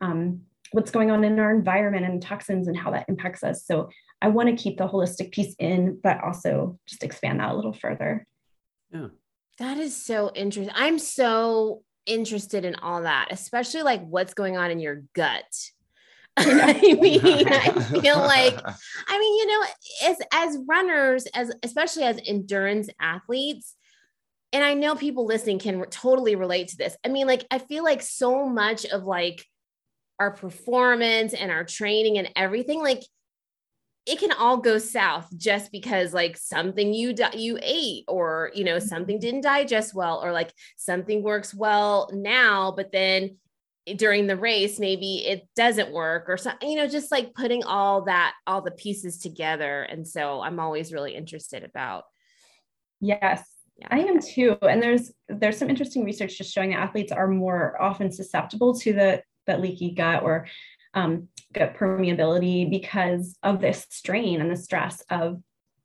um, 0.00 0.42
what's 0.72 0.90
going 0.90 1.10
on 1.10 1.24
in 1.24 1.38
our 1.38 1.54
environment 1.54 2.04
and 2.04 2.20
toxins 2.20 2.68
and 2.68 2.76
how 2.76 2.90
that 2.90 3.06
impacts 3.08 3.42
us. 3.42 3.64
So 3.64 3.90
I 4.20 4.28
want 4.28 4.48
to 4.48 4.62
keep 4.62 4.78
the 4.78 4.88
holistic 4.88 5.30
piece 5.30 5.54
in, 5.58 6.00
but 6.02 6.22
also 6.22 6.78
just 6.86 7.04
expand 7.04 7.40
that 7.40 7.52
a 7.52 7.56
little 7.56 7.72
further. 7.72 8.26
Yeah. 8.92 9.08
That 9.58 9.78
is 9.78 9.96
so 9.96 10.32
interesting. 10.34 10.74
I'm 10.76 10.98
so 10.98 11.82
interested 12.04 12.64
in 12.64 12.74
all 12.76 13.02
that, 13.02 13.28
especially 13.30 13.82
like 13.82 14.06
what's 14.06 14.34
going 14.34 14.56
on 14.56 14.70
in 14.70 14.78
your 14.78 15.02
gut 15.14 15.44
I 16.36 16.96
mean, 17.00 17.48
I 17.48 17.70
feel 18.00 18.18
like, 18.18 18.60
I 19.08 19.18
mean, 19.18 19.38
you 19.38 19.46
know, 19.46 19.66
as 20.04 20.16
as 20.32 20.58
runners, 20.68 21.26
as 21.26 21.52
especially 21.62 22.04
as 22.04 22.20
endurance 22.26 22.88
athletes, 23.00 23.74
and 24.52 24.64
I 24.64 24.74
know 24.74 24.94
people 24.94 25.26
listening 25.26 25.58
can 25.58 25.80
re- 25.80 25.88
totally 25.88 26.36
relate 26.36 26.68
to 26.68 26.76
this. 26.76 26.96
I 27.04 27.08
mean, 27.08 27.26
like, 27.26 27.46
I 27.50 27.58
feel 27.58 27.84
like 27.84 28.02
so 28.02 28.48
much 28.48 28.84
of 28.84 29.04
like 29.04 29.44
our 30.18 30.30
performance 30.30 31.34
and 31.34 31.50
our 31.50 31.64
training 31.64 32.18
and 32.18 32.30
everything, 32.36 32.82
like 32.82 33.02
it 34.06 34.20
can 34.20 34.30
all 34.32 34.56
go 34.56 34.78
south 34.78 35.28
just 35.36 35.72
because 35.72 36.14
like 36.14 36.36
something 36.36 36.94
you 36.94 37.12
di- 37.12 37.36
you 37.36 37.58
ate 37.60 38.04
or 38.06 38.52
you 38.54 38.64
know 38.64 38.78
something 38.78 39.16
mm-hmm. 39.16 39.26
didn't 39.26 39.40
digest 39.42 39.94
well 39.94 40.22
or 40.24 40.32
like 40.32 40.52
something 40.76 41.22
works 41.22 41.52
well 41.52 42.08
now 42.12 42.70
but 42.70 42.92
then 42.92 43.36
during 43.96 44.26
the 44.26 44.36
race 44.36 44.80
maybe 44.80 45.24
it 45.26 45.46
doesn't 45.54 45.92
work 45.92 46.24
or 46.28 46.36
something 46.36 46.68
you 46.68 46.76
know 46.76 46.88
just 46.88 47.12
like 47.12 47.32
putting 47.34 47.62
all 47.64 48.02
that 48.04 48.34
all 48.46 48.60
the 48.60 48.70
pieces 48.72 49.18
together. 49.18 49.82
And 49.82 50.06
so 50.06 50.40
i'm 50.40 50.58
always 50.58 50.92
really 50.92 51.14
interested 51.14 51.62
about 51.62 52.04
yes 53.00 53.44
yeah. 53.78 53.88
i 53.90 54.00
am 54.00 54.20
too. 54.20 54.56
And 54.62 54.82
there's 54.82 55.12
there's 55.28 55.58
some 55.58 55.70
interesting 55.70 56.04
research 56.04 56.38
just 56.38 56.52
showing 56.52 56.70
that 56.70 56.80
athletes 56.80 57.12
are 57.12 57.28
more 57.28 57.80
often 57.80 58.10
susceptible 58.10 58.78
to 58.80 58.92
the 58.92 59.22
that 59.46 59.60
leaky 59.60 59.92
gut 59.92 60.22
or 60.22 60.46
um, 60.94 61.28
gut 61.52 61.76
permeability 61.76 62.68
because 62.68 63.36
of 63.42 63.60
this 63.60 63.86
strain 63.90 64.40
and 64.40 64.50
the 64.50 64.56
stress 64.56 65.02
of 65.10 65.40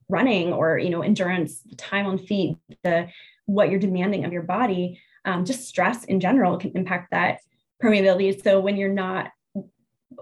running 0.09 0.53
or 0.53 0.77
you 0.77 0.89
know 0.89 1.01
endurance 1.01 1.61
time 1.77 2.05
on 2.05 2.17
feet 2.17 2.57
the 2.83 3.07
what 3.45 3.69
you're 3.69 3.79
demanding 3.79 4.25
of 4.25 4.33
your 4.33 4.43
body. 4.43 4.99
Um, 5.23 5.45
just 5.45 5.67
stress 5.67 6.03
in 6.05 6.19
general 6.19 6.57
can 6.57 6.71
impact 6.75 7.11
that 7.11 7.39
permeability 7.81 8.41
so 8.43 8.59
when 8.59 8.77
you're 8.77 8.89
not 8.89 9.31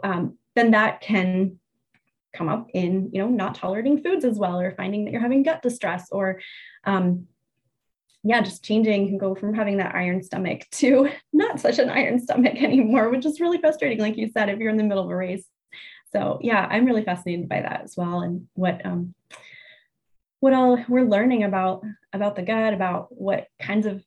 um, 0.04 0.38
then 0.56 0.72
that 0.72 1.02
can 1.02 1.60
come 2.34 2.48
up 2.48 2.68
in 2.74 3.10
you 3.12 3.20
know 3.20 3.28
not 3.28 3.56
tolerating 3.56 4.02
foods 4.02 4.24
as 4.24 4.38
well 4.38 4.60
or 4.60 4.72
finding 4.76 5.06
that 5.06 5.12
you're 5.12 5.22
having 5.22 5.44
gut 5.44 5.62
distress 5.62 6.10
or 6.12 6.40
um, 6.86 7.28
yeah, 8.24 8.42
just 8.42 8.64
changing 8.64 9.08
can 9.08 9.18
go 9.18 9.34
from 9.34 9.54
having 9.54 9.78
that 9.78 9.96
iron 9.96 10.22
stomach 10.22 10.68
to 10.72 11.10
not 11.34 11.60
such 11.60 11.80
an 11.80 11.90
iron 11.90 12.20
stomach 12.20 12.62
anymore, 12.62 13.10
which 13.10 13.26
is 13.26 13.40
really 13.40 13.60
frustrating, 13.60 14.00
like 14.00 14.18
you 14.18 14.30
said, 14.30 14.50
if 14.50 14.60
you're 14.60 14.70
in 14.70 14.78
the 14.78 14.84
middle 14.84 15.04
of 15.04 15.10
a 15.10 15.16
race. 15.16 15.46
So 16.12 16.40
yeah, 16.42 16.66
I'm 16.70 16.86
really 16.86 17.04
fascinated 17.04 17.48
by 17.48 17.62
that 17.62 17.82
as 17.84 17.96
well, 17.96 18.22
and 18.22 18.48
what 18.56 18.84
um, 18.86 19.14
what 20.40 20.54
all 20.54 20.84
we're 20.88 21.08
learning 21.08 21.44
about 21.44 21.84
about 22.12 22.36
the 22.36 22.42
gut, 22.42 22.74
about 22.74 23.08
what 23.12 23.48
kinds 23.62 23.86
of 23.86 24.04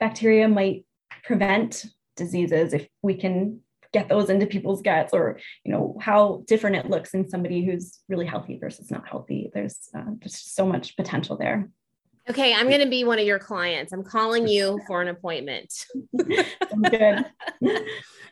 bacteria 0.00 0.48
might 0.48 0.86
prevent 1.24 1.84
diseases 2.16 2.72
if 2.72 2.88
we 3.02 3.14
can 3.14 3.60
get 3.92 4.08
those 4.08 4.30
into 4.30 4.46
people's 4.46 4.82
guts, 4.82 5.12
or 5.12 5.38
you 5.64 5.72
know 5.72 5.96
how 6.00 6.42
different 6.46 6.76
it 6.76 6.90
looks 6.90 7.14
in 7.14 7.28
somebody 7.28 7.64
who's 7.64 8.00
really 8.08 8.26
healthy 8.26 8.58
versus 8.58 8.90
not 8.90 9.06
healthy. 9.06 9.50
There's 9.52 9.78
uh, 9.94 10.12
just 10.18 10.54
so 10.54 10.66
much 10.66 10.96
potential 10.96 11.36
there. 11.36 11.68
Okay, 12.30 12.54
I'm 12.54 12.68
going 12.68 12.80
to 12.80 12.88
be 12.88 13.02
one 13.02 13.18
of 13.18 13.26
your 13.26 13.40
clients. 13.40 13.92
I'm 13.92 14.04
calling 14.04 14.46
you 14.46 14.80
for 14.86 15.02
an 15.02 15.08
appointment. 15.08 15.72
good. 16.16 17.26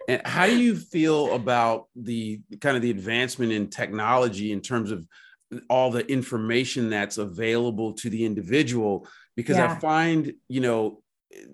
and 0.09 0.23
how 0.25 0.47
do 0.47 0.57
you 0.57 0.77
feel 0.77 1.35
about 1.35 1.89
the 1.97 2.41
kind 2.61 2.77
of 2.77 2.83
the 2.83 2.91
advancement 2.91 3.51
in 3.51 3.69
technology 3.69 4.53
in 4.53 4.61
terms 4.61 4.93
of 4.93 5.05
all 5.69 5.91
the 5.91 6.07
information 6.07 6.89
that's 6.89 7.19
available 7.19 7.95
to 7.95 8.11
the 8.11 8.25
individual? 8.25 9.09
Because 9.35 9.57
yeah. 9.57 9.73
I 9.73 9.79
find, 9.81 10.35
you 10.47 10.61
know, 10.61 11.03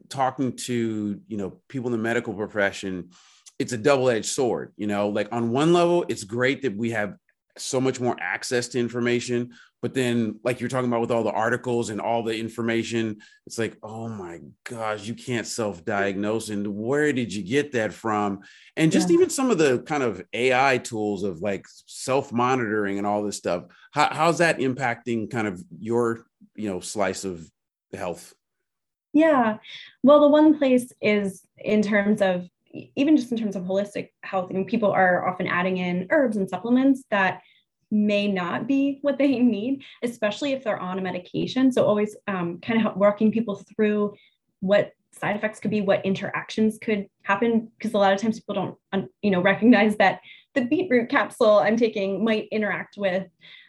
talking 0.08 0.56
to, 0.56 1.20
you 1.26 1.36
know, 1.36 1.60
people 1.68 1.88
in 1.88 1.92
the 1.92 1.98
medical 1.98 2.34
profession, 2.34 3.10
it's 3.58 3.72
a 3.72 3.78
double-edged 3.78 4.26
sword, 4.26 4.72
you 4.76 4.86
know, 4.86 5.08
like 5.08 5.28
on 5.32 5.50
one 5.50 5.72
level, 5.72 6.04
it's 6.08 6.24
great 6.24 6.62
that 6.62 6.76
we 6.76 6.90
have 6.90 7.16
so 7.58 7.80
much 7.80 8.00
more 8.00 8.16
access 8.20 8.68
to 8.68 8.78
information 8.78 9.50
but 9.82 9.94
then 9.94 10.40
like 10.42 10.58
you're 10.58 10.68
talking 10.68 10.88
about 10.88 11.00
with 11.00 11.10
all 11.10 11.22
the 11.22 11.30
articles 11.30 11.90
and 11.90 12.00
all 12.00 12.22
the 12.22 12.36
information 12.36 13.16
it's 13.46 13.58
like 13.58 13.76
oh 13.82 14.08
my 14.08 14.40
gosh 14.64 15.06
you 15.06 15.14
can't 15.14 15.46
self-diagnose 15.46 16.48
and 16.48 16.66
where 16.66 17.12
did 17.12 17.32
you 17.32 17.42
get 17.42 17.72
that 17.72 17.92
from? 17.92 18.40
And 18.76 18.90
just 18.90 19.08
yeah. 19.10 19.14
even 19.14 19.30
some 19.30 19.50
of 19.50 19.58
the 19.58 19.80
kind 19.80 20.02
of 20.02 20.22
ai 20.32 20.78
tools 20.78 21.22
of 21.22 21.40
like 21.40 21.66
self-monitoring 21.86 22.98
and 22.98 23.06
all 23.06 23.22
this 23.22 23.36
stuff 23.36 23.64
How, 23.92 24.08
how's 24.10 24.38
that 24.38 24.58
impacting 24.58 25.30
kind 25.30 25.46
of 25.46 25.62
your 25.78 26.26
you 26.54 26.68
know 26.68 26.80
slice 26.80 27.24
of 27.24 27.48
health 27.92 28.34
yeah 29.16 29.56
well 30.02 30.20
the 30.20 30.28
one 30.28 30.58
place 30.58 30.92
is 31.00 31.46
in 31.58 31.80
terms 31.82 32.20
of 32.20 32.48
even 32.94 33.16
just 33.16 33.32
in 33.32 33.38
terms 33.38 33.56
of 33.56 33.62
holistic 33.64 34.10
health 34.22 34.48
I 34.50 34.54
mean, 34.54 34.66
people 34.66 34.92
are 34.92 35.26
often 35.26 35.46
adding 35.46 35.78
in 35.78 36.06
herbs 36.10 36.36
and 36.36 36.48
supplements 36.48 37.04
that 37.10 37.40
may 37.90 38.28
not 38.28 38.66
be 38.66 38.98
what 39.02 39.18
they 39.18 39.38
need, 39.38 39.82
especially 40.02 40.52
if 40.52 40.64
they're 40.64 40.78
on 40.78 40.98
a 40.98 41.02
medication. 41.02 41.72
So 41.72 41.84
always 41.86 42.16
um, 42.26 42.58
kind 42.60 42.86
of 42.86 42.96
walking 42.96 43.32
people 43.32 43.62
through 43.74 44.14
what 44.60 44.92
side 45.12 45.36
effects 45.36 45.60
could 45.60 45.70
be, 45.70 45.80
what 45.80 46.04
interactions 46.04 46.78
could 46.78 47.06
happen, 47.22 47.70
because 47.78 47.94
a 47.94 47.98
lot 47.98 48.12
of 48.12 48.20
times 48.20 48.38
people 48.40 48.76
don't, 48.92 49.10
you 49.22 49.30
know, 49.30 49.40
recognize 49.40 49.96
that 49.96 50.20
the 50.54 50.62
beetroot 50.62 51.08
capsule 51.08 51.58
I'm 51.58 51.76
taking 51.76 52.24
might 52.24 52.48
interact 52.50 52.96
with 52.98 53.26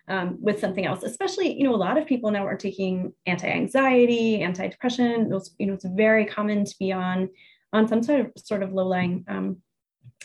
um, 0.07 0.37
with 0.39 0.59
something 0.59 0.85
else. 0.85 1.03
Especially, 1.03 1.57
you 1.57 1.63
know, 1.63 1.75
a 1.75 1.77
lot 1.77 1.97
of 1.97 2.07
people 2.07 2.31
now 2.31 2.45
are 2.45 2.57
taking 2.57 3.13
anti-anxiety, 3.25 4.41
anti-depression. 4.41 5.29
Those, 5.29 5.53
you 5.57 5.67
know, 5.67 5.73
it's 5.73 5.85
very 5.85 6.25
common 6.25 6.65
to 6.65 6.75
be 6.79 6.91
on 6.91 7.29
on 7.73 7.87
some 7.87 8.01
sort 8.01 8.21
of 8.21 8.31
sort 8.37 8.63
of 8.63 8.71
low-lying 8.71 9.25
um, 9.27 9.57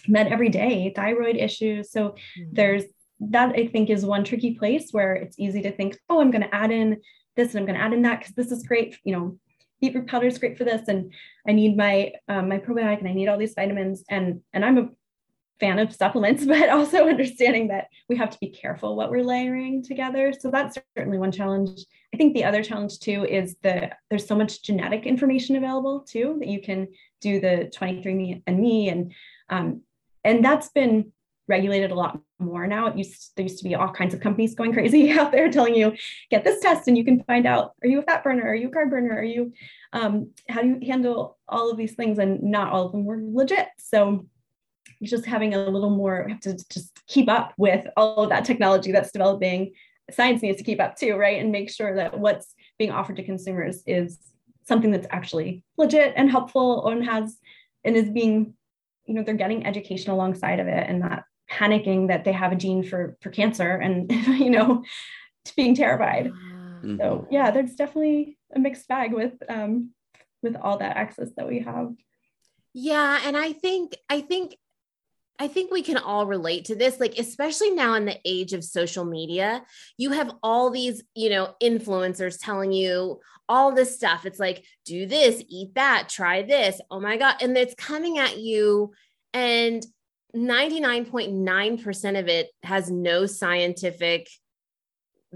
med 0.09 0.29
every 0.29 0.49
day, 0.49 0.93
thyroid 0.95 1.37
issues. 1.37 1.91
So 1.91 2.11
mm-hmm. 2.11 2.51
there's 2.53 2.85
that 3.31 3.55
I 3.55 3.67
think 3.69 3.89
is 3.89 4.05
one 4.05 4.25
tricky 4.25 4.55
place 4.55 4.89
where 4.91 5.15
it's 5.15 5.39
easy 5.39 5.63
to 5.63 5.73
think, 5.73 5.97
oh, 6.09 6.21
I'm 6.21 6.33
going 6.33 6.43
to 6.43 6.55
add 6.55 6.73
in 6.73 7.01
this 7.37 7.55
and 7.55 7.61
I'm 7.61 7.67
going 7.67 7.79
to 7.79 7.85
add 7.85 7.93
in 7.93 8.03
that 8.03 8.21
because 8.21 8.35
this 8.35 8.51
is 8.51 8.67
great. 8.67 8.99
You 9.05 9.13
know, 9.15 9.39
beetroot 9.81 10.09
powder 10.09 10.27
is 10.27 10.39
great 10.39 10.59
for 10.59 10.65
this, 10.65 10.89
and 10.89 11.13
I 11.47 11.53
need 11.53 11.77
my 11.77 12.13
um, 12.29 12.49
my 12.49 12.59
probiotic 12.59 12.99
and 12.99 13.09
I 13.09 13.13
need 13.13 13.29
all 13.29 13.39
these 13.39 13.55
vitamins. 13.55 14.05
And 14.09 14.41
and 14.53 14.65
I'm 14.65 14.79
a 14.79 14.89
fan 15.63 15.79
of 15.79 15.95
supplements, 15.95 16.45
but 16.47 16.69
also 16.69 17.09
understanding 17.09 17.69
that 17.69 17.87
we 18.09 18.17
have 18.17 18.31
to 18.31 18.39
be 18.41 18.49
careful 18.49 18.97
what 18.97 19.11
we're 19.11 19.23
layering 19.23 19.83
together. 19.83 20.35
So 20.39 20.51
that's 20.51 20.77
certainly 20.99 21.19
one 21.19 21.33
challenge. 21.33 21.81
I 22.13 22.17
think 22.19 22.35
the 22.35 22.45
other 22.45 22.63
challenge 22.63 22.99
too 22.99 23.25
is 23.25 23.57
that 23.63 23.99
there's 24.11 24.27
so 24.27 24.37
much 24.37 24.63
genetic 24.63 25.07
information 25.07 25.57
available 25.57 26.01
too 26.01 26.37
that 26.41 26.49
you 26.49 26.61
can 26.61 26.89
do 27.23 27.41
the 27.41 27.71
23andMe 27.75 28.93
and 28.93 29.15
um, 29.49 29.83
and 30.25 30.45
that's 30.45 30.69
been 30.69 31.13
regulated 31.49 31.91
a 31.91 31.95
lot 31.95 32.21
more 32.39 32.67
now. 32.67 32.87
It 32.87 32.97
used 32.97 33.33
there 33.37 33.45
used 33.45 33.59
to 33.59 33.65
be 33.65 33.75
all 33.75 33.91
kinds 33.91 34.15
of 34.15 34.21
companies 34.21 34.55
going 34.55 34.73
crazy 34.73 35.13
out 35.19 35.33
there 35.33 35.51
telling 35.51 35.75
you 35.75 35.95
get 36.31 36.45
this 36.45 36.61
test 36.61 36.89
and 36.89 36.97
you 36.99 37.05
can 37.05 37.23
find 37.25 37.47
out 37.47 37.73
are 37.83 37.89
you 37.89 38.01
a 38.01 38.03
fat 38.03 38.25
burner, 38.25 38.45
are 38.45 38.55
you 38.55 38.69
a 38.69 38.71
carb 38.71 38.91
burner, 38.91 39.15
are 39.15 39.25
you 39.25 39.53
um, 39.93 40.31
how 40.49 40.63
do 40.63 40.69
you 40.69 40.79
handle 40.87 41.39
all 41.49 41.71
of 41.71 41.77
these 41.77 41.95
things 41.95 42.19
and 42.19 42.43
not 42.43 42.73
all 42.73 42.87
of 42.87 42.93
them 42.93 43.05
were 43.05 43.21
legit. 43.23 43.69
So 43.79 44.27
just 45.11 45.27
having 45.27 45.55
a 45.55 45.69
little 45.69 45.91
more 45.91 46.25
we 46.27 46.33
have 46.33 46.41
to 46.41 46.57
just 46.71 46.99
keep 47.07 47.29
up 47.29 47.53
with 47.57 47.87
all 47.97 48.25
of 48.25 48.31
that 48.31 48.45
technology 48.45 48.93
that's 48.93 49.13
developing. 49.13 49.73
Science 50.11 50.43
needs 50.43 50.59
to 50.59 50.65
keep 50.65 50.81
up 50.81 50.97
too, 50.97 51.17
right? 51.17 51.41
And 51.41 51.53
make 51.53 51.71
sure 51.71 51.95
that 51.97 52.19
what's 52.19 52.55
being 52.79 52.91
offered 52.91 53.17
to 53.17 53.25
consumers 53.25 53.83
is 53.87 54.19
something 54.65 54.91
that's 54.91 55.07
actually 55.11 55.65
legit 55.77 56.15
and 56.17 56.31
helpful 56.31 56.89
and 56.89 57.05
has 57.05 57.39
and 57.85 57.97
is 57.97 58.11
being 58.11 58.55
you 59.07 59.15
know 59.15 59.23
they're 59.23 59.35
getting 59.35 59.67
education 59.67 60.11
alongside 60.11 60.61
of 60.61 60.69
it 60.69 60.87
and 60.89 61.01
not 61.01 61.25
panicking 61.51 62.09
that 62.09 62.25
they 62.25 62.33
have 62.33 62.53
a 62.53 62.57
gene 62.57 62.83
for 62.83 63.17
for 63.21 63.31
cancer 63.31 63.77
and 63.77 64.11
you 64.39 64.51
know 64.51 64.83
being 65.57 65.75
terrified 65.75 66.27
mm-hmm. 66.27 66.97
so 66.99 67.27
yeah 67.31 67.51
there's 67.51 67.75
definitely 67.75 68.39
a 68.55 68.59
mixed 68.59 68.87
bag 68.89 69.13
with 69.13 69.35
um 69.49 69.91
with 70.43 70.57
all 70.57 70.79
that 70.79 70.97
access 70.97 71.31
that 71.37 71.49
we 71.49 71.61
have 71.61 71.93
yeah 72.73 73.21
and 73.25 73.37
i 73.37 73.53
think 73.53 73.97
i 74.09 74.21
think 74.21 74.57
I 75.39 75.49
think 75.49 75.73
we 75.73 75.83
can 75.83 75.97
all 75.97 76.27
relate 76.27 76.67
to 76.67 76.77
this, 76.77 77.01
like, 77.01 77.19
especially 77.19 77.71
now 77.71 77.95
in 77.95 78.05
the 78.05 78.19
age 78.25 78.53
of 78.53 78.63
social 78.63 79.05
media, 79.05 79.65
you 79.97 80.11
have 80.11 80.33
all 80.43 80.71
these, 80.71 81.03
you 81.15 81.31
know, 81.31 81.55
influencers 81.61 82.39
telling 82.41 82.73
you 82.73 83.21
all 83.49 83.73
this 83.73 83.95
stuff. 83.95 84.25
It's 84.25 84.39
like, 84.39 84.65
do 84.85 85.07
this, 85.07 85.43
eat 85.49 85.75
that, 85.75 86.09
try 86.09 86.43
this. 86.43 86.81
Oh 86.91 87.01
my 87.01 87.17
God. 87.17 87.37
And 87.41 87.57
it's 87.57 87.75
coming 87.75 88.19
at 88.19 88.39
you. 88.39 88.93
And 89.35 89.85
99.9% 90.37 92.19
of 92.19 92.29
it 92.29 92.51
has 92.63 92.91
no 92.91 93.27
scientific 93.27 94.29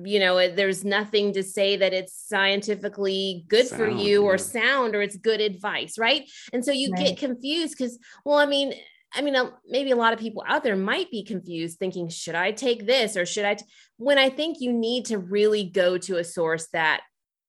you 0.05 0.19
know 0.19 0.51
there's 0.51 0.85
nothing 0.85 1.33
to 1.33 1.43
say 1.43 1.77
that 1.77 1.95
it's 1.95 2.13
scientifically 2.13 3.47
good 3.49 3.67
sound, 3.67 3.81
for 3.81 3.89
you 3.89 4.23
yeah. 4.23 4.29
or 4.29 4.37
sound 4.37 4.95
or 4.95 5.01
it's 5.01 5.17
good 5.17 5.41
advice 5.41 5.97
right 5.99 6.31
and 6.53 6.63
so 6.63 6.71
you 6.71 6.93
right. 6.93 7.07
get 7.07 7.19
confused 7.19 7.77
because 7.77 7.99
well 8.25 8.37
i 8.37 8.45
mean 8.45 8.75
i 9.17 9.23
mean 9.23 9.37
maybe 9.69 9.91
a 9.91 9.97
lot 9.97 10.13
of 10.13 10.19
people 10.19 10.45
out 10.47 10.63
there 10.63 10.77
might 10.77 11.11
be 11.11 11.25
confused 11.25 11.79
thinking 11.79 12.09
should 12.09 12.35
i 12.35 12.53
take 12.53 12.87
this 12.87 13.17
or 13.17 13.27
should 13.27 13.45
I? 13.45 13.55
T-? 13.55 13.65
when 13.97 14.19
i 14.19 14.29
think 14.29 14.59
you 14.61 14.73
need 14.73 15.07
to 15.07 15.19
really 15.19 15.65
go 15.65 15.99
to 15.99 16.17
a 16.19 16.25
source 16.25 16.69
that 16.73 17.03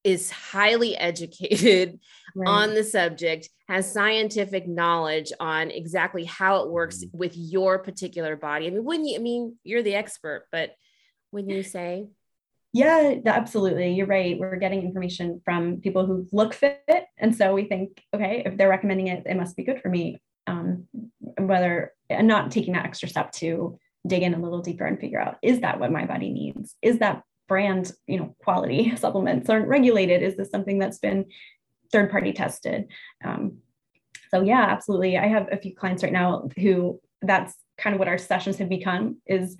is 0.08 0.32
highly 0.32 0.96
educated 0.98 2.00
right. 2.36 2.50
on 2.50 2.74
the 2.74 2.84
subject, 2.84 3.50
has 3.68 3.92
scientific 3.92 4.68
knowledge 4.68 5.32
on 5.40 5.70
exactly 5.70 6.24
how 6.24 6.64
it 6.64 6.70
works 6.70 7.04
mm-hmm. 7.04 7.18
with 7.18 7.34
your 7.36 7.80
particular 7.80 8.36
body. 8.36 8.68
I 8.68 8.70
mean, 8.70 8.86
when 8.86 9.06
you, 9.06 9.16
I 9.16 9.20
mean, 9.20 9.58
you're 9.64 9.84
the 9.84 9.96
expert, 9.96 10.46
but 10.52 10.72
when 11.32 11.50
you 11.50 11.62
say, 11.62 12.08
yeah, 12.74 13.16
absolutely. 13.26 13.94
You're 13.94 14.08
right. 14.08 14.38
We're 14.38 14.58
getting 14.58 14.84
information 14.84 15.42
from 15.44 15.82
people 15.82 16.06
who 16.06 16.28
look 16.32 16.54
fit. 16.54 17.06
And 17.18 17.36
so 17.36 17.54
we 17.54 17.66
think, 17.66 18.02
okay, 18.14 18.44
if 18.46 18.58
they're 18.58 18.70
recommending 18.70 19.08
it, 19.08 19.24
it 19.26 19.36
must 19.36 19.58
be 19.58 19.64
good 19.64 19.82
for 19.82 19.90
me. 19.90 20.22
Um, 20.46 20.88
whether 21.40 21.94
and 22.10 22.28
not 22.28 22.52
taking 22.52 22.74
that 22.74 22.86
extra 22.86 23.10
step 23.10 23.32
to 23.34 23.78
dig 24.06 24.24
in 24.24 24.34
a 24.34 24.40
little 24.40 24.62
deeper 24.62 24.86
and 24.86 25.00
figure 25.00 25.20
out 25.20 25.38
is 25.42 25.62
that 25.62 25.80
what 25.80 25.92
my 25.92 26.06
body 26.06 26.30
needs? 26.30 26.76
Is 26.82 27.00
that 27.00 27.24
brand, 27.48 27.92
you 28.08 28.18
know, 28.18 28.36
quality 28.44 28.96
supplements 28.98 29.50
aren't 29.50 29.68
regulated? 29.68 30.22
Is 30.22 30.36
this 30.36 30.50
something 30.50 30.80
that's 30.80 31.00
been 31.00 31.26
third 31.92 32.10
party 32.12 32.34
tested? 32.34 32.88
Um, 33.24 33.60
so 34.30 34.42
yeah, 34.42 34.66
absolutely. 34.70 35.18
I 35.18 35.28
have 35.28 35.48
a 35.52 35.58
few 35.58 35.76
clients 35.76 36.04
right 36.04 36.12
now 36.12 36.50
who 36.58 37.00
that's 37.22 37.56
kind 37.78 37.94
of 37.94 38.00
what 38.00 38.08
our 38.08 38.18
sessions 38.18 38.58
have 38.58 38.70
become 38.70 39.18
is 39.26 39.58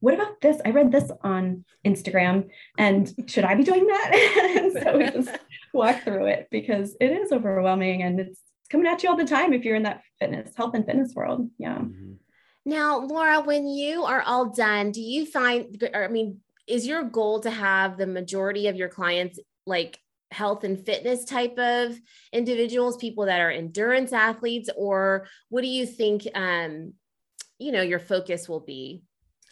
what 0.00 0.14
about 0.14 0.40
this? 0.40 0.60
I 0.64 0.70
read 0.70 0.92
this 0.92 1.10
on 1.22 1.64
Instagram 1.84 2.48
and 2.78 3.12
should 3.26 3.44
I 3.44 3.54
be 3.54 3.64
doing 3.64 3.86
that? 3.86 4.56
and 4.56 4.72
so 4.72 4.98
we 4.98 5.10
just 5.10 5.38
walk 5.74 6.02
through 6.02 6.26
it 6.26 6.48
because 6.50 6.96
it 7.00 7.12
is 7.12 7.32
overwhelming 7.32 8.02
and 8.02 8.18
it's 8.18 8.40
coming 8.70 8.86
at 8.86 9.02
you 9.02 9.10
all 9.10 9.16
the 9.16 9.24
time 9.24 9.52
if 9.52 9.64
you're 9.64 9.76
in 9.76 9.82
that 9.82 10.02
fitness, 10.18 10.52
health 10.56 10.74
and 10.74 10.86
fitness 10.86 11.14
world. 11.14 11.50
Yeah. 11.58 11.78
Mm-hmm. 11.78 12.12
Now, 12.64 13.00
Laura, 13.00 13.40
when 13.40 13.66
you 13.66 14.04
are 14.04 14.22
all 14.22 14.50
done, 14.50 14.92
do 14.92 15.00
you 15.00 15.26
find, 15.26 15.82
or 15.94 16.04
I 16.04 16.08
mean, 16.08 16.40
is 16.66 16.86
your 16.86 17.02
goal 17.02 17.40
to 17.40 17.50
have 17.50 17.96
the 17.96 18.06
majority 18.06 18.68
of 18.68 18.76
your 18.76 18.88
clients 18.88 19.40
like 19.66 19.98
health 20.30 20.62
and 20.62 20.84
fitness 20.84 21.24
type 21.24 21.58
of 21.58 21.98
individuals, 22.32 22.96
people 22.96 23.26
that 23.26 23.40
are 23.40 23.50
endurance 23.50 24.12
athletes, 24.12 24.70
or 24.76 25.26
what 25.48 25.62
do 25.62 25.68
you 25.68 25.86
think, 25.86 26.28
um, 26.34 26.92
you 27.58 27.72
know, 27.72 27.82
your 27.82 27.98
focus 27.98 28.48
will 28.48 28.60
be 28.60 29.02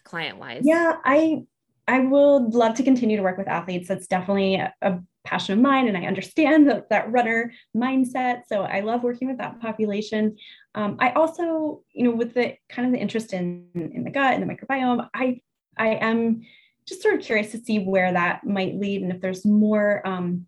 client 0.03 0.37
wise? 0.37 0.61
Yeah, 0.63 0.95
I 1.03 1.43
I 1.87 1.99
would 1.99 2.53
love 2.53 2.75
to 2.75 2.83
continue 2.83 3.17
to 3.17 3.23
work 3.23 3.37
with 3.37 3.47
athletes. 3.47 3.87
That's 3.87 4.07
definitely 4.07 4.55
a, 4.55 4.73
a 4.81 4.99
passion 5.29 5.53
of 5.53 5.59
mine, 5.59 5.87
and 5.87 5.97
I 5.97 6.05
understand 6.05 6.67
the, 6.67 6.85
that 6.89 7.11
runner 7.11 7.53
mindset. 7.75 8.41
So 8.47 8.63
I 8.63 8.79
love 8.79 9.03
working 9.03 9.27
with 9.27 9.37
that 9.37 9.61
population. 9.61 10.37
Um, 10.75 10.97
I 10.99 11.11
also, 11.11 11.83
you 11.93 12.03
know, 12.03 12.15
with 12.15 12.33
the 12.33 12.55
kind 12.67 12.87
of 12.87 12.93
the 12.93 12.99
interest 12.99 13.33
in 13.33 13.67
in 13.75 14.03
the 14.03 14.09
gut 14.09 14.33
and 14.33 14.41
the 14.41 14.53
microbiome, 14.53 15.07
I 15.13 15.41
I 15.77 15.89
am 15.95 16.41
just 16.87 17.03
sort 17.03 17.15
of 17.15 17.21
curious 17.21 17.51
to 17.51 17.59
see 17.59 17.79
where 17.79 18.11
that 18.11 18.45
might 18.45 18.75
lead, 18.75 19.03
and 19.03 19.11
if 19.11 19.21
there's 19.21 19.45
more 19.45 20.05
um, 20.07 20.47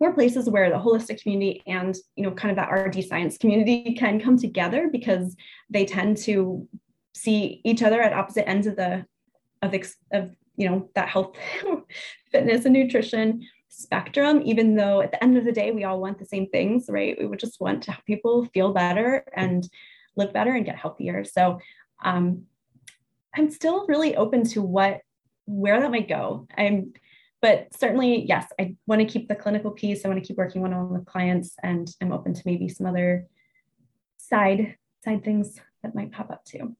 more 0.00 0.12
places 0.12 0.48
where 0.48 0.70
the 0.70 0.76
holistic 0.76 1.20
community 1.22 1.62
and 1.66 1.96
you 2.16 2.24
know 2.24 2.30
kind 2.30 2.50
of 2.50 2.56
that 2.56 2.72
RD 2.72 3.04
science 3.04 3.38
community 3.38 3.94
can 3.94 4.20
come 4.20 4.38
together 4.38 4.88
because 4.90 5.36
they 5.70 5.84
tend 5.84 6.16
to 6.18 6.68
see 7.14 7.60
each 7.64 7.82
other 7.82 8.00
at 8.00 8.12
opposite 8.12 8.48
ends 8.48 8.66
of 8.66 8.76
the 8.76 9.04
of, 9.62 9.74
of 10.12 10.30
you 10.56 10.68
know 10.68 10.88
that 10.94 11.08
health 11.08 11.36
fitness 12.32 12.64
and 12.64 12.74
nutrition 12.74 13.46
spectrum 13.76 14.40
even 14.44 14.76
though 14.76 15.00
at 15.00 15.10
the 15.10 15.22
end 15.22 15.36
of 15.36 15.44
the 15.44 15.52
day 15.52 15.70
we 15.72 15.84
all 15.84 16.00
want 16.00 16.18
the 16.18 16.24
same 16.24 16.48
things 16.48 16.86
right? 16.88 17.16
We 17.18 17.26
would 17.26 17.38
just 17.38 17.60
want 17.60 17.82
to 17.84 17.92
have 17.92 18.04
people 18.04 18.46
feel 18.46 18.72
better 18.72 19.24
and 19.34 19.68
live 20.16 20.32
better 20.32 20.52
and 20.52 20.64
get 20.64 20.76
healthier. 20.76 21.24
So 21.24 21.58
um, 22.04 22.44
i'm 23.36 23.50
still 23.50 23.86
really 23.86 24.16
open 24.16 24.44
to 24.48 24.62
what 24.62 25.00
where 25.46 25.80
that 25.80 25.90
might 25.90 26.08
go. 26.08 26.46
I'm 26.56 26.92
but 27.42 27.68
certainly 27.78 28.24
yes 28.26 28.46
i 28.58 28.76
want 28.86 29.00
to 29.00 29.06
keep 29.06 29.28
the 29.28 29.34
clinical 29.34 29.70
piece. 29.70 30.04
I 30.04 30.08
want 30.08 30.22
to 30.22 30.26
keep 30.26 30.38
working 30.38 30.62
one-on-one 30.62 30.98
with 30.98 31.06
clients 31.06 31.56
and 31.62 31.90
i'm 32.00 32.12
open 32.12 32.32
to 32.34 32.42
maybe 32.46 32.68
some 32.68 32.86
other 32.86 33.26
side 34.16 34.76
side 35.04 35.24
things 35.24 35.60
that 35.82 35.94
might 35.94 36.12
pop 36.12 36.30
up 36.30 36.44
too 36.44 36.76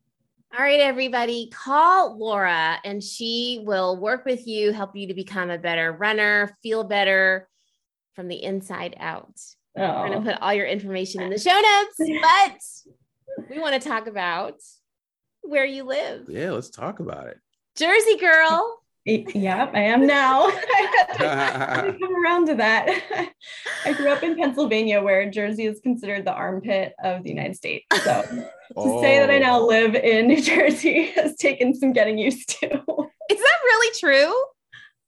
all 0.56 0.62
right, 0.62 0.78
everybody, 0.78 1.50
call 1.52 2.16
Laura 2.16 2.78
and 2.84 3.02
she 3.02 3.60
will 3.64 3.96
work 3.96 4.24
with 4.24 4.46
you, 4.46 4.72
help 4.72 4.94
you 4.94 5.08
to 5.08 5.14
become 5.14 5.50
a 5.50 5.58
better 5.58 5.90
runner, 5.90 6.56
feel 6.62 6.84
better 6.84 7.48
from 8.14 8.28
the 8.28 8.40
inside 8.40 8.94
out. 9.00 9.34
Oh. 9.76 9.82
We're 9.82 10.08
going 10.08 10.24
to 10.24 10.32
put 10.32 10.40
all 10.40 10.54
your 10.54 10.66
information 10.66 11.22
in 11.22 11.30
the 11.30 11.38
show 11.38 11.50
notes, 11.50 12.12
but 12.22 13.48
we 13.50 13.58
want 13.58 13.80
to 13.80 13.88
talk 13.88 14.06
about 14.06 14.54
where 15.42 15.64
you 15.64 15.82
live. 15.82 16.26
Yeah, 16.28 16.52
let's 16.52 16.70
talk 16.70 17.00
about 17.00 17.26
it. 17.26 17.38
Jersey 17.76 18.16
girl. 18.16 18.83
Yep, 19.06 19.72
I 19.74 19.80
am 19.80 20.06
now. 20.06 20.46
I 20.48 21.94
come 22.00 22.24
around 22.24 22.46
to 22.46 22.54
that. 22.54 23.32
I 23.84 23.92
grew 23.92 24.08
up 24.08 24.22
in 24.22 24.36
Pennsylvania, 24.36 25.02
where 25.02 25.30
Jersey 25.30 25.66
is 25.66 25.80
considered 25.80 26.24
the 26.24 26.32
armpit 26.32 26.94
of 27.02 27.22
the 27.22 27.28
United 27.28 27.54
States. 27.54 27.84
So 28.02 28.22
to 28.22 28.48
oh. 28.76 29.02
say 29.02 29.18
that 29.18 29.30
I 29.30 29.38
now 29.38 29.60
oh. 29.60 29.66
live 29.66 29.94
in 29.94 30.28
New 30.28 30.40
Jersey 30.40 31.08
has 31.16 31.36
taken 31.36 31.74
some 31.74 31.92
getting 31.92 32.16
used 32.16 32.48
to. 32.60 32.66
Is 32.66 33.38
that 33.38 33.58
really 33.64 33.94
true? 33.98 34.34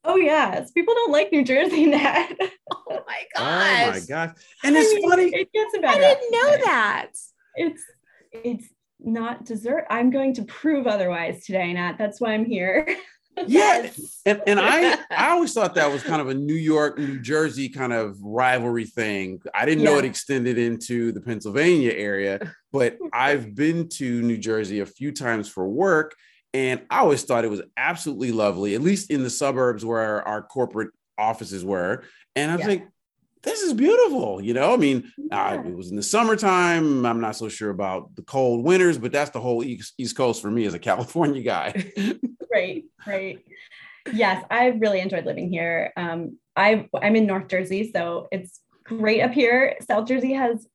Oh 0.04 0.16
yes, 0.16 0.70
people 0.72 0.94
don't 0.94 1.10
like 1.10 1.32
New 1.32 1.44
Jersey, 1.44 1.86
Nat. 1.86 2.28
Oh 2.70 3.00
my 3.06 3.24
gosh! 3.34 3.88
Oh 3.88 3.90
my 3.90 4.00
gosh! 4.06 4.36
And 4.62 4.76
it's 4.76 4.92
I 4.92 4.94
mean, 4.94 5.10
funny. 5.10 5.24
It 5.34 5.52
gets 5.52 5.74
I 5.84 5.98
didn't 5.98 6.30
know 6.30 6.64
that. 6.66 7.10
It's 7.56 7.82
it's 8.32 8.68
not 9.00 9.44
dessert. 9.44 9.86
I'm 9.90 10.10
going 10.10 10.34
to 10.34 10.44
prove 10.44 10.86
otherwise 10.86 11.44
today, 11.44 11.72
Nat. 11.72 11.96
That's 11.98 12.20
why 12.20 12.34
I'm 12.34 12.44
here. 12.44 12.86
Yeah 13.46 13.90
and, 14.24 14.42
and 14.46 14.60
i 14.60 14.92
i 15.10 15.30
always 15.30 15.52
thought 15.52 15.74
that 15.74 15.90
was 15.90 16.02
kind 16.02 16.20
of 16.20 16.28
a 16.28 16.34
new 16.34 16.54
york 16.54 16.98
new 16.98 17.18
jersey 17.18 17.68
kind 17.68 17.92
of 17.92 18.20
rivalry 18.22 18.84
thing 18.84 19.40
i 19.54 19.64
didn't 19.64 19.84
yeah. 19.84 19.90
know 19.90 19.98
it 19.98 20.04
extended 20.04 20.58
into 20.58 21.12
the 21.12 21.20
pennsylvania 21.20 21.92
area 21.92 22.52
but 22.72 22.96
i've 23.12 23.54
been 23.54 23.88
to 23.88 24.22
new 24.22 24.38
jersey 24.38 24.80
a 24.80 24.86
few 24.86 25.12
times 25.12 25.48
for 25.48 25.68
work 25.68 26.14
and 26.54 26.82
i 26.90 27.00
always 27.00 27.22
thought 27.24 27.44
it 27.44 27.50
was 27.50 27.62
absolutely 27.76 28.32
lovely 28.32 28.74
at 28.74 28.80
least 28.80 29.10
in 29.10 29.22
the 29.22 29.30
suburbs 29.30 29.84
where 29.84 30.26
our 30.26 30.42
corporate 30.42 30.90
offices 31.18 31.64
were 31.64 32.02
and 32.34 32.50
i 32.50 32.56
was 32.56 32.64
yeah. 32.64 32.70
like 32.70 32.88
this 33.46 33.62
is 33.62 33.72
beautiful. 33.72 34.42
You 34.42 34.54
know, 34.54 34.74
I 34.74 34.76
mean, 34.76 35.10
yeah. 35.16 35.52
uh, 35.52 35.62
it 35.62 35.74
was 35.74 35.90
in 35.90 35.96
the 35.96 36.02
summertime. 36.02 37.06
I'm 37.06 37.20
not 37.20 37.36
so 37.36 37.48
sure 37.48 37.70
about 37.70 38.14
the 38.16 38.22
cold 38.22 38.64
winters, 38.64 38.98
but 38.98 39.12
that's 39.12 39.30
the 39.30 39.40
whole 39.40 39.62
East, 39.62 39.94
East 39.96 40.16
Coast 40.16 40.42
for 40.42 40.50
me 40.50 40.66
as 40.66 40.74
a 40.74 40.78
California 40.90 41.42
guy. 41.42 41.92
right, 42.52 42.84
right. 43.06 43.38
Yes, 44.12 44.44
I 44.50 44.66
really 44.66 45.00
enjoyed 45.00 45.24
living 45.24 45.50
here. 45.50 45.92
Um, 45.96 46.38
I 46.56 46.88
I'm 47.00 47.16
in 47.16 47.26
North 47.26 47.48
Jersey, 47.48 47.90
so 47.92 48.28
it's 48.32 48.60
great 48.84 49.20
up 49.20 49.32
here. 49.32 49.76
South 49.88 50.08
Jersey 50.08 50.32
has 50.32 50.66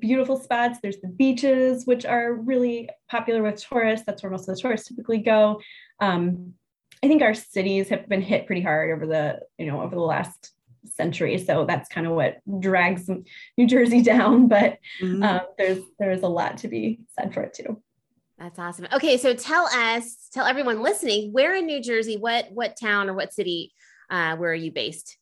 beautiful 0.00 0.36
spots. 0.36 0.80
There's 0.82 1.00
the 1.00 1.08
beaches, 1.08 1.86
which 1.86 2.04
are 2.04 2.34
really 2.34 2.88
popular 3.08 3.42
with 3.42 3.64
tourists. 3.64 4.06
That's 4.06 4.22
where 4.22 4.30
most 4.30 4.48
of 4.48 4.56
the 4.56 4.60
tourists 4.60 4.88
typically 4.88 5.18
go. 5.18 5.60
Um, 6.00 6.54
I 7.02 7.06
think 7.06 7.22
our 7.22 7.34
cities 7.34 7.88
have 7.90 8.08
been 8.08 8.22
hit 8.22 8.46
pretty 8.46 8.62
hard 8.62 8.90
over 8.90 9.06
the 9.06 9.40
you 9.56 9.66
know 9.66 9.82
over 9.82 9.94
the 9.94 10.00
last 10.00 10.52
century. 10.84 11.38
So 11.38 11.64
that's 11.64 11.88
kind 11.88 12.06
of 12.06 12.12
what 12.14 12.38
drags 12.60 13.08
New 13.56 13.66
Jersey 13.66 14.02
down. 14.14 14.48
But 14.48 14.78
mm-hmm. 15.00 15.22
um, 15.22 15.40
there's 15.56 15.80
there's 15.98 16.22
a 16.22 16.28
lot 16.28 16.58
to 16.58 16.68
be 16.68 17.00
said 17.18 17.34
for 17.34 17.42
it 17.42 17.54
too. 17.54 17.82
That's 18.38 18.58
awesome. 18.58 18.86
Okay, 18.92 19.16
so 19.16 19.34
tell 19.34 19.66
us, 19.66 20.28
tell 20.32 20.46
everyone 20.46 20.80
listening, 20.80 21.32
where 21.32 21.56
in 21.56 21.66
New 21.66 21.82
Jersey, 21.82 22.16
what 22.16 22.46
what 22.52 22.76
town 22.80 23.10
or 23.10 23.14
what 23.14 23.32
city, 23.32 23.72
uh, 24.10 24.36
where 24.36 24.52
are 24.52 24.54
you 24.54 24.70
based? 24.70 25.16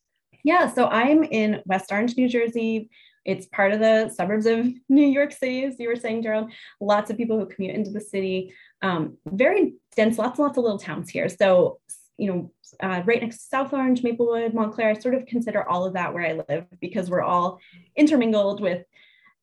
Yeah, 0.45 0.73
so 0.73 0.87
I'm 0.87 1.25
in 1.25 1.63
West 1.67 1.91
Orange, 1.91 2.17
New 2.17 2.29
Jersey. 2.29 2.91
It's 3.25 3.47
part 3.47 3.73
of 3.73 3.81
the 3.81 4.11
suburbs 4.11 4.47
of 4.47 4.69
New 4.89 5.07
York 5.07 5.33
City, 5.33 5.65
as 5.65 5.75
you 5.81 5.89
were 5.89 5.97
saying, 5.97 6.23
Gerald. 6.23 6.53
Lots 6.81 7.11
of 7.11 7.17
people 7.17 7.39
who 7.39 7.47
commute 7.47 7.75
into 7.75 7.91
the 7.91 8.01
city. 8.01 8.55
Um, 8.83 9.17
very 9.27 9.75
dense, 9.97 10.19
lots 10.19 10.39
and 10.39 10.47
lots 10.47 10.59
of 10.59 10.65
little 10.65 10.79
towns 10.79 11.11
here. 11.11 11.29
So 11.29 11.81
you 12.19 12.33
know, 12.33 12.53
uh, 12.83 13.03
right 13.05 13.21
next 13.21 13.39
to 13.39 13.45
South 13.45 13.73
Orange, 13.73 14.03
Maplewood, 14.03 14.55
Montclair. 14.55 14.91
I 14.91 14.95
sort 14.95 15.15
of 15.15 15.27
consider 15.27 15.69
all 15.69 15.85
of 15.85 15.95
that 15.95 16.15
where 16.15 16.27
I 16.27 16.43
live 16.49 16.67
because 16.81 17.11
we're 17.11 17.23
all 17.23 17.61
intermingled 17.95 18.61
with 18.61 18.85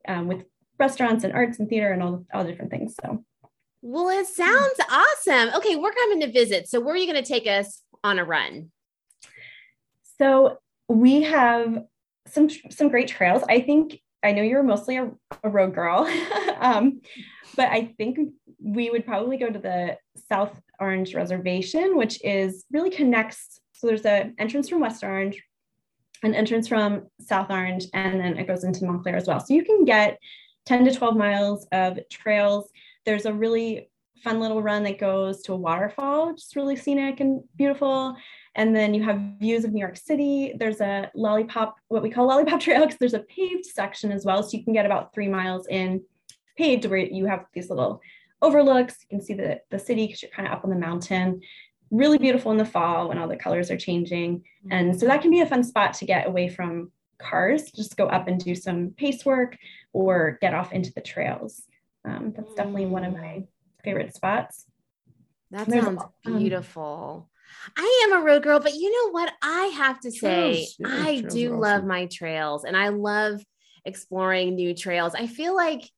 um, 0.08 0.28
with 0.28 0.46
restaurants 0.80 1.24
and 1.24 1.34
arts 1.34 1.60
and 1.60 1.70
theater 1.70 1.92
and 1.92 2.02
all 2.02 2.26
all 2.34 2.44
different 2.44 2.72
things. 2.72 2.96
So, 3.04 3.24
well, 3.82 4.10
it 4.10 4.28
sounds 4.28 4.80
awesome. 4.90 5.56
Okay, 5.56 5.76
we're 5.76 5.94
coming 5.94 6.22
to 6.22 6.32
visit. 6.32 6.68
So, 6.68 6.80
where 6.80 6.96
are 6.96 6.98
you 6.98 7.12
going 7.12 7.24
to 7.24 7.28
take 7.28 7.48
us 7.48 7.82
on 8.04 8.20
a 8.20 8.26
run? 8.26 8.72
So 10.18 10.60
we 10.88 11.24
have 11.24 11.84
some 12.28 12.50
some 12.70 12.90
great 12.90 13.08
trails. 13.08 13.44
I 13.50 13.62
think 13.62 14.00
I 14.24 14.32
know 14.32 14.42
you're 14.42 14.64
mostly 14.64 14.98
a, 14.98 15.12
a 15.44 15.50
road 15.50 15.76
girl, 15.76 16.10
um, 16.60 17.02
but 17.56 17.70
I 17.70 17.94
think 17.98 18.20
we 18.64 18.90
would 18.90 19.06
probably 19.06 19.38
go 19.38 19.50
to 19.50 19.60
the 19.60 19.98
South 20.30 20.60
Orange 20.80 21.14
Reservation, 21.14 21.98
which 21.98 22.24
is 22.24 22.66
really 22.72 22.90
connects. 22.90 23.60
So 23.74 23.88
there's 23.88 24.06
an 24.06 24.36
entrance 24.40 24.70
from 24.70 24.80
West 24.80 25.04
Orange, 25.04 25.44
an 26.24 26.34
entrance 26.34 26.68
from 26.68 27.08
South 27.20 27.52
Orange, 27.52 27.86
and 27.94 28.20
then 28.20 28.38
it 28.38 28.48
goes 28.48 28.64
into 28.64 28.86
Montclair 28.86 29.18
as 29.18 29.28
well. 29.28 29.42
So 29.42 29.54
you 29.54 29.66
can 29.66 29.84
get 29.84 30.18
10 30.66 30.86
to 30.86 30.94
12 30.94 31.18
miles 31.18 31.68
of 31.74 32.00
trails. 32.10 32.70
There's 33.06 33.26
a 33.26 33.34
really 33.34 33.90
fun 34.24 34.40
little 34.40 34.62
run 34.62 34.84
that 34.84 35.00
goes 35.00 35.42
to 35.42 35.52
a 35.52 35.58
waterfall, 35.58 36.34
just 36.34 36.56
really 36.56 36.78
scenic 36.78 37.20
and 37.20 37.44
beautiful. 37.58 38.16
And 38.56 38.74
then 38.74 38.94
you 38.94 39.04
have 39.04 39.20
views 39.40 39.66
of 39.66 39.74
New 39.74 39.82
York 39.82 39.98
City. 39.98 40.54
There's 40.58 40.80
a 40.80 41.12
lollipop, 41.14 41.76
what 41.90 42.02
we 42.02 42.10
call 42.10 42.28
lollipop 42.28 42.60
trail, 42.62 42.86
because 42.86 42.98
there's 43.00 43.14
a 43.14 43.20
paved 43.20 43.66
section 43.66 44.14
as 44.14 44.24
well. 44.24 44.42
So 44.42 44.58
you 44.58 44.64
can 44.64 44.72
get 44.72 44.86
about 44.86 45.14
three 45.14 45.28
miles 45.28 45.68
in 45.68 46.02
paved 46.58 46.86
where 46.86 47.00
you 47.00 47.26
have 47.26 47.46
these 47.54 47.70
little 47.70 48.00
overlooks. 48.44 48.98
You 49.02 49.18
can 49.18 49.26
see 49.26 49.34
the, 49.34 49.62
the 49.72 49.80
city 49.80 50.06
because 50.06 50.22
you're 50.22 50.32
kind 50.32 50.48
of 50.48 50.54
up 50.54 50.64
on 50.64 50.70
the 50.70 50.76
mountain. 50.76 51.42
Really 51.90 52.18
beautiful 52.18 52.52
in 52.52 52.58
the 52.58 52.66
fall 52.66 53.10
when 53.10 53.18
all 53.18 53.28
the 53.28 53.36
colors 53.36 53.72
are 53.72 53.78
changing. 53.78 54.44
And 54.70 55.00
so 55.00 55.06
that 55.08 55.22
can 55.22 55.32
be 55.32 55.42
a 55.42 55.46
fun 55.46 55.64
spot 55.64 55.94
to 55.96 56.06
get 56.06 56.28
away 56.28 56.50
from 56.50 56.92
cars, 57.20 57.72
just 57.72 57.98
go 57.98 58.08
up 58.08 58.28
and 58.28 58.44
do 58.44 58.56
some 58.56 58.92
pace 58.98 59.26
work 59.26 59.58
or 59.94 60.38
get 60.42 60.54
off 60.54 60.74
into 60.74 60.92
the 60.94 61.02
trails. 61.02 61.64
Um, 62.06 62.34
that's 62.36 62.54
definitely 62.54 62.88
one 62.88 63.04
of 63.04 63.14
my 63.14 63.46
favorite 63.84 64.16
spots. 64.16 64.66
That 65.52 65.70
sounds 65.70 66.02
beautiful. 66.26 67.30
I 67.78 68.06
am 68.06 68.20
a 68.20 68.26
road 68.26 68.44
girl, 68.44 68.60
but 68.60 68.74
you 68.74 68.92
know 68.92 69.12
what? 69.12 69.32
I 69.42 69.66
have 69.68 70.00
to 70.02 70.12
say, 70.12 70.68
yeah, 70.80 70.88
I 70.90 71.22
do 71.22 71.50
awesome. 71.50 71.60
love 71.60 71.86
my 71.86 72.08
trails 72.08 72.64
and 72.64 72.76
I 72.76 72.90
love 72.90 73.44
exploring 73.86 74.56
new 74.56 74.74
trails. 74.74 75.14
I 75.16 75.28
feel 75.28 75.56
like 75.56 75.90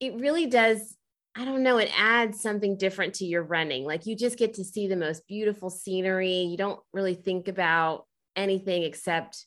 it 0.00 0.14
really 0.14 0.46
does. 0.46 0.96
I 1.36 1.44
don't 1.44 1.62
know, 1.62 1.78
it 1.78 1.90
adds 1.96 2.40
something 2.40 2.76
different 2.76 3.14
to 3.14 3.24
your 3.24 3.42
running. 3.42 3.84
Like 3.84 4.06
you 4.06 4.16
just 4.16 4.38
get 4.38 4.54
to 4.54 4.64
see 4.64 4.86
the 4.86 4.96
most 4.96 5.26
beautiful 5.26 5.68
scenery. 5.68 6.42
You 6.42 6.56
don't 6.56 6.80
really 6.92 7.14
think 7.14 7.48
about 7.48 8.06
anything 8.36 8.84
except 8.84 9.46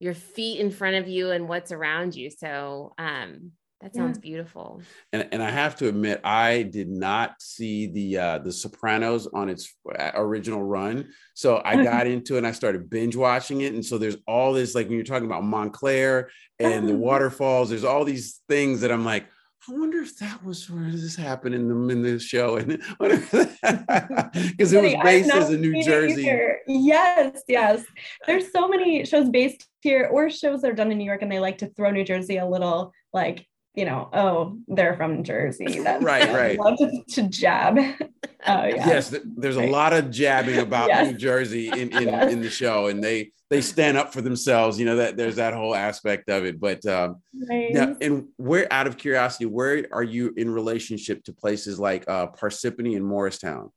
your 0.00 0.14
feet 0.14 0.60
in 0.60 0.70
front 0.70 0.96
of 0.96 1.08
you 1.08 1.30
and 1.30 1.48
what's 1.48 1.72
around 1.72 2.14
you. 2.16 2.30
So, 2.30 2.92
um, 2.98 3.52
that 3.82 3.94
sounds 3.94 4.16
yeah. 4.16 4.22
beautiful. 4.22 4.80
And 5.12 5.28
and 5.32 5.42
I 5.42 5.50
have 5.50 5.76
to 5.76 5.88
admit, 5.88 6.20
I 6.24 6.62
did 6.62 6.88
not 6.88 7.34
see 7.40 7.86
the 7.86 8.18
uh, 8.18 8.38
the 8.38 8.52
Sopranos 8.52 9.26
on 9.26 9.50
its 9.50 9.72
uh, 9.98 10.12
original 10.14 10.62
run, 10.62 11.10
so 11.34 11.60
I 11.62 11.82
got 11.84 12.06
into 12.06 12.34
it 12.34 12.38
and 12.38 12.46
I 12.46 12.52
started 12.52 12.88
binge 12.88 13.16
watching 13.16 13.60
it. 13.60 13.74
And 13.74 13.84
so 13.84 13.98
there's 13.98 14.16
all 14.26 14.54
this 14.54 14.74
like 14.74 14.86
when 14.86 14.96
you're 14.96 15.04
talking 15.04 15.26
about 15.26 15.44
Montclair 15.44 16.30
and 16.58 16.88
the 16.88 16.94
oh. 16.94 16.96
waterfalls, 16.96 17.68
there's 17.68 17.84
all 17.84 18.04
these 18.04 18.40
things 18.48 18.80
that 18.80 18.90
I'm 18.90 19.04
like. 19.04 19.26
I 19.68 19.72
wonder 19.72 20.00
if 20.00 20.16
that 20.18 20.44
was 20.44 20.70
where 20.70 20.90
this 20.90 21.16
happened 21.16 21.54
in 21.54 21.68
the 21.68 21.92
in 21.92 22.02
the 22.02 22.18
show, 22.18 22.56
and 22.56 22.78
because 23.00 23.32
it 24.72 24.82
was 24.82 24.94
based 25.02 25.30
as 25.30 25.50
a 25.50 25.56
New 25.56 25.82
Jersey. 25.82 26.30
Yes, 26.66 27.42
yes. 27.48 27.84
There's 28.26 28.52
so 28.52 28.68
many 28.68 29.04
shows 29.04 29.28
based 29.28 29.66
here, 29.80 30.08
or 30.12 30.30
shows 30.30 30.62
that 30.62 30.70
are 30.70 30.74
done 30.74 30.92
in 30.92 30.98
New 30.98 31.04
York, 31.04 31.22
and 31.22 31.32
they 31.32 31.40
like 31.40 31.58
to 31.58 31.68
throw 31.70 31.90
New 31.90 32.04
Jersey 32.04 32.36
a 32.36 32.46
little 32.46 32.92
like 33.12 33.46
you 33.76 33.84
know, 33.84 34.08
oh, 34.14 34.58
they're 34.68 34.96
from 34.96 35.22
Jersey. 35.22 35.80
That's 35.84 36.02
right, 36.02 36.32
right. 36.32 36.58
Love 36.58 36.78
to, 36.78 37.04
to 37.08 37.28
jab. 37.28 37.78
Oh, 37.78 38.64
yeah. 38.64 38.86
Yes, 38.88 39.14
there's 39.36 39.56
a 39.56 39.66
lot 39.66 39.92
of 39.92 40.10
jabbing 40.10 40.58
about 40.58 40.88
yes. 40.88 41.12
New 41.12 41.18
Jersey 41.18 41.68
in 41.68 41.92
in, 41.92 42.04
yes. 42.04 42.32
in 42.32 42.40
the 42.40 42.50
show, 42.50 42.86
and 42.86 43.04
they 43.04 43.32
they 43.50 43.60
stand 43.60 43.96
up 43.96 44.12
for 44.12 44.20
themselves. 44.20 44.78
You 44.78 44.86
know 44.86 44.96
that 44.96 45.16
there's 45.16 45.36
that 45.36 45.54
whole 45.54 45.74
aspect 45.74 46.28
of 46.28 46.44
it. 46.44 46.60
But 46.60 46.84
um, 46.86 47.22
nice. 47.32 47.72
now, 47.72 47.96
and 48.00 48.28
where, 48.36 48.72
out 48.72 48.86
of 48.86 48.96
curiosity, 48.96 49.46
where 49.46 49.86
are 49.92 50.02
you 50.02 50.32
in 50.36 50.50
relationship 50.50 51.24
to 51.24 51.32
places 51.32 51.78
like 51.78 52.04
uh, 52.08 52.28
Parsippany 52.28 52.96
and 52.96 53.04
Morristown? 53.04 53.70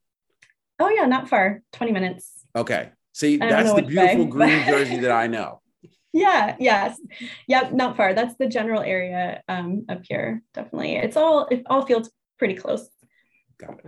Oh 0.80 0.90
yeah, 0.90 1.06
not 1.06 1.30
far. 1.30 1.62
Twenty 1.74 1.92
minutes. 1.92 2.46
Okay. 2.56 2.90
See, 3.14 3.38
that's 3.38 3.74
the 3.74 3.82
beautiful 3.82 4.26
way, 4.26 4.30
green 4.30 4.66
Jersey 4.66 4.98
that 5.00 5.12
I 5.12 5.28
know 5.28 5.62
yeah 6.14 6.56
yes 6.60 7.00
yep 7.48 7.72
not 7.72 7.96
far 7.96 8.14
that's 8.14 8.36
the 8.36 8.48
general 8.48 8.82
area 8.82 9.44
um 9.48 9.86
up 9.90 10.02
here 10.04 10.42
definitely 10.54 10.96
it's 10.96 11.16
all 11.16 11.48
it 11.52 11.62
all 11.68 11.86
feels 11.86 12.10
pretty 12.40 12.56
close 12.56 12.90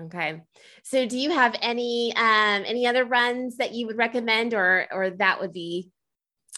okay. 0.05 0.41
So 0.83 1.05
do 1.05 1.17
you 1.17 1.31
have 1.31 1.55
any 1.61 2.13
um 2.15 2.63
any 2.65 2.87
other 2.87 3.05
runs 3.05 3.57
that 3.57 3.73
you 3.73 3.87
would 3.87 3.97
recommend 3.97 4.53
or 4.53 4.87
or 4.91 5.09
that 5.11 5.39
would 5.39 5.53
be 5.53 5.89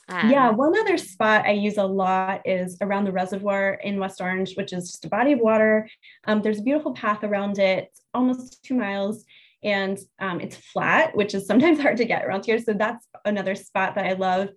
um... 0.09 0.29
yeah 0.29 0.49
one 0.49 0.77
other 0.77 0.97
spot 0.97 1.45
i 1.45 1.51
use 1.51 1.77
a 1.77 1.83
lot 1.83 2.41
is 2.45 2.77
around 2.81 3.05
the 3.05 3.11
reservoir 3.11 3.75
in 3.75 3.99
west 3.99 4.19
orange 4.19 4.55
which 4.55 4.73
is 4.73 4.91
just 4.91 5.05
a 5.05 5.09
body 5.09 5.33
of 5.33 5.39
water. 5.39 5.87
Um, 6.25 6.41
there's 6.41 6.59
a 6.59 6.63
beautiful 6.63 6.93
path 6.93 7.23
around 7.23 7.59
it. 7.59 7.89
Almost 8.13 8.63
two 8.63 8.75
miles 8.75 9.25
and 9.63 9.97
um, 10.19 10.41
it's 10.41 10.57
flat 10.57 11.15
which 11.15 11.33
is 11.33 11.45
sometimes 11.45 11.79
hard 11.81 11.97
to 11.97 12.05
get 12.05 12.25
around 12.25 12.45
here. 12.45 12.59
So 12.59 12.73
that's 12.73 13.07
another 13.25 13.55
spot 13.55 13.95
that 13.95 14.05
i 14.05 14.13
love 14.13 14.49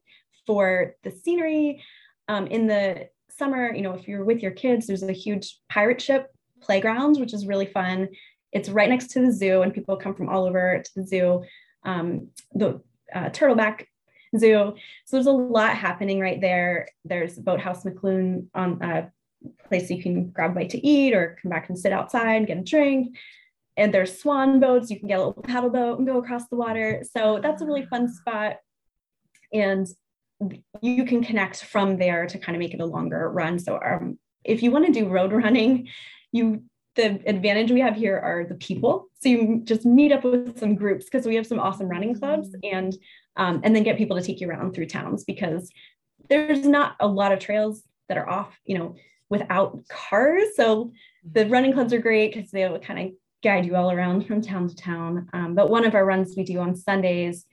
for 0.46 0.94
the 1.02 1.10
scenery. 1.10 1.82
Um, 2.28 2.46
in 2.46 2.66
the 2.66 3.08
summer, 3.30 3.72
you 3.72 3.82
know, 3.82 3.94
if 3.94 4.08
you're 4.08 4.24
with 4.24 4.42
your 4.42 4.52
kids, 4.52 4.86
there's 4.86 5.02
a 5.02 5.12
huge 5.12 5.58
pirate 5.68 6.00
ship 6.00 6.28
playground, 6.62 7.18
which 7.18 7.34
is 7.34 7.46
really 7.46 7.66
fun. 7.66 8.08
It's 8.56 8.70
right 8.70 8.88
next 8.88 9.08
to 9.12 9.20
the 9.20 9.32
zoo, 9.40 9.62
and 9.62 9.74
people 9.74 9.96
come 9.96 10.14
from 10.14 10.28
all 10.30 10.44
over 10.48 10.82
to 10.82 10.90
the 10.96 11.06
zoo, 11.06 11.44
um, 11.84 12.28
the 12.54 12.68
uh, 13.14 13.28
Turtleback 13.36 13.84
Zoo. 14.36 14.74
So 15.04 15.10
there's 15.16 15.26
a 15.26 15.32
lot 15.58 15.76
happening 15.76 16.18
right 16.20 16.40
there. 16.40 16.88
There's 17.04 17.38
Boathouse 17.38 17.84
McLoone 17.84 18.46
on 18.54 18.82
a 18.82 19.12
place 19.68 19.90
you 19.90 20.02
can 20.02 20.30
grab 20.30 20.52
a 20.52 20.54
bite 20.54 20.70
to 20.70 20.86
eat 20.94 21.12
or 21.12 21.36
come 21.40 21.50
back 21.50 21.68
and 21.68 21.78
sit 21.78 21.92
outside, 21.92 22.36
and 22.36 22.46
get 22.46 22.58
a 22.58 22.62
drink. 22.62 23.16
And 23.76 23.92
there's 23.92 24.18
swan 24.18 24.58
boats. 24.58 24.90
You 24.90 24.98
can 24.98 25.08
get 25.08 25.18
a 25.20 25.26
little 25.26 25.42
paddle 25.42 25.70
boat 25.70 25.98
and 25.98 26.06
go 26.06 26.18
across 26.18 26.48
the 26.48 26.56
water. 26.56 27.04
So 27.14 27.40
that's 27.42 27.60
a 27.60 27.66
really 27.66 27.84
fun 27.84 28.12
spot. 28.12 28.56
And 29.52 29.86
you 30.80 31.04
can 31.04 31.22
connect 31.22 31.62
from 31.62 31.98
there 31.98 32.26
to 32.26 32.38
kind 32.38 32.56
of 32.56 32.60
make 32.60 32.72
it 32.72 32.80
a 32.80 32.86
longer 32.86 33.30
run. 33.30 33.58
So 33.58 33.78
um, 33.84 34.18
if 34.44 34.62
you 34.62 34.70
want 34.70 34.86
to 34.86 34.92
do 34.92 35.08
road 35.08 35.32
running, 35.32 35.88
you 36.32 36.62
the 36.96 37.20
advantage 37.26 37.70
we 37.70 37.80
have 37.80 37.96
here 37.96 38.18
are 38.18 38.44
the 38.44 38.54
people. 38.54 39.08
So 39.20 39.28
you 39.28 39.60
just 39.64 39.84
meet 39.84 40.12
up 40.12 40.24
with 40.24 40.58
some 40.58 40.74
groups 40.74 41.04
because 41.04 41.26
we 41.26 41.36
have 41.36 41.46
some 41.46 41.60
awesome 41.60 41.88
running 41.88 42.14
clubs 42.14 42.54
and 42.62 42.96
um, 43.36 43.60
and 43.62 43.76
then 43.76 43.82
get 43.82 43.98
people 43.98 44.16
to 44.16 44.22
take 44.22 44.40
you 44.40 44.48
around 44.48 44.72
through 44.72 44.86
towns 44.86 45.24
because 45.24 45.70
there's 46.28 46.66
not 46.66 46.96
a 47.00 47.06
lot 47.06 47.32
of 47.32 47.38
trails 47.38 47.82
that 48.08 48.16
are 48.16 48.28
off, 48.28 48.58
you 48.64 48.78
know, 48.78 48.96
without 49.28 49.86
cars. 49.88 50.56
So 50.56 50.92
the 51.30 51.46
running 51.46 51.74
clubs 51.74 51.92
are 51.92 51.98
great 51.98 52.34
because 52.34 52.50
they'll 52.50 52.78
kind 52.78 52.98
of 52.98 53.12
guide 53.42 53.66
you 53.66 53.76
all 53.76 53.90
around 53.90 54.26
from 54.26 54.40
town 54.40 54.68
to 54.68 54.74
town. 54.74 55.28
Um, 55.34 55.54
but 55.54 55.68
one 55.68 55.84
of 55.84 55.94
our 55.94 56.04
runs 56.04 56.34
we 56.36 56.44
do 56.44 56.58
on 56.60 56.74
Sundays 56.74 57.44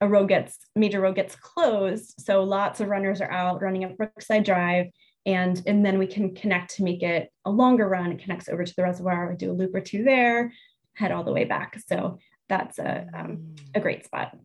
a 0.00 0.08
road 0.08 0.28
gets 0.28 0.58
major 0.74 1.00
road 1.00 1.14
gets 1.14 1.36
closed 1.36 2.14
so 2.18 2.42
lots 2.42 2.80
of 2.80 2.88
runners 2.88 3.20
are 3.20 3.30
out 3.30 3.62
running 3.62 3.84
up 3.84 3.96
brookside 3.96 4.44
drive 4.44 4.86
and 5.26 5.62
and 5.66 5.84
then 5.84 5.98
we 5.98 6.06
can 6.06 6.34
connect 6.34 6.76
to 6.76 6.82
make 6.82 7.02
it 7.02 7.30
a 7.44 7.50
longer 7.50 7.88
run 7.88 8.12
it 8.12 8.20
connects 8.20 8.48
over 8.48 8.64
to 8.64 8.74
the 8.76 8.82
reservoir 8.82 9.30
we 9.30 9.36
do 9.36 9.50
a 9.50 9.52
loop 9.52 9.74
or 9.74 9.80
two 9.80 10.04
there 10.04 10.52
head 10.94 11.12
all 11.12 11.24
the 11.24 11.32
way 11.32 11.44
back 11.44 11.78
so 11.86 12.18
that's 12.48 12.78
a 12.78 13.06
um, 13.14 13.54
a 13.74 13.80
great 13.80 14.04
spot 14.04 14.36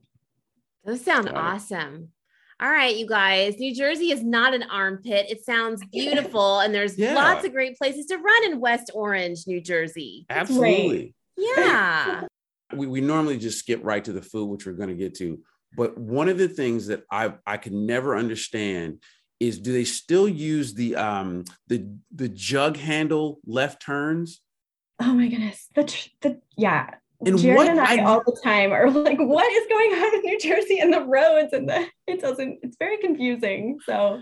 those 0.86 1.04
sound 1.04 1.30
awesome 1.30 2.10
all 2.62 2.70
right, 2.70 2.98
you 2.98 3.08
guys. 3.08 3.58
New 3.58 3.74
Jersey 3.74 4.12
is 4.12 4.22
not 4.22 4.54
an 4.54 4.64
armpit. 4.64 5.28
It 5.30 5.46
sounds 5.46 5.82
beautiful, 5.94 6.60
and 6.60 6.76
there's 6.76 6.98
yeah. 6.98 7.14
lots 7.14 7.46
of 7.46 7.54
great 7.54 7.78
places 7.78 8.08
to 8.08 8.18
run 8.18 8.52
in 8.52 8.60
West 8.60 8.92
Orange, 8.94 9.48
New 9.48 9.62
Jersey. 9.62 10.26
Absolutely. 10.30 11.16
Yeah. 11.38 12.26
we, 12.76 12.86
we 12.86 13.00
normally 13.00 13.38
just 13.38 13.60
skip 13.60 13.80
right 13.82 14.04
to 14.04 14.12
the 14.12 14.22
food, 14.22 14.48
which 14.48 14.66
we're 14.66 14.74
going 14.74 14.90
to 14.90 14.96
get 14.96 15.16
to. 15.16 15.40
But 15.78 15.98
one 15.98 16.28
of 16.28 16.38
the 16.38 16.50
things 16.50 16.88
that 16.88 17.04
I 17.10 17.34
I 17.46 17.58
can 17.58 17.86
never 17.86 18.18
understand 18.18 19.02
is 19.40 19.60
do 19.60 19.72
they 19.72 19.86
still 19.86 20.28
use 20.28 20.74
the 20.74 20.96
um 20.96 21.46
the 21.68 21.88
the 22.14 22.30
jug 22.30 22.78
handle 22.78 23.40
left 23.46 23.82
turns? 23.82 24.42
Oh 25.00 25.14
my 25.14 25.28
goodness. 25.28 25.68
The 25.76 25.84
the 26.22 26.42
yeah. 26.58 26.90
And 27.26 27.38
Jared 27.38 27.58
what, 27.58 27.68
and 27.68 27.82
I, 27.82 27.98
I, 27.98 28.04
all 28.06 28.24
the 28.26 28.40
time 28.42 28.72
are 28.72 28.90
like, 28.90 29.20
what 29.20 29.52
is 29.52 29.68
going 29.68 29.92
on 29.92 30.16
in 30.16 30.22
New 30.22 30.40
Jersey 30.40 30.80
and 30.80 30.94
the 30.94 31.04
roads 31.04 31.52
and 31.52 31.68
the 31.68 31.88
it 32.08 32.22
doesn't 32.22 32.60
it's 32.64 32.78
very 32.78 32.98
confusing. 32.98 33.80
So 33.86 34.22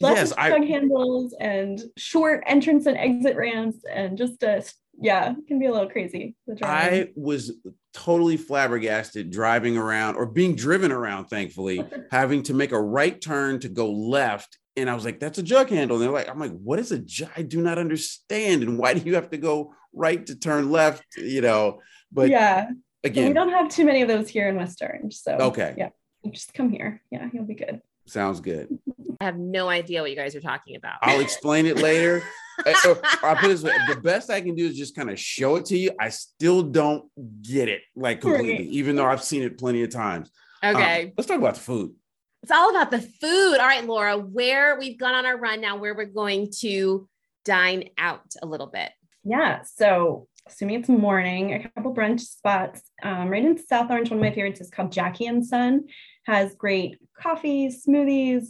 lots 0.00 0.16
yes, 0.16 0.30
of 0.32 0.36
jug 0.36 0.62
I, 0.62 0.66
handles 0.66 1.34
and 1.40 1.80
short 1.96 2.44
entrance 2.46 2.86
and 2.86 2.96
exit 2.96 3.36
ramps 3.36 3.78
and 3.92 4.16
just 4.16 4.42
a 4.42 4.64
yeah, 5.00 5.32
it 5.32 5.46
can 5.46 5.58
be 5.58 5.66
a 5.66 5.72
little 5.72 5.88
crazy. 5.88 6.34
I 6.62 7.10
was 7.14 7.52
totally 7.94 8.36
flabbergasted 8.36 9.30
driving 9.30 9.76
around 9.76 10.16
or 10.16 10.26
being 10.26 10.54
driven 10.54 10.92
around, 10.92 11.26
thankfully, 11.26 11.84
having 12.10 12.42
to 12.44 12.54
make 12.54 12.72
a 12.72 12.80
right 12.80 13.20
turn 13.20 13.60
to 13.60 13.68
go 13.68 13.90
left. 13.90 14.58
And 14.76 14.88
I 14.88 14.94
was 14.94 15.04
like, 15.04 15.20
that's 15.20 15.38
a 15.38 15.42
jug 15.42 15.70
handle. 15.70 15.96
And 15.96 16.04
they're 16.04 16.12
like, 16.12 16.28
I'm 16.28 16.38
like, 16.38 16.56
what 16.58 16.78
is 16.78 16.92
a 16.92 16.98
jug? 16.98 17.30
I 17.36 17.42
do 17.42 17.60
not 17.60 17.78
understand. 17.78 18.62
And 18.62 18.78
why 18.78 18.94
do 18.94 19.00
you 19.00 19.14
have 19.14 19.30
to 19.30 19.36
go 19.36 19.74
right 19.92 20.24
to 20.26 20.36
turn 20.36 20.70
left? 20.70 21.04
You 21.16 21.40
know, 21.40 21.80
but 22.12 22.28
yeah, 22.28 22.70
again, 23.04 23.24
so 23.24 23.28
we 23.28 23.34
don't 23.34 23.50
have 23.50 23.68
too 23.68 23.84
many 23.84 24.02
of 24.02 24.08
those 24.08 24.28
here 24.28 24.48
in 24.48 24.56
West 24.56 24.80
Orange. 24.82 25.14
So, 25.14 25.32
okay. 25.32 25.74
Yeah. 25.76 25.90
Just 26.30 26.54
come 26.54 26.70
here. 26.70 27.02
Yeah, 27.10 27.28
you'll 27.32 27.44
be 27.44 27.54
good. 27.54 27.80
Sounds 28.06 28.40
good. 28.40 28.78
I 29.20 29.24
have 29.24 29.38
no 29.38 29.68
idea 29.68 30.00
what 30.00 30.10
you 30.10 30.16
guys 30.16 30.34
are 30.34 30.40
talking 30.40 30.76
about. 30.76 30.98
I'll 31.02 31.20
explain 31.20 31.66
it 31.66 31.78
later. 31.78 32.22
I 32.66 33.36
put 33.40 33.48
this 33.48 33.62
way, 33.62 33.72
the 33.88 34.00
best 34.00 34.30
I 34.30 34.40
can 34.40 34.54
do 34.54 34.66
is 34.66 34.76
just 34.76 34.96
kind 34.96 35.10
of 35.10 35.18
show 35.18 35.56
it 35.56 35.64
to 35.66 35.78
you. 35.78 35.92
I 36.00 36.08
still 36.10 36.62
don't 36.62 37.04
get 37.42 37.68
it 37.68 37.82
like 37.94 38.20
completely, 38.20 38.52
right. 38.52 38.72
even 38.72 38.96
though 38.96 39.06
I've 39.06 39.22
seen 39.22 39.42
it 39.42 39.58
plenty 39.58 39.82
of 39.82 39.90
times. 39.90 40.30
Okay. 40.64 41.04
Um, 41.04 41.12
let's 41.16 41.28
talk 41.28 41.38
about 41.38 41.54
the 41.54 41.60
food. 41.60 41.94
It's 42.42 42.52
all 42.52 42.70
about 42.70 42.90
the 42.90 43.00
food. 43.00 43.58
All 43.58 43.66
right, 43.66 43.84
Laura, 43.84 44.18
where 44.18 44.78
we've 44.78 44.98
gone 44.98 45.14
on 45.14 45.26
our 45.26 45.36
run 45.36 45.60
now, 45.60 45.76
where 45.76 45.94
we're 45.94 46.04
going 46.04 46.50
to 46.60 47.08
dine 47.44 47.90
out 47.98 48.34
a 48.42 48.46
little 48.46 48.66
bit. 48.66 48.90
Yeah. 49.24 49.62
So 49.62 50.28
assuming 50.46 50.80
it's 50.80 50.88
morning, 50.88 51.52
a 51.52 51.68
couple 51.68 51.94
brunch 51.94 52.20
spots. 52.20 52.82
Um, 53.02 53.28
right 53.28 53.44
in 53.44 53.58
South 53.58 53.90
Orange, 53.90 54.10
one 54.10 54.18
of 54.18 54.22
my 54.22 54.30
favorites 54.30 54.60
is 54.60 54.70
called 54.70 54.92
Jackie 54.92 55.26
and 55.26 55.44
Son. 55.44 55.84
Has 56.26 56.54
great 56.54 56.98
coffees, 57.20 57.84
smoothies, 57.86 58.48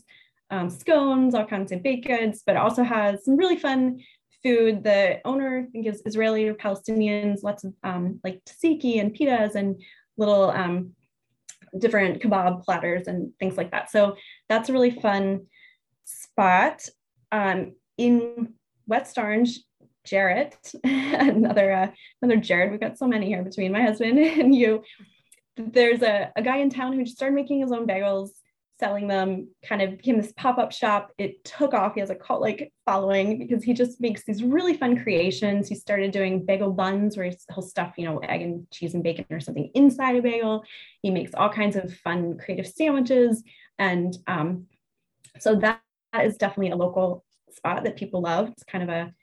um, 0.50 0.70
scones, 0.70 1.34
all 1.34 1.44
kinds 1.44 1.72
of 1.72 1.82
baked 1.82 2.06
goods, 2.06 2.42
but 2.46 2.56
also 2.56 2.82
has 2.82 3.24
some 3.24 3.36
really 3.36 3.56
fun 3.56 4.00
food. 4.42 4.82
The 4.84 5.20
owner, 5.24 5.66
I 5.66 5.70
think, 5.70 5.86
is 5.86 6.02
Israeli 6.06 6.48
or 6.48 6.54
Palestinians, 6.54 7.42
lots 7.42 7.64
of 7.64 7.74
um, 7.82 8.20
like 8.24 8.42
tzatziki 8.44 9.00
and 9.00 9.14
pitas 9.14 9.54
and 9.54 9.80
little 10.16 10.50
um, 10.50 10.92
different 11.76 12.22
kebab 12.22 12.64
platters 12.64 13.06
and 13.06 13.32
things 13.38 13.56
like 13.56 13.70
that. 13.72 13.90
So 13.90 14.16
that's 14.48 14.68
a 14.68 14.72
really 14.72 14.90
fun 14.90 15.46
spot. 16.04 16.88
Um, 17.30 17.72
in 17.98 18.54
West 18.86 19.18
Orange, 19.18 19.58
Jarrett, 20.04 20.56
another 20.84 21.72
uh, 21.72 21.90
another 22.22 22.40
Jared. 22.40 22.70
We've 22.70 22.80
got 22.80 22.96
so 22.96 23.06
many 23.06 23.26
here 23.26 23.42
between 23.42 23.72
my 23.72 23.82
husband 23.82 24.18
and 24.40 24.54
you. 24.54 24.82
There's 25.56 26.02
a, 26.02 26.32
a 26.36 26.42
guy 26.42 26.58
in 26.58 26.70
town 26.70 26.92
who 26.92 27.04
just 27.04 27.16
started 27.16 27.34
making 27.34 27.60
his 27.60 27.72
own 27.72 27.86
bagels, 27.86 28.30
selling 28.78 29.08
them, 29.08 29.48
kind 29.64 29.82
of 29.82 29.96
became 29.96 30.16
this 30.20 30.32
pop-up 30.36 30.72
shop. 30.72 31.12
It 31.18 31.44
took 31.44 31.74
off. 31.74 31.94
He 31.94 32.00
has 32.00 32.10
a 32.10 32.14
cult 32.14 32.40
like 32.40 32.72
following 32.86 33.38
because 33.38 33.64
he 33.64 33.74
just 33.74 34.00
makes 34.00 34.24
these 34.24 34.42
really 34.42 34.76
fun 34.76 35.02
creations. 35.02 35.68
He 35.68 35.74
started 35.74 36.12
doing 36.12 36.44
bagel 36.44 36.72
buns 36.72 37.16
where 37.16 37.32
he'll 37.52 37.62
stuff, 37.62 37.94
you 37.96 38.04
know, 38.04 38.18
egg 38.18 38.42
and 38.42 38.70
cheese 38.70 38.94
and 38.94 39.02
bacon 39.02 39.26
or 39.30 39.40
something 39.40 39.70
inside 39.74 40.16
a 40.16 40.22
bagel. 40.22 40.64
He 41.02 41.10
makes 41.10 41.34
all 41.34 41.50
kinds 41.50 41.76
of 41.76 41.92
fun 41.98 42.38
creative 42.38 42.66
sandwiches. 42.66 43.42
And 43.78 44.16
um, 44.26 44.66
so 45.38 45.56
that, 45.56 45.80
that 46.12 46.26
is 46.26 46.36
definitely 46.36 46.70
a 46.70 46.76
local 46.76 47.24
spot 47.50 47.84
that 47.84 47.96
people 47.96 48.22
love. 48.22 48.48
It's 48.50 48.64
kind 48.64 48.84
of 48.84 48.90
a 48.90 49.14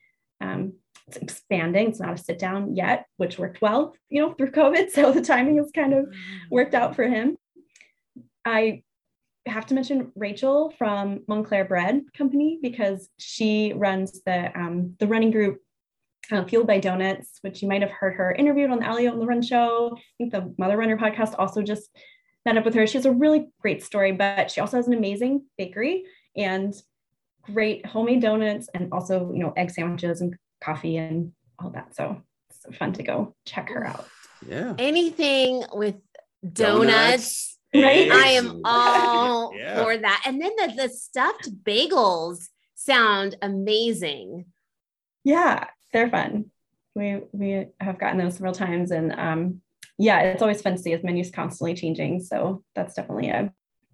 um, 0.41 0.73
it's 1.07 1.17
expanding. 1.17 1.89
It's 1.89 1.99
not 1.99 2.13
a 2.13 2.17
sit 2.17 2.39
down 2.39 2.75
yet, 2.75 3.05
which 3.17 3.37
worked 3.37 3.61
well, 3.61 3.95
you 4.09 4.21
know, 4.21 4.33
through 4.33 4.51
COVID. 4.51 4.89
So 4.95 5.11
the 5.11 5.21
timing 5.21 5.57
has 5.57 5.71
kind 5.73 5.93
of 5.93 6.07
worked 6.49 6.73
out 6.73 6.95
for 6.95 7.03
him. 7.03 7.37
I 8.43 8.83
have 9.45 9.65
to 9.67 9.73
mention 9.73 10.11
Rachel 10.15 10.73
from 10.77 11.21
Montclair 11.27 11.65
Bread 11.65 12.01
Company 12.17 12.59
because 12.61 13.09
she 13.17 13.73
runs 13.73 14.21
the 14.23 14.57
um, 14.57 14.95
the 14.99 15.07
running 15.07 15.31
group 15.31 15.59
uh, 16.31 16.43
Fueled 16.45 16.67
by 16.67 16.79
Donuts, 16.79 17.39
which 17.41 17.61
you 17.61 17.67
might 17.67 17.81
have 17.81 17.91
heard 17.91 18.15
her 18.15 18.31
interviewed 18.31 18.71
on 18.71 18.79
the 18.79 18.85
Allie 18.85 19.07
on 19.07 19.19
the 19.19 19.25
Run 19.25 19.41
show. 19.41 19.95
I 19.95 20.01
think 20.17 20.31
the 20.31 20.53
Mother 20.57 20.77
Runner 20.77 20.97
podcast 20.97 21.35
also 21.37 21.61
just 21.61 21.89
met 22.45 22.57
up 22.57 22.65
with 22.65 22.73
her. 22.73 22.87
She 22.87 22.97
has 22.97 23.05
a 23.05 23.11
really 23.11 23.47
great 23.59 23.83
story, 23.83 24.11
but 24.11 24.51
she 24.51 24.61
also 24.61 24.77
has 24.77 24.87
an 24.87 24.93
amazing 24.93 25.45
bakery 25.57 26.03
and 26.35 26.73
great 27.43 27.85
homemade 27.85 28.21
donuts 28.21 28.69
and 28.73 28.91
also, 28.91 29.31
you 29.33 29.39
know, 29.39 29.53
egg 29.55 29.71
sandwiches 29.71 30.21
and 30.21 30.35
coffee 30.63 30.97
and 30.97 31.31
all 31.59 31.69
that. 31.71 31.95
So 31.95 32.21
it's 32.49 32.77
fun 32.77 32.93
to 32.93 33.03
go 33.03 33.35
check 33.45 33.69
her 33.69 33.85
out. 33.85 34.07
Yeah. 34.47 34.73
Anything 34.77 35.63
with 35.73 35.95
donuts, 36.53 36.87
Donuts, 36.87 37.54
right? 37.81 38.11
I 38.11 38.27
am 38.29 38.61
all 38.63 39.53
Yeah. 39.59 39.83
for 39.83 39.97
that. 39.97 40.23
And 40.25 40.41
then 40.41 40.51
the, 40.57 40.73
the 40.75 40.89
stuffed 40.89 41.63
bagels 41.63 42.47
sound 42.75 43.35
amazing. 43.41 44.45
Yeah, 45.23 45.65
they're 45.91 46.09
fun. 46.09 46.51
We 46.95 47.21
we 47.31 47.67
have 47.79 47.99
gotten 47.99 48.17
those 48.19 48.35
several 48.35 48.53
times, 48.53 48.91
and 48.91 49.11
um, 49.13 49.61
yeah, 49.97 50.21
it's 50.21 50.41
always 50.41 50.61
fun 50.61 50.75
to 50.75 50.81
see 50.81 50.93
as 50.93 51.03
menus 51.03 51.31
constantly 51.31 51.73
changing. 51.73 52.21
So 52.21 52.63
that's 52.75 52.93
definitely 52.93 53.29
a 53.29 53.51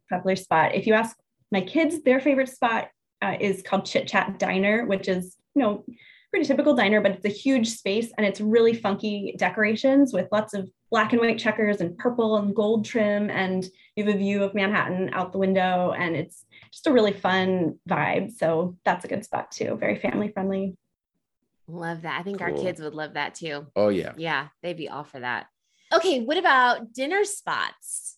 popular 0.09 0.35
spot. 0.35 0.75
If 0.75 0.85
you 0.87 0.93
ask 0.93 1.17
my 1.51 1.61
kids, 1.61 2.03
their 2.03 2.19
favorite 2.19 2.49
spot 2.49 2.89
uh, 3.21 3.37
is 3.39 3.63
called 3.63 3.85
Chit 3.85 4.07
Chat 4.07 4.37
Diner, 4.39 4.85
which 4.85 5.07
is 5.07 5.35
you 5.55 5.61
know 5.63 5.85
pretty 6.31 6.45
typical 6.45 6.73
diner, 6.73 7.01
but 7.01 7.11
it's 7.11 7.25
a 7.25 7.29
huge 7.29 7.69
space 7.69 8.11
and 8.17 8.25
it's 8.25 8.41
really 8.41 8.73
funky 8.73 9.35
decorations 9.37 10.13
with 10.13 10.27
lots 10.31 10.53
of 10.53 10.69
black 10.89 11.11
and 11.11 11.21
white 11.21 11.37
checkers 11.37 11.81
and 11.81 11.97
purple 11.97 12.37
and 12.37 12.55
gold 12.55 12.85
trim, 12.85 13.29
and 13.29 13.65
you 13.95 14.03
have 14.03 14.15
a 14.15 14.17
view 14.17 14.43
of 14.43 14.53
Manhattan 14.53 15.09
out 15.13 15.31
the 15.31 15.37
window, 15.37 15.93
and 15.97 16.15
it's 16.15 16.45
just 16.71 16.87
a 16.87 16.91
really 16.91 17.13
fun 17.13 17.79
vibe. 17.89 18.31
So 18.31 18.77
that's 18.83 19.05
a 19.05 19.07
good 19.07 19.23
spot 19.23 19.51
too. 19.51 19.77
Very 19.79 19.97
family 19.97 20.29
friendly. 20.29 20.75
Love 21.67 22.01
that. 22.01 22.19
I 22.19 22.23
think 22.23 22.41
our 22.41 22.51
kids 22.51 22.81
would 22.81 22.93
love 22.93 23.13
that 23.13 23.35
too. 23.35 23.67
Oh 23.75 23.89
yeah. 23.89 24.13
Yeah, 24.17 24.47
they'd 24.61 24.77
be 24.77 24.89
all 24.89 25.03
for 25.03 25.19
that. 25.19 25.47
Okay, 25.93 26.21
what 26.21 26.37
about 26.37 26.93
dinner 26.93 27.23
spots? 27.23 28.17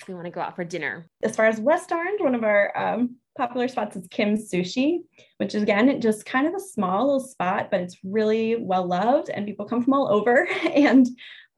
If 0.00 0.08
we 0.08 0.14
want 0.14 0.26
to 0.26 0.30
go 0.30 0.40
out 0.40 0.56
for 0.56 0.64
dinner. 0.64 1.08
as 1.22 1.36
far 1.36 1.46
as 1.46 1.60
West 1.60 1.92
Orange, 1.92 2.20
one 2.20 2.34
of 2.34 2.42
our 2.44 2.76
um, 2.76 3.16
popular 3.36 3.68
spots 3.68 3.96
is 3.96 4.06
Kim's 4.08 4.50
Sushi, 4.50 5.00
which 5.38 5.54
is 5.54 5.62
again 5.62 6.00
just 6.00 6.24
kind 6.26 6.46
of 6.46 6.54
a 6.54 6.60
small 6.60 7.06
little 7.06 7.20
spot, 7.20 7.70
but 7.70 7.80
it's 7.80 7.98
really 8.04 8.56
well 8.56 8.86
loved 8.86 9.28
and 9.28 9.46
people 9.46 9.66
come 9.66 9.82
from 9.82 9.92
all 9.92 10.08
over 10.08 10.46
and 10.74 11.06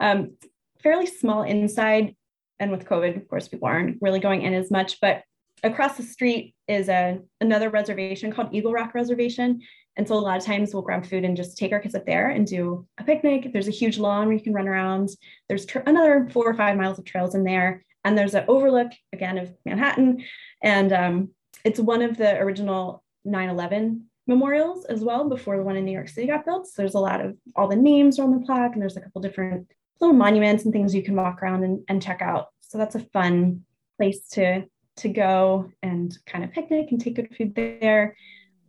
um, 0.00 0.36
fairly 0.82 1.06
small 1.06 1.42
inside. 1.42 2.14
And 2.58 2.70
with 2.70 2.86
COVID, 2.86 3.16
of 3.16 3.28
course, 3.28 3.48
people 3.48 3.68
aren't 3.68 3.98
really 4.00 4.20
going 4.20 4.42
in 4.42 4.54
as 4.54 4.70
much. 4.70 4.98
But 5.00 5.22
across 5.62 5.96
the 5.96 6.02
street 6.02 6.54
is 6.68 6.88
a 6.88 7.18
another 7.40 7.70
reservation 7.70 8.32
called 8.32 8.54
Eagle 8.54 8.72
Rock 8.72 8.94
Reservation. 8.94 9.60
And 9.96 10.06
so 10.06 10.14
a 10.14 10.20
lot 10.20 10.38
of 10.38 10.44
times 10.44 10.72
we'll 10.72 10.82
grab 10.82 11.06
food 11.06 11.24
and 11.24 11.36
just 11.36 11.56
take 11.56 11.72
our 11.72 11.80
kids 11.80 11.94
up 11.94 12.04
there 12.04 12.28
and 12.30 12.46
do 12.46 12.86
a 12.98 13.04
picnic. 13.04 13.50
There's 13.52 13.68
a 13.68 13.72
huge 13.72 13.98
lawn 13.98 14.26
where 14.26 14.36
you 14.36 14.42
can 14.42 14.52
run 14.52 14.68
around. 14.68 15.08
There's 15.48 15.64
tr- 15.64 15.78
another 15.80 16.28
four 16.32 16.44
or 16.44 16.54
five 16.54 16.76
miles 16.76 16.98
of 16.98 17.06
trails 17.06 17.34
in 17.34 17.44
there. 17.44 17.84
And 18.04 18.16
there's 18.16 18.34
an 18.34 18.44
overlook 18.46 18.92
again 19.12 19.38
of 19.38 19.52
Manhattan. 19.64 20.22
And 20.62 20.92
um, 20.92 21.30
it's 21.66 21.80
one 21.80 22.00
of 22.00 22.16
the 22.16 22.38
original 22.38 23.02
9-11 23.26 24.02
memorials 24.28 24.84
as 24.84 25.00
well 25.02 25.28
before 25.28 25.56
the 25.56 25.64
one 25.64 25.74
in 25.74 25.84
New 25.84 25.90
York 25.90 26.08
City 26.08 26.28
got 26.28 26.44
built. 26.44 26.68
So 26.68 26.74
there's 26.76 26.94
a 26.94 27.00
lot 27.00 27.20
of 27.20 27.36
all 27.56 27.66
the 27.66 27.74
names 27.74 28.18
are 28.18 28.22
on 28.22 28.30
the 28.30 28.46
plaque 28.46 28.74
and 28.74 28.80
there's 28.80 28.96
a 28.96 29.00
couple 29.00 29.20
different 29.20 29.66
little 30.00 30.14
monuments 30.14 30.64
and 30.64 30.72
things 30.72 30.94
you 30.94 31.02
can 31.02 31.16
walk 31.16 31.42
around 31.42 31.64
and, 31.64 31.82
and 31.88 32.00
check 32.00 32.22
out. 32.22 32.50
So 32.60 32.78
that's 32.78 32.94
a 32.94 33.00
fun 33.00 33.64
place 33.98 34.28
to 34.30 34.64
to 34.98 35.08
go 35.08 35.70
and 35.82 36.16
kind 36.24 36.44
of 36.44 36.52
picnic 36.52 36.86
and 36.90 37.00
take 37.00 37.16
good 37.16 37.34
food 37.36 37.54
there. 37.56 38.16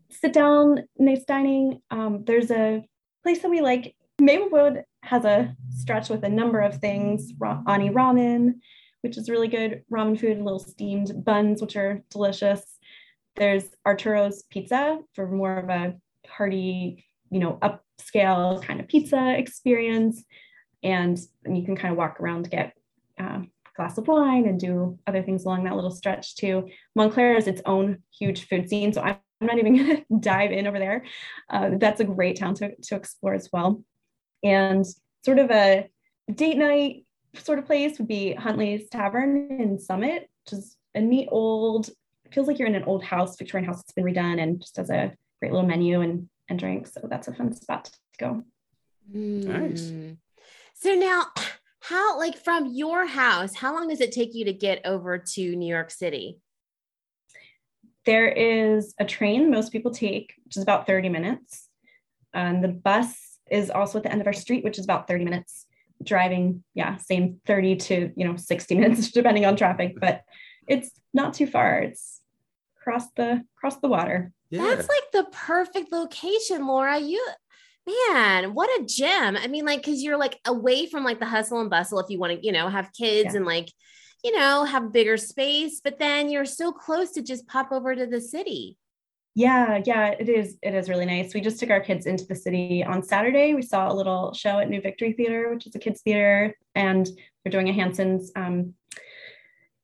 Sit 0.10 0.34
down, 0.34 0.84
nice 0.98 1.24
dining. 1.24 1.82
Um, 1.92 2.24
there's 2.26 2.50
a 2.50 2.84
place 3.24 3.44
that 3.44 3.50
we 3.50 3.62
like. 3.62 3.96
Maplewood 4.20 4.84
has 5.04 5.24
a 5.24 5.56
stretch 5.70 6.10
with 6.10 6.24
a 6.24 6.30
number 6.30 6.60
of 6.60 6.80
things. 6.80 7.32
Ani 7.68 7.92
ramen, 7.92 8.56
which 9.02 9.18
is 9.18 9.30
really 9.30 9.48
good 9.48 9.84
ramen 9.90 10.20
food, 10.20 10.40
little 10.40 10.60
steamed 10.60 11.24
buns, 11.24 11.62
which 11.62 11.78
are 11.78 12.04
delicious. 12.10 12.77
There's 13.38 13.64
Arturo's 13.86 14.44
Pizza 14.50 15.00
for 15.14 15.28
more 15.28 15.58
of 15.58 15.70
a 15.70 15.96
hearty, 16.28 17.06
you 17.30 17.40
know, 17.40 17.60
upscale 17.62 18.62
kind 18.62 18.80
of 18.80 18.88
pizza 18.88 19.38
experience. 19.38 20.24
And 20.84 21.20
you 21.46 21.64
can 21.64 21.76
kind 21.76 21.92
of 21.92 21.98
walk 21.98 22.20
around 22.20 22.44
to 22.44 22.50
get 22.50 22.74
uh, 23.20 23.42
a 23.42 23.48
glass 23.76 23.98
of 23.98 24.08
wine 24.08 24.48
and 24.48 24.60
do 24.60 25.00
other 25.08 25.24
things 25.24 25.46
along 25.46 25.64
that 25.64 25.76
little 25.76 25.92
stretch 25.92 26.36
too. 26.36 26.68
Montclair 26.96 27.36
is 27.36 27.48
its 27.48 27.62
own 27.66 28.04
huge 28.18 28.48
food 28.48 28.70
scene. 28.70 28.94
So 28.94 29.02
I'm 29.02 29.18
I'm 29.42 29.48
not 29.48 29.58
even 29.58 29.78
going 29.78 29.98
to 29.98 30.06
dive 30.20 30.52
in 30.52 30.68
over 30.68 30.80
there. 30.80 31.04
Uh, 31.50 31.72
that's 31.78 32.00
a 32.00 32.06
great 32.06 32.40
town 32.40 32.56
to, 32.56 32.76
to 32.76 32.96
explore 32.96 33.34
as 33.34 33.50
well. 33.52 33.84
And 34.44 34.86
sort 35.24 35.40
of 35.40 35.52
a 35.52 35.90
date 36.34 36.58
night 36.58 37.06
sort 37.36 37.60
of 37.60 37.66
place 37.66 38.00
would 38.00 38.08
be 38.08 38.34
Huntley's 38.34 38.90
Tavern 38.90 39.60
in 39.60 39.80
Summit, 39.80 40.30
which 40.46 40.60
is 40.60 40.76
a 40.96 41.02
neat 41.02 41.30
old, 41.32 41.90
it 42.28 42.34
feels 42.34 42.48
like 42.48 42.60
you're 42.60 42.68
in 42.68 42.76
an 42.76 42.84
old 42.84 43.04
house, 43.04 43.38
Victorian 43.38 43.66
house 43.66 43.78
that's 43.78 43.94
been 43.94 44.04
redone 44.04 44.42
and 44.42 44.60
just 44.60 44.76
has 44.78 44.90
a 44.90 45.14
great 45.40 45.54
little 45.54 45.68
menu 45.68 46.02
and, 46.02 46.28
and 46.50 46.60
drinks. 46.60 46.94
So 46.94 47.08
that's 47.10 47.30
a 47.30 47.34
fun 47.34 47.54
spot 47.54 47.86
to 47.86 47.92
go. 48.20 48.44
Nice. 49.14 49.84
Mm. 49.84 50.18
So 50.74 50.94
now, 50.94 51.28
how, 51.80 52.20
like 52.20 52.38
from 52.38 52.74
your 52.74 53.08
house, 53.08 53.56
how 53.56 53.74
long 53.74 53.88
does 53.88 54.02
it 54.02 54.12
take 54.12 54.36
you 54.36 54.44
to 54.46 54.54
get 54.54 54.82
over 54.86 55.18
to 55.18 55.56
New 55.56 55.74
York 55.74 55.90
City? 55.90 56.40
There 58.06 58.28
is 58.28 58.94
a 59.00 59.06
train 59.06 59.50
most 59.50 59.72
people 59.72 59.92
take, 59.92 60.34
which 60.44 60.58
is 60.58 60.64
about 60.64 60.86
30 60.86 61.08
minutes. 61.08 61.70
And 62.34 62.62
the 62.62 62.68
bus 62.70 63.40
is 63.50 63.70
also 63.70 64.00
at 64.00 64.04
the 64.04 64.12
end 64.12 64.20
of 64.20 64.28
our 64.28 64.34
street, 64.34 64.66
which 64.66 64.78
is 64.78 64.84
about 64.84 65.08
30 65.08 65.24
minutes. 65.24 65.66
Driving, 66.04 66.64
yeah, 66.76 66.98
same 66.98 67.40
30 67.48 67.76
to 67.78 68.12
you 68.16 68.28
know 68.28 68.36
60 68.36 68.76
minutes, 68.76 69.12
depending 69.12 69.46
on 69.46 69.56
traffic, 69.56 69.96
but 70.00 70.22
it's 70.68 70.92
not 71.14 71.34
too 71.34 71.48
far. 71.48 71.80
It's 71.80 72.22
across 72.80 73.10
the 73.16 73.44
across 73.58 73.78
the 73.78 73.88
water. 73.88 74.32
Yeah. 74.50 74.64
That's 74.64 74.88
like 74.88 75.12
the 75.12 75.26
perfect 75.32 75.92
location, 75.92 76.68
Laura. 76.68 76.98
You, 76.98 77.26
man, 78.10 78.54
what 78.54 78.70
a 78.80 78.86
gem. 78.86 79.36
I 79.36 79.48
mean, 79.48 79.66
like, 79.66 79.84
cause 79.84 80.02
you're 80.02 80.18
like 80.18 80.40
away 80.46 80.88
from 80.88 81.04
like 81.04 81.20
the 81.20 81.26
hustle 81.26 81.60
and 81.60 81.70
bustle 81.70 82.00
if 82.00 82.10
you 82.10 82.20
want 82.20 82.34
to, 82.40 82.46
you 82.46 82.52
know, 82.52 82.70
have 82.70 82.94
kids 82.94 83.34
Yeah. 83.34 83.38
and 83.38 83.46
like, 83.46 83.70
you 84.24 84.36
know, 84.38 84.64
have 84.64 84.94
bigger 84.94 85.18
space, 85.18 85.82
but 85.84 86.00
then 86.00 86.30
you're 86.30 86.46
so 86.46 86.72
close 86.72 87.12
to 87.12 87.22
just 87.22 87.48
pop 87.48 87.72
over 87.72 87.94
to 87.96 88.06
the 88.06 88.22
city. 88.22 88.78
Yeah, 89.36 89.82
yeah, 89.86 90.16
it 90.20 90.30
is. 90.30 90.58
It 90.64 90.74
is 90.74 90.90
really 90.90 91.06
nice. 91.06 91.36
We 91.36 91.42
just 91.42 91.60
took 91.60 91.70
our 91.70 91.80
kids 91.80 92.08
into 92.08 92.26
the 92.26 92.34
city 92.34 92.84
on 92.84 93.04
Saturday. 93.04 93.54
We 93.54 93.62
saw 93.62 93.92
a 93.92 93.94
little 93.94 94.34
show 94.34 94.58
at 94.58 94.68
New 94.68 94.82
Victory 94.82 95.14
Theater, 95.14 95.54
which 95.54 95.68
is 95.68 95.76
a 95.76 95.80
kids 95.80 96.02
theater, 96.02 96.58
and 96.74 97.08
we're 97.46 97.52
doing 97.52 97.70
a 97.70 97.72
Henson's 97.72 98.32
um, 98.36 98.74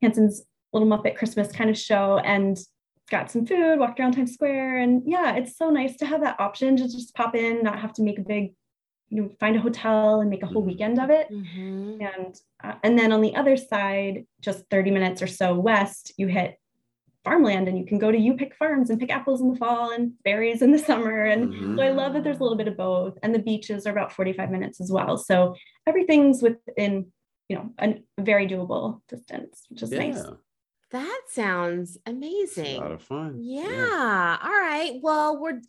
Henson's 0.02 0.42
Little 0.74 0.88
Muppet 0.88 1.16
Christmas 1.16 1.52
kind 1.52 1.70
of 1.70 1.78
show, 1.78 2.18
and 2.20 2.58
got 3.10 3.30
some 3.32 3.46
food, 3.46 3.80
walked 3.80 4.00
around 4.00 4.14
Times 4.14 4.34
Square, 4.34 4.80
and 4.80 5.04
yeah, 5.06 5.36
it's 5.36 5.58
so 5.58 5.70
nice 5.70 5.96
to 5.98 6.06
have 6.06 6.22
that 6.22 6.40
option 6.40 6.76
to 6.78 6.84
just 6.84 7.14
pop 7.14 7.36
in, 7.36 7.64
not 7.64 7.80
have 7.80 7.94
to 7.94 8.02
make 8.02 8.18
a 8.18 8.24
big, 8.24 8.54
you 9.10 9.22
know, 9.22 9.30
find 9.40 9.56
a 9.56 9.60
hotel 9.62 10.22
and 10.22 10.30
make 10.30 10.42
a 10.44 10.48
whole 10.48 10.64
Mhm. 10.64 10.68
weekend 10.68 11.00
of 11.00 11.10
it. 11.10 11.30
Mhm. 11.30 12.02
And 12.16 12.36
uh, 12.64 12.76
and 12.84 12.98
then 12.98 13.12
on 13.12 13.22
the 13.22 13.36
other 13.36 13.56
side, 13.56 14.26
just 14.42 14.66
30 14.70 14.90
minutes 14.92 15.22
or 15.22 15.28
so 15.28 15.54
west, 15.60 16.14
you 16.18 16.28
hit 16.28 16.58
farmland 17.24 17.70
and 17.70 17.78
you 17.78 17.86
can 17.86 18.00
go 18.00 18.12
to 18.12 18.18
you 18.18 18.34
pick 18.36 18.54
farms 18.56 18.90
and 18.90 19.00
pick 19.00 19.10
apples 19.10 19.40
in 19.42 19.50
the 19.50 19.56
fall 19.56 19.92
and 19.92 20.12
berries 20.24 20.62
in 20.62 20.72
the 20.72 20.80
summer. 20.80 21.24
And 21.24 21.54
Mhm. 21.54 21.78
so 21.78 21.84
I 21.84 21.92
love 21.92 22.14
that 22.14 22.24
there's 22.24 22.40
a 22.40 22.44
little 22.44 22.58
bit 22.58 22.68
of 22.68 22.76
both. 22.76 23.18
And 23.22 23.34
the 23.34 23.40
beaches 23.40 23.86
are 23.86 23.92
about 23.92 24.12
45 24.12 24.50
minutes 24.50 24.82
as 24.82 24.92
well. 24.92 25.18
So 25.18 25.56
everything's 25.88 26.42
within, 26.42 27.14
you 27.48 27.56
know, 27.58 27.74
a 27.80 28.02
very 28.20 28.48
doable 28.48 29.02
distance, 29.08 29.66
which 29.70 29.84
is 29.84 29.92
yeah. 29.92 30.00
nice. 30.00 30.26
That 30.94 31.22
sounds 31.28 31.98
It's 32.06 32.58
a 32.58 32.78
lot 32.80 32.92
of 32.92 33.02
fun. 33.02 33.40
Yeah. 33.42 34.38
All 34.42 34.52
right. 34.52 35.00
Well, 35.02 35.42
we're 35.42 35.60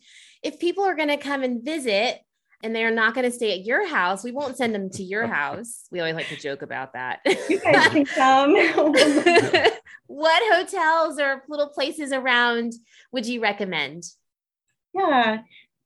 if 0.43 0.59
people 0.59 0.83
are 0.83 0.95
going 0.95 1.09
to 1.09 1.17
come 1.17 1.41
and 1.41 1.65
visit, 1.65 2.19
and 2.61 2.75
they're 2.75 2.91
not 2.91 3.15
going 3.15 3.25
to 3.25 3.31
stay 3.31 3.59
at 3.59 3.65
your 3.65 3.87
house, 3.87 4.23
we 4.23 4.31
won't 4.31 4.55
send 4.55 4.73
them 4.73 4.89
to 4.91 5.03
your 5.03 5.25
house. 5.39 5.87
We 5.91 5.99
always 5.99 6.13
like 6.15 6.27
to 6.29 6.35
joke 6.35 6.61
about 6.61 6.93
that. 6.93 7.19
You 7.49 7.59
guys 7.59 7.87
can 7.87 8.05
come. 8.05 8.53
what 10.07 10.55
hotels 10.55 11.19
or 11.19 11.43
little 11.49 11.69
places 11.69 12.11
around 12.11 12.73
would 13.11 13.25
you 13.25 13.41
recommend? 13.41 14.03
Yeah. 14.93 15.39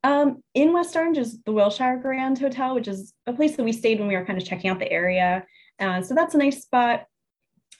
Um, 0.03 0.43
in 0.53 0.73
West 0.73 0.95
Orange 0.97 1.17
is 1.17 1.41
the 1.43 1.53
Wilshire 1.53 1.97
Grand 1.97 2.39
Hotel, 2.39 2.75
which 2.75 2.89
is 2.89 3.13
a 3.25 3.33
place 3.33 3.55
that 3.55 3.63
we 3.63 3.71
stayed 3.71 3.99
when 3.99 4.09
we 4.09 4.17
were 4.17 4.25
kind 4.25 4.41
of 4.41 4.47
checking 4.47 4.69
out 4.69 4.79
the 4.79 4.91
area. 4.91 5.45
Uh, 5.79 6.01
so 6.01 6.13
that's 6.13 6.35
a 6.35 6.37
nice 6.37 6.61
spot. 6.61 7.05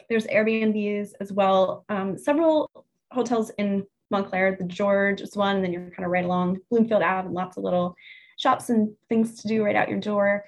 There's 0.09 0.27
Airbnbs 0.27 1.13
as 1.19 1.31
well. 1.31 1.85
Um, 1.89 2.17
several 2.17 2.69
hotels 3.11 3.51
in 3.57 3.85
Montclair, 4.11 4.55
the 4.55 4.65
George 4.65 5.21
is 5.21 5.35
one, 5.35 5.57
and 5.57 5.65
then 5.65 5.71
you're 5.71 5.91
kind 5.91 6.05
of 6.05 6.11
right 6.11 6.25
along 6.25 6.57
Bloomfield 6.69 7.03
Ave 7.03 7.27
and 7.27 7.35
lots 7.35 7.57
of 7.57 7.63
little 7.63 7.95
shops 8.37 8.69
and 8.69 8.95
things 9.07 9.41
to 9.41 9.47
do 9.47 9.63
right 9.63 9.75
out 9.75 9.89
your 9.89 9.99
door. 9.99 10.45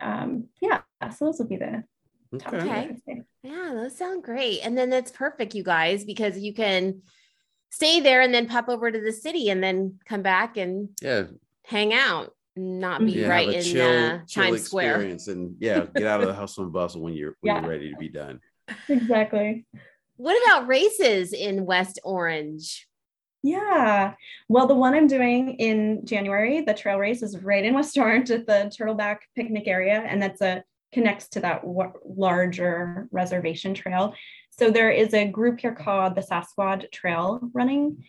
Um, 0.00 0.48
yeah, 0.60 0.80
so 1.14 1.26
those 1.26 1.38
would 1.38 1.48
be 1.48 1.56
the 1.56 1.84
top 2.38 2.54
okay. 2.54 2.96
Yeah, 3.42 3.72
those 3.74 3.96
sound 3.96 4.22
great. 4.22 4.60
And 4.62 4.76
then 4.76 4.90
that's 4.90 5.10
perfect, 5.10 5.54
you 5.54 5.62
guys, 5.62 6.04
because 6.04 6.38
you 6.38 6.52
can 6.52 7.02
stay 7.70 8.00
there 8.00 8.20
and 8.20 8.34
then 8.34 8.48
pop 8.48 8.68
over 8.68 8.90
to 8.90 9.00
the 9.00 9.12
city 9.12 9.50
and 9.50 9.62
then 9.62 9.98
come 10.04 10.22
back 10.22 10.56
and 10.56 10.88
yeah 11.00 11.22
hang 11.64 11.94
out 11.94 12.34
not 12.56 13.04
be 13.04 13.12
yeah, 13.12 13.28
right 13.28 13.48
in 13.48 13.62
chill, 13.62 14.14
uh, 14.14 14.18
Times 14.28 14.64
Square. 14.64 15.02
And 15.02 15.56
yeah, 15.60 15.86
get 15.94 16.06
out 16.06 16.20
of 16.20 16.26
the 16.26 16.34
hustle 16.40 16.64
and 16.64 16.72
bustle 16.72 17.00
when 17.00 17.14
you're 17.14 17.36
when 17.40 17.54
yeah. 17.54 17.60
you're 17.60 17.70
ready 17.70 17.90
to 17.90 17.96
be 17.96 18.08
done. 18.08 18.40
Exactly. 18.88 19.64
What 20.16 20.36
about 20.44 20.68
races 20.68 21.32
in 21.32 21.64
West 21.64 21.98
Orange? 22.04 22.86
Yeah. 23.42 24.14
Well, 24.48 24.66
the 24.66 24.74
one 24.74 24.94
I'm 24.94 25.06
doing 25.06 25.54
in 25.54 26.04
January, 26.04 26.60
the 26.60 26.74
trail 26.74 26.98
race 26.98 27.22
is 27.22 27.38
right 27.38 27.64
in 27.64 27.72
West 27.74 27.96
Orange 27.96 28.30
at 28.30 28.46
the 28.46 28.70
Turtleback 28.78 29.18
picnic 29.34 29.66
area. 29.66 30.04
And 30.06 30.22
that's 30.22 30.42
a 30.42 30.62
connects 30.92 31.28
to 31.28 31.40
that 31.40 31.62
w- 31.62 31.92
larger 32.04 33.08
reservation 33.12 33.74
trail. 33.74 34.14
So 34.50 34.70
there 34.70 34.90
is 34.90 35.14
a 35.14 35.26
group 35.26 35.60
here 35.60 35.74
called 35.74 36.14
the 36.14 36.20
Sasquatch 36.20 36.90
Trail 36.90 37.40
Running 37.54 38.04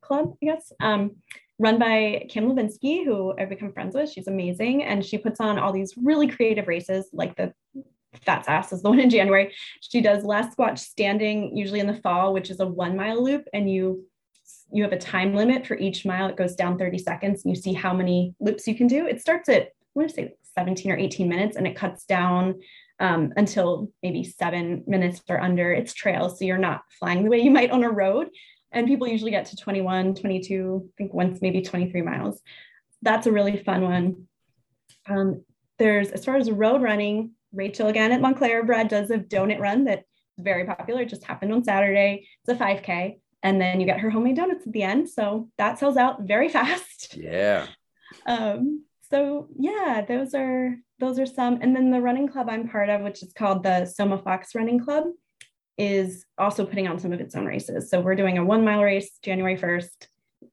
Club, 0.00 0.36
I 0.42 0.46
guess, 0.46 0.72
um, 0.80 1.16
run 1.58 1.78
by 1.78 2.26
Kim 2.30 2.48
Levinsky, 2.48 3.04
who 3.04 3.34
I've 3.38 3.48
become 3.48 3.72
friends 3.72 3.94
with. 3.94 4.10
She's 4.10 4.28
amazing. 4.28 4.84
And 4.84 5.04
she 5.04 5.18
puts 5.18 5.40
on 5.40 5.58
all 5.58 5.72
these 5.72 5.94
really 5.96 6.28
creative 6.28 6.66
races, 6.66 7.08
like 7.12 7.36
the 7.36 7.52
Fat 8.24 8.44
Ass 8.48 8.72
is 8.72 8.82
the 8.82 8.90
one 8.90 9.00
in 9.00 9.10
January. 9.10 9.54
She 9.80 10.00
does 10.00 10.24
last 10.24 10.52
squat 10.52 10.78
standing, 10.78 11.56
usually 11.56 11.80
in 11.80 11.86
the 11.86 12.00
fall, 12.02 12.32
which 12.32 12.50
is 12.50 12.60
a 12.60 12.66
one 12.66 12.96
mile 12.96 13.22
loop. 13.22 13.48
And 13.52 13.70
you 13.70 14.04
you 14.72 14.82
have 14.82 14.92
a 14.92 14.98
time 14.98 15.34
limit 15.34 15.66
for 15.66 15.76
each 15.76 16.04
mile. 16.06 16.28
It 16.28 16.36
goes 16.36 16.54
down 16.54 16.78
30 16.78 16.98
seconds 16.98 17.44
and 17.44 17.54
you 17.54 17.60
see 17.60 17.74
how 17.74 17.92
many 17.92 18.34
loops 18.40 18.66
you 18.66 18.74
can 18.74 18.86
do. 18.86 19.06
It 19.06 19.20
starts 19.20 19.48
at, 19.48 19.62
I 19.62 19.68
want 19.94 20.08
to 20.08 20.14
say 20.14 20.34
17 20.54 20.90
or 20.90 20.96
18 20.96 21.28
minutes 21.28 21.56
and 21.56 21.66
it 21.66 21.76
cuts 21.76 22.04
down 22.04 22.60
um, 22.98 23.32
until 23.36 23.90
maybe 24.02 24.24
seven 24.24 24.82
minutes 24.86 25.20
or 25.28 25.40
under 25.40 25.72
its 25.72 25.92
trail. 25.92 26.30
So 26.30 26.44
you're 26.44 26.58
not 26.58 26.82
flying 26.98 27.22
the 27.22 27.30
way 27.30 27.40
you 27.40 27.50
might 27.50 27.70
on 27.70 27.84
a 27.84 27.90
road. 27.90 28.28
And 28.70 28.86
people 28.86 29.06
usually 29.06 29.30
get 29.30 29.46
to 29.46 29.56
21, 29.56 30.14
22, 30.14 30.82
I 30.82 30.92
think 30.96 31.12
once 31.12 31.40
maybe 31.42 31.60
23 31.60 32.00
miles. 32.00 32.40
That's 33.02 33.26
a 33.26 33.32
really 33.32 33.58
fun 33.58 33.82
one. 33.82 34.28
Um, 35.06 35.44
there's, 35.78 36.10
as 36.10 36.24
far 36.24 36.36
as 36.36 36.50
road 36.50 36.80
running, 36.80 37.32
Rachel 37.52 37.88
again 37.88 38.12
at 38.12 38.20
Montclair 38.20 38.64
Bread 38.64 38.88
does 38.88 39.10
a 39.10 39.18
donut 39.18 39.60
run 39.60 39.84
that's 39.84 40.04
very 40.38 40.64
popular. 40.64 41.02
It 41.02 41.08
just 41.08 41.24
happened 41.24 41.52
on 41.52 41.64
Saturday. 41.64 42.26
It's 42.44 42.60
a 42.60 42.62
5K 42.62 43.18
and 43.42 43.60
then 43.60 43.80
you 43.80 43.86
get 43.86 44.00
her 44.00 44.10
homemade 44.10 44.36
donuts 44.36 44.66
at 44.66 44.72
the 44.72 44.82
end. 44.82 45.08
So 45.08 45.48
that 45.58 45.78
sells 45.78 45.96
out 45.96 46.22
very 46.22 46.48
fast. 46.56 47.16
Yeah. 47.16 47.66
Um, 48.26 48.84
so 49.10 49.48
yeah, 49.58 50.04
those 50.06 50.34
are 50.34 50.76
those 50.98 51.18
are 51.18 51.26
some. 51.26 51.58
And 51.60 51.74
then 51.74 51.90
the 51.90 52.00
running 52.00 52.28
club 52.28 52.48
I'm 52.48 52.68
part 52.68 52.88
of, 52.88 53.02
which 53.02 53.22
is 53.22 53.32
called 53.32 53.62
the 53.62 53.84
Soma 53.86 54.18
Fox 54.18 54.54
Running 54.54 54.78
Club, 54.78 55.04
is 55.76 56.24
also 56.38 56.64
putting 56.64 56.86
on 56.86 56.98
some 56.98 57.12
of 57.12 57.20
its 57.20 57.34
own 57.34 57.44
races. 57.44 57.90
So 57.90 58.00
we're 58.00 58.14
doing 58.14 58.38
a 58.38 58.44
one 58.44 58.64
mile 58.64 58.82
race 58.82 59.18
January 59.22 59.56
1st. 59.56 60.06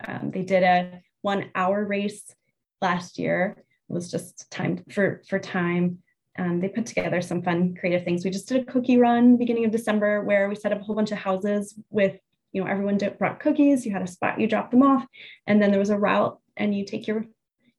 Um, 0.07 0.31
they 0.31 0.43
did 0.43 0.63
a 0.63 1.01
one 1.21 1.51
hour 1.55 1.85
race 1.85 2.23
last 2.81 3.19
year. 3.19 3.55
It 3.89 3.93
was 3.93 4.09
just 4.09 4.49
time 4.49 4.83
for 4.91 5.21
for 5.29 5.39
time. 5.39 5.99
Um, 6.37 6.59
they 6.61 6.69
put 6.69 6.85
together 6.85 7.21
some 7.21 7.41
fun 7.41 7.75
creative 7.75 8.05
things. 8.05 8.23
We 8.23 8.31
just 8.31 8.47
did 8.47 8.61
a 8.61 8.71
cookie 8.71 8.97
run 8.97 9.37
beginning 9.37 9.65
of 9.65 9.71
December 9.71 10.23
where 10.23 10.47
we 10.47 10.55
set 10.55 10.71
up 10.71 10.79
a 10.79 10.83
whole 10.83 10.95
bunch 10.95 11.11
of 11.11 11.17
houses 11.17 11.75
with 11.89 12.17
you 12.51 12.63
know, 12.63 12.69
everyone 12.69 12.97
brought 13.17 13.39
cookies, 13.39 13.85
you 13.85 13.91
had 13.91 14.01
a 14.01 14.07
spot, 14.07 14.39
you 14.39 14.47
drop 14.47 14.71
them 14.71 14.81
off, 14.81 15.05
and 15.45 15.61
then 15.61 15.69
there 15.69 15.79
was 15.79 15.91
a 15.91 15.97
route 15.97 16.39
and 16.57 16.75
you 16.75 16.85
take 16.85 17.07
your 17.07 17.25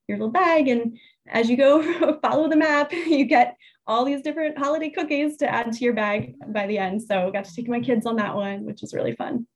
your 0.07 0.18
little 0.18 0.32
bag 0.32 0.68
and 0.68 0.98
as 1.28 1.48
you 1.48 1.57
go 1.57 2.18
follow 2.22 2.48
the 2.48 2.57
map, 2.57 2.92
you 2.92 3.24
get 3.24 3.57
all 3.86 4.05
these 4.05 4.22
different 4.22 4.59
holiday 4.59 4.90
cookies 4.90 5.36
to 5.38 5.53
add 5.53 5.72
to 5.72 5.84
your 5.84 5.94
bag 5.94 6.34
by 6.48 6.66
the 6.66 6.78
end. 6.78 7.03
So 7.03 7.28
I 7.28 7.30
got 7.30 7.44
to 7.44 7.55
take 7.55 7.68
my 7.68 7.80
kids 7.80 8.07
on 8.07 8.16
that 8.16 8.34
one, 8.34 8.64
which 8.64 8.80
was 8.80 8.94
really 8.94 9.14
fun. 9.14 9.46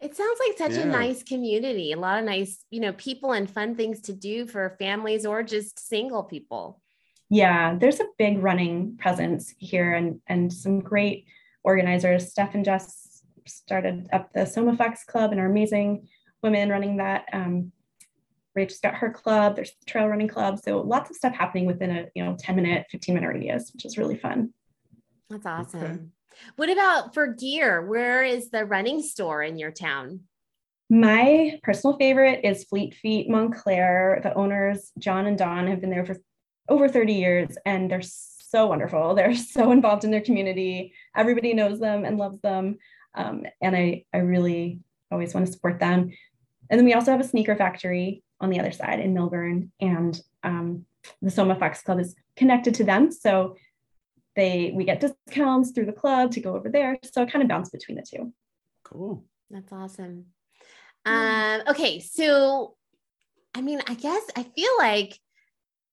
It 0.00 0.14
sounds 0.14 0.38
like 0.46 0.58
such 0.58 0.78
yeah. 0.78 0.82
a 0.82 0.86
nice 0.86 1.22
community, 1.22 1.92
a 1.92 1.98
lot 1.98 2.18
of 2.18 2.26
nice, 2.26 2.62
you 2.70 2.80
know, 2.80 2.92
people 2.92 3.32
and 3.32 3.50
fun 3.50 3.74
things 3.74 4.02
to 4.02 4.12
do 4.12 4.46
for 4.46 4.76
families 4.78 5.24
or 5.24 5.42
just 5.42 5.78
single 5.78 6.24
people. 6.24 6.82
Yeah, 7.30 7.76
there's 7.78 8.00
a 8.00 8.06
big 8.18 8.42
running 8.42 8.96
presence 8.98 9.54
here 9.58 9.94
and 9.94 10.20
and 10.26 10.52
some 10.52 10.80
great 10.80 11.26
organizers. 11.62 12.30
Steph 12.30 12.54
and 12.54 12.64
Jess 12.64 13.22
started 13.46 14.08
up 14.12 14.32
the 14.32 14.40
Somafax 14.40 15.06
Club 15.06 15.32
and 15.32 15.40
are 15.40 15.46
amazing 15.46 16.08
women 16.42 16.68
running 16.68 16.98
that. 16.98 17.26
Um, 17.32 17.72
Rachel's 18.54 18.80
got 18.80 18.94
her 18.94 19.10
club. 19.10 19.56
There's 19.56 19.72
the 19.72 19.86
trail 19.86 20.06
running 20.06 20.28
club. 20.28 20.60
So 20.60 20.80
lots 20.80 21.10
of 21.10 21.16
stuff 21.16 21.34
happening 21.34 21.66
within 21.66 21.90
a 21.90 22.06
you 22.14 22.24
know 22.24 22.36
10 22.38 22.56
minute, 22.56 22.86
15 22.90 23.14
minute 23.14 23.28
radius, 23.28 23.72
which 23.72 23.84
is 23.84 23.98
really 23.98 24.16
fun. 24.16 24.52
That's 25.30 25.46
awesome. 25.46 25.82
Okay. 25.82 25.98
What 26.56 26.70
about 26.70 27.14
for 27.14 27.28
gear? 27.28 27.86
Where 27.86 28.22
is 28.22 28.50
the 28.50 28.64
running 28.64 29.02
store 29.02 29.42
in 29.42 29.58
your 29.58 29.70
town? 29.70 30.20
My 30.90 31.58
personal 31.62 31.96
favorite 31.96 32.40
is 32.44 32.64
Fleet 32.64 32.94
Feet 32.94 33.28
Montclair. 33.28 34.20
The 34.22 34.34
owners, 34.34 34.92
John 34.98 35.26
and 35.26 35.38
Dawn, 35.38 35.66
have 35.66 35.80
been 35.80 35.90
there 35.90 36.04
for 36.04 36.16
over 36.68 36.88
30 36.88 37.12
years 37.12 37.56
and 37.66 37.90
they're 37.90 38.02
so 38.02 38.66
wonderful. 38.66 39.14
They're 39.16 39.34
so 39.34 39.72
involved 39.72 40.04
in 40.04 40.10
their 40.10 40.20
community. 40.20 40.92
Everybody 41.16 41.54
knows 41.54 41.80
them 41.80 42.04
and 42.04 42.18
loves 42.18 42.40
them. 42.40 42.78
Um, 43.14 43.44
and 43.60 43.76
I, 43.76 44.04
I 44.12 44.18
really 44.18 44.80
always 45.10 45.34
want 45.34 45.46
to 45.46 45.52
support 45.52 45.78
them. 45.80 46.10
And 46.70 46.78
then 46.78 46.84
we 46.84 46.94
also 46.94 47.10
have 47.10 47.20
a 47.20 47.28
sneaker 47.28 47.56
factory 47.56 48.22
on 48.40 48.50
the 48.50 48.60
other 48.60 48.72
side 48.72 49.00
in 49.00 49.14
Millburn, 49.14 49.70
and 49.80 50.20
um, 50.42 50.86
the 51.22 51.30
Soma 51.30 51.54
Fox 51.54 51.82
Club 51.82 52.00
is 52.00 52.14
connected 52.36 52.74
to 52.76 52.84
them. 52.84 53.10
So 53.12 53.56
they 54.36 54.72
we 54.74 54.84
get 54.84 55.00
discounts 55.00 55.70
through 55.70 55.86
the 55.86 55.92
club 55.92 56.32
to 56.32 56.40
go 56.40 56.54
over 56.54 56.68
there. 56.68 56.98
So 57.12 57.22
I 57.22 57.26
kind 57.26 57.42
of 57.42 57.48
bounce 57.48 57.70
between 57.70 57.96
the 57.96 58.02
two. 58.02 58.32
Cool. 58.82 59.24
That's 59.50 59.72
awesome. 59.72 60.26
Um, 61.06 61.62
okay, 61.68 62.00
so 62.00 62.76
I 63.54 63.60
mean, 63.60 63.80
I 63.86 63.94
guess 63.94 64.22
I 64.36 64.42
feel 64.42 64.70
like 64.78 65.18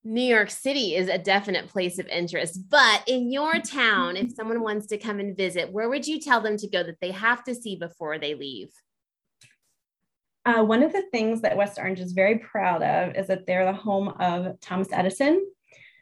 New 0.04 0.22
York 0.22 0.50
City 0.50 0.96
is 0.96 1.08
a 1.08 1.18
definite 1.18 1.68
place 1.68 2.00
of 2.00 2.08
interest. 2.08 2.70
But 2.70 3.04
in 3.08 3.32
your 3.32 3.60
town, 3.60 4.18
if 4.18 4.34
someone 4.34 4.62
wants 4.62 4.88
to 4.88 4.98
come 4.98 5.20
and 5.20 5.38
visit, 5.38 5.72
where 5.72 5.90
would 5.90 6.08
you 6.08 6.20
tell 6.20 6.42
them 6.42 6.58
to 6.58 6.68
go 6.68 6.84
that 6.84 7.00
they 7.02 7.12
have 7.12 7.44
to 7.44 7.54
see 7.54 7.76
before 7.76 8.18
they 8.18 8.34
leave? 8.34 8.70
Uh, 10.44 10.64
one 10.64 10.82
of 10.82 10.92
the 10.92 11.04
things 11.12 11.42
that 11.42 11.56
West 11.56 11.78
Orange 11.78 12.00
is 12.00 12.14
very 12.14 12.40
proud 12.40 12.82
of 12.82 13.16
is 13.16 13.28
that 13.28 13.46
they're 13.46 13.66
the 13.66 13.74
home 13.74 14.08
of 14.20 14.60
Thomas 14.60 14.88
Edison. 14.92 15.46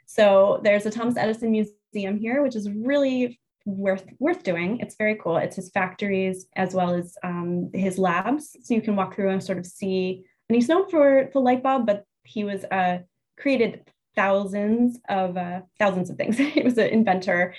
So 0.06 0.62
there's 0.64 0.86
a 0.86 0.92
Thomas 0.92 1.18
Edison 1.18 1.52
Museum 1.52 2.18
here, 2.18 2.42
which 2.42 2.56
is 2.56 2.70
really 2.72 3.38
worth 3.66 4.06
worth 4.18 4.44
doing. 4.44 4.80
It's 4.80 4.96
very 4.96 5.16
cool. 5.16 5.36
It's 5.38 5.58
his 5.58 5.70
factories 5.70 6.48
as 6.56 6.74
well 6.74 6.96
as 6.96 7.18
um, 7.22 7.70
his 7.74 7.98
labs. 7.98 8.56
So 8.64 8.74
you 8.74 8.82
can 8.82 8.96
walk 8.96 9.16
through 9.16 9.30
and 9.30 9.44
sort 9.44 9.58
of 9.58 9.66
see. 9.66 10.24
And 10.48 10.56
he's 10.56 10.70
known 10.70 10.90
for 10.90 11.30
the 11.34 11.40
light 11.40 11.62
bulb, 11.62 11.86
but 11.86 12.06
he 12.24 12.46
was 12.46 12.64
a 12.64 13.02
created 13.40 13.90
thousands 14.16 15.00
of 15.08 15.38
uh, 15.38 15.62
thousands 15.78 16.10
of 16.10 16.18
things. 16.18 16.38
he 16.38 16.62
was 16.62 16.78
an 16.78 16.90
inventor 16.90 17.56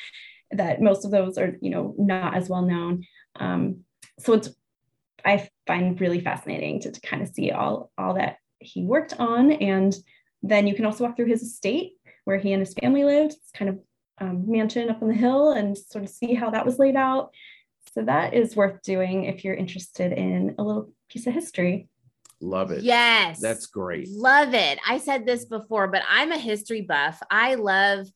that 0.53 0.81
most 0.81 1.05
of 1.05 1.11
those 1.11 1.39
are 1.39 1.57
you 1.61 1.71
know 1.71 1.95
not 1.99 2.37
as 2.37 2.49
well 2.49 2.63
known. 2.63 3.05
Um, 3.37 3.85
so 4.19 4.35
it's 4.35 4.51
I 5.25 5.49
find 5.67 6.01
really 6.01 6.21
fascinating 6.21 6.81
to, 6.81 6.93
to 6.93 7.01
kind 7.01 7.23
of 7.23 7.29
see 7.29 7.51
all 7.51 7.91
all 7.97 8.15
that 8.15 8.37
he 8.59 8.85
worked 8.85 9.15
on, 9.19 9.53
and 9.53 9.95
then 10.43 10.67
you 10.67 10.75
can 10.75 10.85
also 10.85 11.05
walk 11.05 11.17
through 11.17 11.27
his 11.27 11.43
estate 11.43 11.93
where 12.25 12.39
he 12.39 12.53
and 12.53 12.61
his 12.61 12.75
family 12.75 13.05
lived. 13.05 13.33
It's 13.33 13.51
kind 13.53 13.71
of 13.71 13.79
um, 14.21 14.51
mansion 14.51 14.91
up 14.91 15.03
on 15.03 15.09
the 15.09 15.15
hill 15.15 15.53
and 15.53 15.77
sort 15.77 16.05
of 16.05 16.11
see 16.11 16.35
how 16.35 16.51
that 16.51 16.67
was 16.67 16.79
laid 16.79 16.97
out. 16.97 17.31
So 17.95 18.03
that 18.03 18.35
is 18.35 18.55
worth 18.55 18.83
doing 18.83 19.25
if 19.25 19.43
you're 19.43 19.55
interested 19.55 20.13
in 20.13 20.55
a 20.59 20.63
little 20.63 20.93
piece 21.09 21.27
of 21.27 21.35
history. 21.35 21.89
Love 22.41 22.71
it. 22.71 22.83
Yes. 22.83 23.41
That's 23.41 23.67
great. 23.67 24.09
Love 24.11 24.55
it. 24.55 24.79
I 24.87 24.99
said 24.99 25.27
this 25.27 25.45
before, 25.45 25.89
but 25.89 26.03
I'm 26.09 26.33
a 26.33 26.39
history 26.39 26.83
buff. 26.83 27.21
I 27.31 27.57
love 27.57 28.07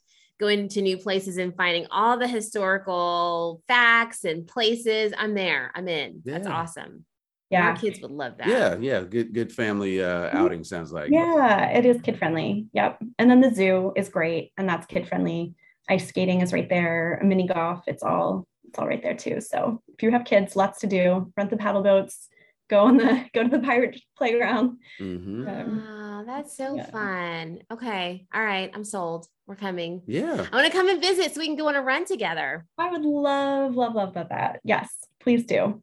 going 0.40 0.68
to 0.68 0.82
new 0.82 0.96
places 0.96 1.36
and 1.36 1.54
finding 1.56 1.86
all 1.90 2.18
the 2.18 2.26
historical 2.26 3.62
facts 3.68 4.24
and 4.24 4.46
places. 4.46 5.12
I'm 5.16 5.34
there. 5.34 5.70
I'm 5.74 5.88
in. 5.88 6.22
Yeah. 6.24 6.34
That's 6.34 6.46
awesome. 6.46 7.04
Yeah. 7.50 7.68
Our 7.68 7.76
kids 7.76 8.00
would 8.00 8.10
love 8.10 8.38
that. 8.38 8.48
Yeah, 8.48 8.76
yeah, 8.80 9.02
good 9.02 9.32
good 9.32 9.52
family 9.52 10.02
uh, 10.02 10.30
outing 10.32 10.64
sounds 10.64 10.90
like. 10.90 11.10
Yeah, 11.10 11.68
it 11.70 11.86
is 11.86 12.00
kid 12.00 12.18
friendly. 12.18 12.66
Yep. 12.72 13.00
And 13.18 13.30
then 13.30 13.40
the 13.40 13.54
zoo 13.54 13.92
is 13.94 14.08
great, 14.08 14.52
and 14.56 14.68
that's 14.68 14.86
kid 14.86 15.06
friendly. 15.06 15.54
Ice 15.88 16.08
skating 16.08 16.40
is 16.40 16.52
right 16.52 16.68
there. 16.68 17.20
Mini 17.22 17.46
golf, 17.46 17.84
it's 17.86 18.02
all 18.02 18.48
it's 18.66 18.78
all 18.78 18.88
right 18.88 19.02
there 19.02 19.14
too. 19.14 19.40
So 19.40 19.82
if 19.88 20.02
you 20.02 20.10
have 20.10 20.24
kids, 20.24 20.56
lots 20.56 20.80
to 20.80 20.88
do. 20.88 21.32
Rent 21.36 21.50
the 21.50 21.56
paddle 21.56 21.82
boats. 21.82 22.28
Go 22.70 22.80
on 22.84 22.96
the 22.96 23.24
go 23.34 23.42
to 23.42 23.48
the 23.48 23.58
pirate 23.60 24.00
playground. 24.16 24.78
hmm 24.98 25.46
Um, 25.46 25.84
Wow, 25.86 26.24
that's 26.26 26.56
so 26.56 26.76
yeah. 26.76 26.90
fun. 26.90 27.58
Okay. 27.70 28.26
All 28.32 28.42
right. 28.42 28.70
I'm 28.74 28.84
sold. 28.84 29.26
We're 29.46 29.56
coming. 29.56 30.02
Yeah. 30.06 30.46
I 30.50 30.56
want 30.56 30.66
to 30.66 30.72
come 30.72 30.88
and 30.88 31.00
visit 31.02 31.34
so 31.34 31.40
we 31.40 31.46
can 31.46 31.56
go 31.56 31.68
on 31.68 31.76
a 31.76 31.82
run 31.82 32.04
together. 32.06 32.64
I 32.78 32.90
would 32.90 33.02
love, 33.02 33.74
love, 33.74 33.94
love, 33.94 34.16
love 34.16 34.28
that. 34.30 34.60
Yes, 34.64 34.88
please 35.20 35.44
do. 35.44 35.82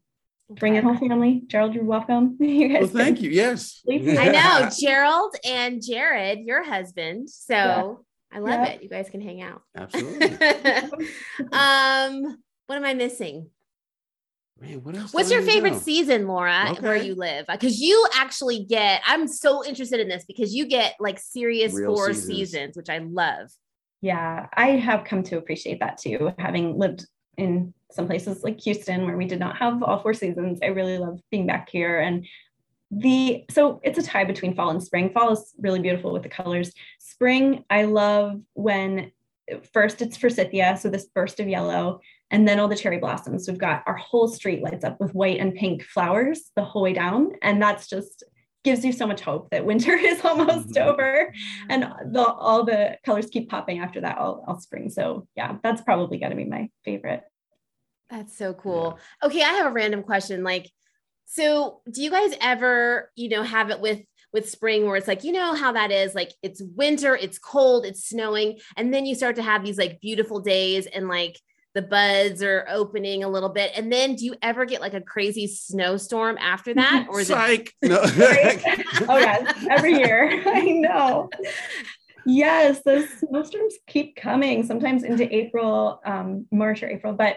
Bring 0.50 0.74
your 0.74 0.82
Okay. 0.84 0.98
whole 0.98 1.08
family. 1.08 1.42
Gerald, 1.46 1.74
you're 1.74 1.84
welcome. 1.84 2.36
you 2.40 2.68
guys 2.68 2.80
Well, 2.92 3.04
thank 3.04 3.22
you. 3.22 3.30
Yes. 3.30 3.80
Please. 3.84 4.18
I 4.18 4.28
know 4.28 4.68
Gerald 4.80 5.36
and 5.44 5.80
Jared, 5.80 6.40
your 6.40 6.64
husband. 6.64 7.30
So 7.30 7.54
Yeah. 7.54 7.92
I 8.34 8.38
love 8.40 8.60
Yeah. 8.66 8.72
it. 8.72 8.82
You 8.82 8.88
guys 8.88 9.08
can 9.08 9.20
hang 9.20 9.40
out. 9.42 9.62
Absolutely. 9.76 10.26
um, 11.52 12.36
what 12.66 12.76
am 12.76 12.84
I 12.84 12.94
missing? 12.94 13.50
Man, 14.62 14.84
what 14.84 14.96
else? 14.96 15.12
What's 15.12 15.30
your 15.32 15.42
favorite 15.42 15.72
know? 15.72 15.78
season, 15.80 16.28
Laura, 16.28 16.74
where 16.78 16.96
you 16.96 17.16
live? 17.16 17.46
Uh, 17.48 17.56
because 17.56 17.80
you 17.80 18.06
actually 18.14 18.64
get, 18.64 19.02
I'm 19.04 19.26
so 19.26 19.64
interested 19.64 19.98
in 19.98 20.08
this 20.08 20.24
because 20.24 20.54
you 20.54 20.66
get 20.66 20.94
like 21.00 21.18
serious 21.18 21.74
Real 21.74 21.94
four 21.94 22.12
seasons. 22.12 22.26
seasons, 22.26 22.76
which 22.76 22.88
I 22.88 22.98
love. 22.98 23.50
Yeah, 24.02 24.46
I 24.54 24.68
have 24.70 25.04
come 25.04 25.24
to 25.24 25.36
appreciate 25.36 25.80
that 25.80 25.98
too. 25.98 26.32
Having 26.38 26.78
lived 26.78 27.06
in 27.36 27.74
some 27.90 28.06
places 28.06 28.44
like 28.44 28.60
Houston 28.60 29.04
where 29.04 29.16
we 29.16 29.26
did 29.26 29.40
not 29.40 29.56
have 29.56 29.82
all 29.82 30.00
four 30.00 30.14
seasons, 30.14 30.60
I 30.62 30.66
really 30.66 30.98
love 30.98 31.20
being 31.32 31.46
back 31.46 31.68
here. 31.68 31.98
And 31.98 32.24
the 32.92 33.44
so 33.50 33.80
it's 33.82 33.98
a 33.98 34.02
tie 34.02 34.24
between 34.24 34.54
fall 34.54 34.70
and 34.70 34.82
spring. 34.82 35.10
Fall 35.12 35.32
is 35.32 35.54
really 35.58 35.80
beautiful 35.80 36.12
with 36.12 36.22
the 36.22 36.28
colors. 36.28 36.72
Spring, 37.00 37.64
I 37.68 37.84
love 37.84 38.40
when 38.52 39.10
first 39.72 40.02
it's 40.02 40.16
forsythia, 40.16 40.76
so 40.76 40.88
this 40.88 41.06
burst 41.06 41.40
of 41.40 41.48
yellow, 41.48 42.00
and 42.32 42.48
then 42.48 42.58
all 42.58 42.66
the 42.66 42.74
cherry 42.74 42.98
blossoms. 42.98 43.46
We've 43.46 43.58
got 43.58 43.84
our 43.86 43.94
whole 43.96 44.26
street 44.26 44.62
lights 44.62 44.84
up 44.84 44.98
with 44.98 45.14
white 45.14 45.38
and 45.38 45.54
pink 45.54 45.84
flowers 45.84 46.50
the 46.56 46.64
whole 46.64 46.82
way 46.82 46.94
down, 46.94 47.32
and 47.42 47.62
that's 47.62 47.86
just 47.86 48.24
gives 48.64 48.84
you 48.84 48.92
so 48.92 49.06
much 49.08 49.20
hope 49.20 49.50
that 49.50 49.64
winter 49.66 49.92
is 50.10 50.24
almost 50.24 50.68
Mhm. 50.70 50.86
over 50.86 51.34
and 51.68 51.82
the, 52.12 52.24
all 52.24 52.64
the 52.64 52.96
colors 53.04 53.26
keep 53.26 53.48
popping 53.50 53.80
after 53.80 54.00
that 54.00 54.18
all, 54.18 54.44
all 54.46 54.60
spring 54.60 54.88
so 54.88 55.26
yeah 55.36 55.56
that's 55.64 55.82
probably 55.82 56.18
got 56.18 56.28
to 56.28 56.36
be 56.36 56.44
my 56.44 56.68
favorite 56.84 57.24
That's 58.08 58.36
so 58.38 58.54
cool. 58.54 58.98
Okay, 59.22 59.42
I 59.42 59.52
have 59.54 59.66
a 59.66 59.72
random 59.72 60.02
question. 60.04 60.44
Like, 60.44 60.70
so 61.24 61.80
do 61.90 62.02
you 62.02 62.10
guys 62.10 62.34
ever, 62.40 63.10
you 63.16 63.28
know, 63.30 63.42
have 63.42 63.70
it 63.70 63.80
with 63.80 64.00
with 64.32 64.48
spring 64.48 64.86
where 64.86 64.96
it's 64.96 65.08
like, 65.08 65.24
you 65.24 65.32
know 65.32 65.54
how 65.54 65.72
that 65.72 65.90
is, 65.90 66.14
like 66.14 66.32
it's 66.42 66.62
winter, 66.76 67.16
it's 67.16 67.38
cold, 67.38 67.84
it's 67.84 68.04
snowing, 68.08 68.58
and 68.76 68.92
then 68.94 69.06
you 69.06 69.14
start 69.14 69.36
to 69.36 69.42
have 69.42 69.64
these 69.64 69.78
like 69.78 70.00
beautiful 70.00 70.40
days 70.40 70.86
and 70.86 71.08
like 71.08 71.36
the 71.74 71.82
buds 71.82 72.42
are 72.42 72.66
opening 72.68 73.24
a 73.24 73.28
little 73.28 73.48
bit. 73.48 73.72
And 73.76 73.90
then 73.90 74.14
do 74.14 74.24
you 74.24 74.34
ever 74.42 74.64
get 74.64 74.80
like 74.80 74.94
a 74.94 75.00
crazy 75.00 75.46
snowstorm 75.46 76.36
after 76.38 76.74
that? 76.74 77.06
Or 77.08 77.20
is 77.20 77.30
it 77.30 77.34
Psych. 77.34 77.74
No. 77.82 78.00
oh 79.08 79.18
yes 79.18 79.66
every 79.70 79.94
year 79.94 80.42
i 80.46 80.60
know 80.60 81.28
yes 82.24 82.80
the 82.84 83.06
snowstorms 83.18 83.74
keep 83.86 84.16
coming 84.16 84.64
sometimes 84.64 85.02
into 85.02 85.34
april 85.34 86.00
um, 86.04 86.46
march 86.50 86.82
or 86.82 86.88
april 86.88 87.12
but 87.12 87.36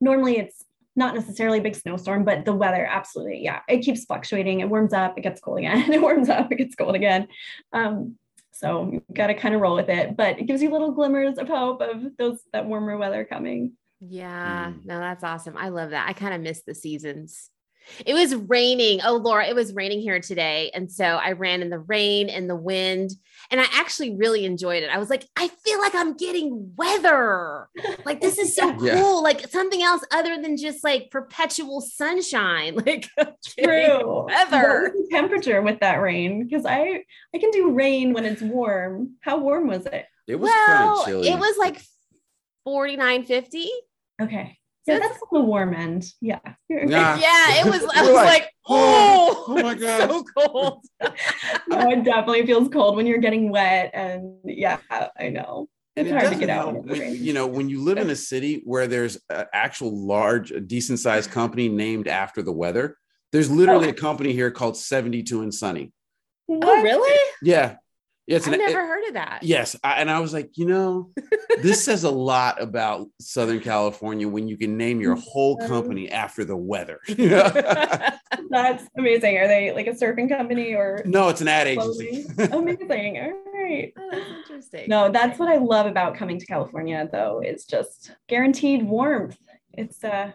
normally 0.00 0.38
it's 0.38 0.64
not 0.96 1.14
necessarily 1.14 1.58
a 1.58 1.62
big 1.62 1.74
snowstorm 1.74 2.24
but 2.24 2.44
the 2.44 2.52
weather 2.52 2.86
absolutely 2.86 3.42
yeah 3.42 3.60
it 3.68 3.78
keeps 3.78 4.04
fluctuating 4.04 4.60
it 4.60 4.68
warms 4.68 4.92
up 4.92 5.16
it 5.18 5.22
gets 5.22 5.40
cold 5.40 5.58
again 5.58 5.92
it 5.92 6.00
warms 6.00 6.28
up 6.28 6.50
it 6.52 6.56
gets 6.56 6.74
cold 6.74 6.94
again 6.94 7.26
um, 7.72 8.16
so 8.60 8.90
you've 8.92 9.02
got 9.14 9.28
to 9.28 9.34
kind 9.34 9.54
of 9.54 9.60
roll 9.60 9.74
with 9.76 9.88
it 9.88 10.16
but 10.16 10.38
it 10.38 10.44
gives 10.46 10.62
you 10.62 10.70
little 10.70 10.92
glimmers 10.92 11.38
of 11.38 11.48
hope 11.48 11.80
of 11.80 11.96
those 12.18 12.38
that 12.52 12.66
warmer 12.66 12.96
weather 12.98 13.24
coming 13.24 13.72
Yeah, 14.00 14.72
Mm. 14.72 14.84
no, 14.86 14.98
that's 14.98 15.24
awesome. 15.24 15.56
I 15.58 15.68
love 15.68 15.90
that. 15.90 16.08
I 16.08 16.12
kind 16.14 16.32
of 16.34 16.40
miss 16.40 16.62
the 16.66 16.74
seasons. 16.74 17.50
It 18.06 18.14
was 18.14 18.34
raining. 18.34 19.00
Oh, 19.04 19.16
Laura, 19.16 19.46
it 19.46 19.54
was 19.54 19.74
raining 19.74 20.00
here 20.00 20.20
today. 20.20 20.70
And 20.74 20.90
so 20.90 21.04
I 21.04 21.32
ran 21.32 21.60
in 21.62 21.70
the 21.70 21.78
rain 21.80 22.28
and 22.28 22.48
the 22.48 22.54
wind, 22.56 23.10
and 23.50 23.60
I 23.60 23.64
actually 23.72 24.16
really 24.16 24.44
enjoyed 24.44 24.82
it. 24.82 24.90
I 24.90 24.98
was 24.98 25.10
like, 25.10 25.26
I 25.36 25.48
feel 25.48 25.78
like 25.80 25.94
I'm 25.94 26.16
getting 26.16 26.72
weather. 26.76 27.68
Like, 28.04 28.20
this 28.20 28.38
is 28.38 28.54
so 28.54 28.68
Yeah. 28.80 29.00
cool. 29.00 29.22
Like, 29.22 29.48
something 29.48 29.82
else 29.82 30.04
other 30.12 30.40
than 30.40 30.56
just 30.56 30.84
like 30.84 31.10
perpetual 31.10 31.80
sunshine. 31.80 32.76
Like, 32.86 33.08
True. 33.58 34.26
Weather. 34.26 34.82
What 34.82 34.82
was 34.82 34.92
the 34.92 35.08
temperature 35.10 35.60
with 35.62 35.80
that 35.80 35.96
rain? 36.00 36.46
Because 36.46 36.64
I 36.66 37.02
I 37.34 37.38
can 37.38 37.50
do 37.50 37.72
rain 37.72 38.12
when 38.12 38.24
it's 38.24 38.42
warm. 38.42 39.14
How 39.20 39.38
warm 39.38 39.66
was 39.66 39.86
it? 39.86 40.06
It 40.28 40.36
was 40.36 40.48
Well, 40.48 41.00
of 41.00 41.06
chilly. 41.06 41.28
it 41.28 41.38
was 41.38 41.56
like 41.58 41.80
49, 42.64 43.24
50. 43.24 43.68
Okay. 44.22 44.58
So 44.86 44.92
Yeah, 44.92 44.96
it's- 44.96 45.10
that's 45.10 45.22
on 45.30 45.40
the 45.40 45.46
warm 45.46 45.74
end. 45.74 46.04
Yeah. 46.20 46.38
Yeah. 46.68 47.18
Yeah, 47.18 47.60
it 47.60 47.66
was. 47.66 47.82
I 47.94 48.02
was 48.02 48.10
like, 48.14 48.26
like, 48.26 48.50
oh, 48.68 49.44
oh 49.48 49.62
my 49.62 49.72
it's 49.72 49.82
oh, 49.84 49.86
gosh. 49.98 50.10
so 50.10 50.24
cold. 50.48 50.84
Oh, 51.72 51.90
it 51.90 52.04
definitely 52.04 52.46
feels 52.46 52.68
cold 52.68 52.96
when 52.96 53.06
you're 53.06 53.18
getting 53.18 53.50
wet. 53.50 53.90
And 53.94 54.36
yeah, 54.44 54.78
I 54.90 55.28
know. 55.28 55.68
and 55.96 56.06
It's 56.06 56.14
it 56.14 56.18
hard 56.18 56.32
to 56.32 56.38
get 56.38 56.50
out 56.50 56.72
help 56.74 56.76
in 56.78 56.86
the 56.86 56.98
when, 56.98 57.14
you 57.24 57.32
know 57.32 57.46
when 57.46 57.68
you 57.68 57.80
live 57.82 57.98
in 57.98 58.10
a 58.10 58.16
city 58.16 58.62
where 58.64 58.86
there's 58.86 59.18
an 59.28 59.46
actual 59.52 59.96
large 60.06 60.50
a 60.50 60.60
decent 60.60 60.98
sized 60.98 61.30
company 61.30 61.68
named 61.68 62.08
after 62.08 62.42
the 62.42 62.52
weather 62.52 62.96
there's 63.32 63.50
literally 63.50 63.86
Oh. 63.88 63.90
a 63.90 63.94
company 63.94 64.32
here 64.32 64.50
called 64.50 64.76
72 64.76 65.42
and 65.42 65.52
sunny 65.54 65.92
Oh, 66.48 66.82
really? 66.82 67.18
yeah 67.42 67.76
yeah 68.30 68.36
I've 68.36 68.46
an 68.52 68.58
never 68.58 68.86
heard 68.86 69.04
of 69.08 69.14
that. 69.14 69.40
yes 69.42 69.74
I, 69.82 70.00
and 70.00 70.10
i 70.10 70.20
was 70.20 70.32
like 70.32 70.56
you 70.56 70.66
know 70.66 71.10
this 71.62 71.84
says 71.84 72.04
a 72.04 72.10
lot 72.10 72.62
about 72.62 73.08
southern 73.20 73.60
california 73.60 74.28
when 74.28 74.46
you 74.48 74.56
can 74.56 74.76
name 74.76 75.00
your 75.00 75.16
whole 75.30 75.56
company 75.58 76.10
after 76.10 76.44
the 76.44 76.56
weather 76.56 77.00
That's 78.50 78.84
amazing. 78.96 79.36
Are 79.38 79.46
they 79.46 79.72
like 79.72 79.86
a 79.86 79.92
surfing 79.92 80.28
company 80.28 80.74
or 80.74 81.02
no 81.04 81.28
it's 81.28 81.40
an 81.40 81.48
ad 81.48 81.66
agency 81.68 82.24
amazing? 82.38 83.18
All 83.18 83.32
right. 83.54 83.92
Oh, 83.98 84.08
that's 84.10 84.30
interesting. 84.30 84.86
No, 84.88 85.10
that's 85.10 85.38
what 85.38 85.48
I 85.48 85.56
love 85.58 85.86
about 85.86 86.16
coming 86.16 86.38
to 86.38 86.46
California, 86.46 87.08
though, 87.12 87.40
is 87.44 87.64
just 87.64 88.12
guaranteed 88.28 88.82
warmth. 88.82 89.38
It's 89.74 90.02
uh 90.02 90.32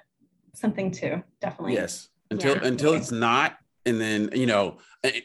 something 0.54 0.92
to 0.92 1.24
definitely. 1.42 1.74
yes 1.74 2.08
until 2.32 2.56
Yeah. 2.56 2.66
until 2.66 2.94
it's 2.94 3.12
not 3.12 3.58
and 3.86 4.00
then 4.00 4.30
you 4.34 4.46
know 4.46 4.78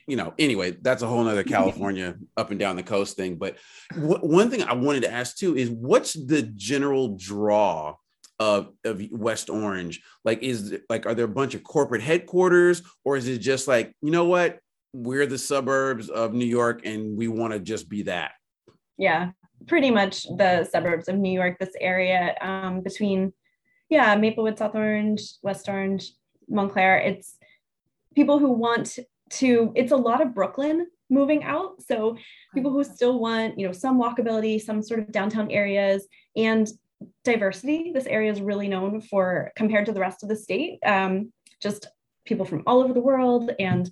you 0.06 0.16
know 0.16 0.32
anyway 0.38 0.70
that's 0.82 1.02
a 1.02 1.06
whole 1.06 1.22
nother 1.22 1.44
california 1.56 2.14
up 2.36 2.50
and 2.50 2.58
down 2.58 2.76
the 2.76 2.82
coast 2.82 3.16
thing 3.16 3.36
but 3.36 3.56
one 3.94 4.50
thing 4.50 4.62
i 4.62 4.72
wanted 4.72 5.02
to 5.02 5.12
ask 5.12 5.36
too 5.36 5.56
is 5.56 5.70
what's 5.70 6.14
the 6.14 6.42
general 6.42 7.16
draw 7.16 7.94
of, 8.38 8.72
of 8.86 9.02
west 9.12 9.50
orange? 9.50 10.00
Like 10.24 10.42
is 10.42 10.74
like 10.88 11.04
are 11.04 11.14
there 11.14 11.26
a 11.26 11.28
bunch 11.28 11.54
of 11.54 11.62
corporate 11.62 12.00
headquarters 12.00 12.82
or 13.04 13.18
is 13.18 13.28
it 13.28 13.38
just 13.38 13.68
like 13.68 13.94
you 14.00 14.10
know 14.10 14.24
what? 14.24 14.60
We're 14.94 15.26
the 15.26 15.36
suburbs 15.36 16.08
of 16.08 16.32
new 16.32 16.46
york 16.46 16.80
and 16.84 17.18
we 17.18 17.28
want 17.28 17.52
to 17.52 17.60
just 17.60 17.90
be 17.90 18.04
that. 18.04 18.32
Yeah, 18.96 19.32
pretty 19.66 19.90
much 19.90 20.24
the 20.36 20.64
suburbs 20.64 21.08
of 21.08 21.16
New 21.16 21.32
York, 21.32 21.58
this 21.58 21.74
area 21.80 22.34
um, 22.40 22.80
between, 22.80 23.32
yeah, 23.88 24.14
Maplewood, 24.16 24.58
South 24.58 24.74
Orange, 24.74 25.22
West 25.42 25.68
Orange, 25.68 26.12
Montclair. 26.48 26.98
It's 26.98 27.36
people 28.14 28.38
who 28.38 28.52
want 28.52 28.98
to, 29.30 29.72
it's 29.74 29.92
a 29.92 29.96
lot 29.96 30.20
of 30.20 30.34
Brooklyn 30.34 30.86
moving 31.08 31.42
out. 31.42 31.82
So 31.82 32.16
people 32.54 32.70
who 32.70 32.84
still 32.84 33.18
want, 33.18 33.58
you 33.58 33.66
know, 33.66 33.72
some 33.72 34.00
walkability, 34.00 34.60
some 34.60 34.82
sort 34.82 35.00
of 35.00 35.12
downtown 35.12 35.50
areas 35.50 36.06
and 36.36 36.68
diversity. 37.24 37.92
This 37.92 38.06
area 38.06 38.30
is 38.30 38.40
really 38.40 38.68
known 38.68 39.00
for 39.00 39.52
compared 39.56 39.86
to 39.86 39.92
the 39.92 40.00
rest 40.00 40.22
of 40.22 40.28
the 40.28 40.36
state. 40.36 40.78
Um, 40.84 41.32
just 41.60 41.88
people 42.24 42.44
from 42.44 42.62
all 42.66 42.80
over 42.80 42.92
the 42.92 43.00
world 43.00 43.50
and 43.58 43.90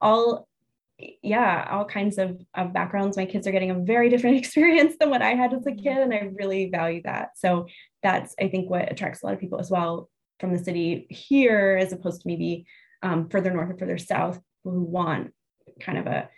all 0.00 0.48
yeah 1.22 1.66
all 1.70 1.84
kinds 1.84 2.18
of, 2.18 2.40
of 2.54 2.72
backgrounds 2.72 3.16
my 3.16 3.24
kids 3.24 3.46
are 3.46 3.52
getting 3.52 3.70
a 3.70 3.74
very 3.78 4.08
different 4.08 4.36
experience 4.42 4.94
than 4.98 5.10
what 5.10 5.22
i 5.22 5.30
had 5.30 5.52
as 5.52 5.66
a 5.66 5.72
kid 5.72 5.98
and 5.98 6.12
i 6.12 6.30
really 6.36 6.70
value 6.70 7.00
that 7.04 7.30
so 7.36 7.66
that's 8.02 8.34
i 8.40 8.48
think 8.48 8.68
what 8.68 8.90
attracts 8.90 9.22
a 9.22 9.26
lot 9.26 9.34
of 9.34 9.40
people 9.40 9.60
as 9.60 9.70
well 9.70 10.10
from 10.40 10.52
the 10.52 10.62
city 10.62 11.06
here 11.08 11.78
as 11.80 11.92
opposed 11.92 12.22
to 12.22 12.28
maybe 12.28 12.66
um, 13.02 13.28
further 13.28 13.52
north 13.52 13.70
or 13.70 13.78
further 13.78 13.98
south 13.98 14.40
who 14.64 14.82
want 14.82 15.32
kind 15.80 15.98
of 15.98 16.06
a 16.06 16.28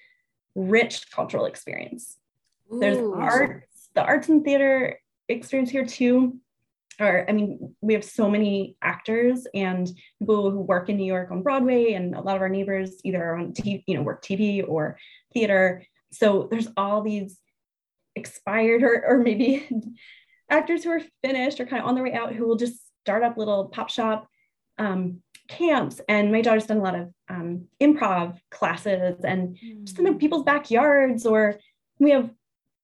rich 0.55 1.11
cultural 1.11 1.47
experience 1.47 2.17
there's 2.71 2.99
Ooh. 2.99 3.15
arts 3.15 3.89
the 3.95 4.03
arts 4.03 4.29
and 4.29 4.45
theater 4.45 5.01
experience 5.29 5.71
here 5.71 5.85
too 5.85 6.39
or 6.99 7.25
i 7.29 7.33
mean 7.33 7.75
we 7.81 7.95
have 7.95 8.05
so 8.05 8.29
many 8.29 8.77
actors 8.83 9.47
and 9.55 9.91
people 10.19 10.51
who 10.51 10.61
work 10.61 10.89
in 10.89 10.97
new 10.97 11.05
york 11.05 11.31
on 11.31 11.43
broadway 11.43 11.93
and 11.93 12.15
a 12.15 12.21
lot 12.21 12.37
of 12.37 12.43
our 12.43 12.49
neighbors 12.49 13.01
either 13.05 13.23
are 13.23 13.37
on 13.37 13.53
tv 13.53 13.83
you 13.87 13.95
know 13.95 14.03
work 14.03 14.23
tv 14.23 14.67
or 14.67 14.99
theater 15.33 15.83
so 16.13 16.49
there's 16.51 16.69
all 16.77 17.03
these 17.03 17.39
expired 18.17 18.83
or, 18.83 19.05
or 19.07 19.19
maybe 19.19 19.69
actors 20.51 20.83
who 20.83 20.91
are 20.91 21.03
finished 21.23 21.61
or 21.61 21.67
kind 21.67 21.83
of 21.83 21.89
on 21.89 21.95
their 21.95 22.05
way 22.05 22.13
out 22.13 22.35
who 22.35 22.47
will 22.47 22.57
just 22.57 22.81
start 23.03 23.23
up 23.23 23.37
little 23.37 23.67
pop 23.67 23.89
shop 23.89 24.27
um, 24.79 25.23
camps. 25.51 26.01
And 26.09 26.33
my 26.33 26.41
daughter's 26.41 26.67
done 26.67 26.79
a 26.79 26.83
lot 26.83 26.95
of 26.95 27.13
um, 27.29 27.67
improv 27.81 28.39
classes 28.51 29.17
and 29.25 29.59
just 29.85 29.99
in 29.99 30.05
the 30.05 30.15
people's 30.15 30.45
backyards. 30.45 31.27
Or 31.27 31.59
we 31.99 32.11
have 32.13 32.31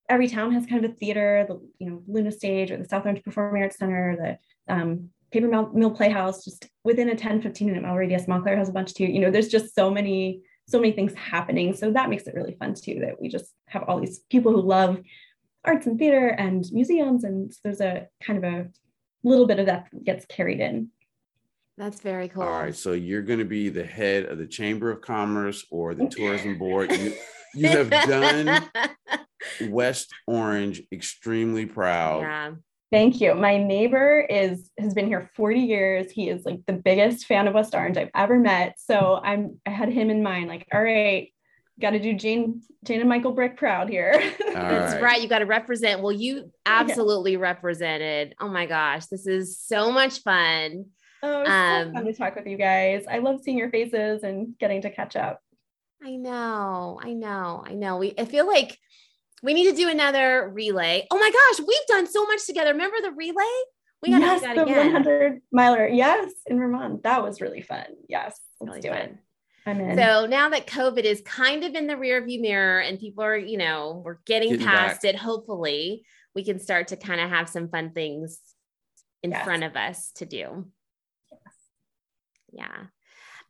every 0.09 0.29
town 0.29 0.53
has 0.53 0.67
kind 0.67 0.85
of 0.85 0.91
a 0.91 0.95
theater, 0.95 1.47
the 1.49 1.61
you 1.79 1.89
know 1.89 2.03
Luna 2.07 2.33
Stage 2.33 2.71
or 2.71 2.77
the 2.77 2.89
South 2.89 3.05
Orange 3.05 3.23
Performing 3.23 3.62
Arts 3.62 3.79
Center, 3.79 4.39
the 4.69 4.75
um, 4.75 5.11
Paper 5.31 5.49
Mill 5.49 5.91
Playhouse. 5.91 6.45
Just 6.45 6.69
within 6.85 7.09
a 7.09 7.14
10, 7.14 7.41
15 7.41 7.69
minute 7.69 7.83
mile 7.83 7.95
radius, 7.95 8.29
Montclair 8.29 8.57
has 8.57 8.69
a 8.69 8.73
bunch 8.73 8.95
too. 8.95 9.07
You 9.07 9.21
know, 9.21 9.31
there's 9.31 9.49
just 9.49 9.75
so 9.75 9.91
many 9.91 10.43
so 10.69 10.81
many 10.81 10.93
things 10.93 11.14
happening. 11.14 11.77
So 11.77 11.93
that 11.93 12.11
makes 12.11 12.27
it 12.27 12.35
really 12.35 12.57
fun 12.59 12.75
too. 12.75 12.99
That 13.01 13.21
we 13.21 13.29
just 13.29 13.53
have 13.69 13.85
all 13.85 14.01
these 14.01 14.21
people 14.31 14.53
who 14.53 14.61
love 14.61 15.01
arts 15.64 15.87
and 15.87 15.99
theater 15.99 16.29
and 16.29 16.64
museums, 16.73 17.25
and 17.25 17.53
so 17.53 17.61
there's 17.64 17.81
a 17.81 18.09
kind 18.21 18.45
of 18.45 18.53
a 18.53 18.69
little 19.23 19.47
bit 19.47 19.61
of 19.61 19.67
that 19.67 19.89
gets 20.05 20.27
carried 20.27 20.61
in. 20.61 20.91
That's 21.79 22.01
very 22.01 22.29
cool. 22.29 22.43
All 22.43 22.62
right, 22.62 22.74
so 22.74 22.93
you're 22.93 23.22
going 23.22 23.39
to 23.39 23.45
be 23.45 23.68
the 23.68 23.85
head 23.85 24.27
of 24.27 24.39
the 24.39 24.47
Chamber 24.47 24.91
of 24.91 25.03
Commerce 25.03 25.64
or 25.70 25.95
the 25.95 26.09
tourism 26.09 26.57
board. 26.59 26.91
You, 26.91 27.14
you 27.55 27.68
have 27.68 27.91
done 27.91 28.64
West 29.68 30.12
Orange 30.27 30.83
extremely 30.91 31.66
proud. 31.66 32.20
Yeah. 32.22 32.53
Thank 32.93 33.20
you. 33.20 33.35
My 33.35 33.59
neighbor 33.59 34.20
is 34.20 34.70
has 34.79 34.95
been 34.95 35.07
here 35.07 35.29
40 35.35 35.61
years. 35.61 36.11
He 36.11 36.29
is 36.29 36.45
like 36.47 36.61
the 36.66 36.72
biggest 36.72 37.27
fan 37.27 37.49
of 37.49 37.55
West 37.55 37.74
Orange 37.74 37.97
I've 37.97 38.11
ever 38.14 38.39
met. 38.39 38.77
So 38.79 39.20
I'm 39.22 39.61
I 39.66 39.70
had 39.70 39.89
him 39.91 40.09
in 40.09 40.22
mind, 40.22 40.49
like, 40.49 40.66
all 40.72 40.83
right, 40.83 41.31
got 41.81 41.91
to 41.91 41.99
do 41.99 42.14
Jane, 42.14 42.62
Jane 42.85 43.01
and 43.01 43.09
Michael 43.09 43.33
Brick 43.33 43.57
proud 43.57 43.89
here. 43.89 44.12
That's 44.39 44.95
right. 44.95 45.03
right. 45.03 45.22
You 45.22 45.29
got 45.29 45.41
to 45.41 45.47
represent. 45.47 46.01
Well, 46.01 46.12
you 46.12 46.53
absolutely 46.64 47.33
yeah. 47.33 47.39
represented. 47.39 48.35
Oh 48.41 48.49
my 48.49 48.66
gosh, 48.66 49.07
this 49.07 49.27
is 49.27 49.59
so 49.59 49.91
much 49.91 50.22
fun. 50.22 50.87
Oh, 51.27 51.41
it's 51.41 51.51
um, 51.51 51.89
so 51.89 51.93
fun 51.93 52.05
to 52.05 52.12
talk 52.12 52.37
with 52.37 52.47
you 52.47 52.57
guys. 52.57 53.05
I 53.11 53.18
love 53.18 53.41
seeing 53.43 53.59
your 53.59 53.70
faces 53.70 54.22
and 54.22 54.57
getting 54.59 54.83
to 54.83 54.91
catch 54.91 55.16
up. 55.16 55.41
I 56.05 56.16
know, 56.16 57.01
I 57.03 57.14
know, 57.14 57.64
I 57.66 57.74
know. 57.74 57.97
We 57.97 58.14
I 58.16 58.27
feel 58.27 58.47
like 58.47 58.79
we 59.43 59.55
need 59.55 59.70
to 59.70 59.77
do 59.77 59.89
another 59.89 60.49
relay. 60.55 61.07
Oh 61.11 61.18
my 61.18 61.31
gosh, 61.31 61.66
we've 61.66 61.87
done 61.89 62.07
so 62.07 62.27
much 62.27 62.47
together. 62.47 62.70
Remember 62.72 62.99
the 63.03 63.11
relay? 63.11 63.45
We 64.03 64.11
got 64.11 64.20
yes, 64.20 64.41
to 64.43 64.49
do 64.49 64.55
that 64.55 64.66
the 64.66 64.72
again. 64.72 64.93
100 64.93 65.43
miler. 65.51 65.89
Yes, 65.89 66.31
in 66.47 66.59
Vermont. 66.59 67.03
That 67.03 67.24
was 67.24 67.41
really 67.41 67.62
fun. 67.62 67.87
Yes, 68.09 68.39
let's 68.61 68.68
really 68.68 68.81
do 68.83 68.89
fun. 68.91 68.99
it. 68.99 69.16
I'm 69.66 69.81
in. 69.81 69.97
So 69.97 70.27
now 70.27 70.51
that 70.51 70.66
COVID 70.66 71.03
is 71.03 71.22
kind 71.22 71.64
of 71.64 71.74
in 71.74 71.89
the 71.89 71.95
rearview 71.95 72.41
mirror 72.41 72.81
and 72.81 73.01
people 73.01 73.24
are, 73.24 73.37
you 73.37 73.59
know, 73.59 74.03
we're 74.05 74.18
getting, 74.27 74.51
getting 74.51 74.66
past 74.66 75.03
back. 75.03 75.14
it, 75.14 75.18
hopefully 75.18 76.05
we 76.35 76.45
can 76.45 76.61
start 76.61 76.89
to 76.89 76.97
kind 76.97 77.20
of 77.20 77.31
have 77.31 77.49
some 77.49 77.68
fun 77.68 77.91
things 77.91 78.39
in 79.22 79.33
yes. 79.33 79.45
front 79.45 79.64
of 79.64 79.74
us 79.74 80.12
to 80.16 80.27
do. 80.27 80.66
Yeah. 82.57 82.87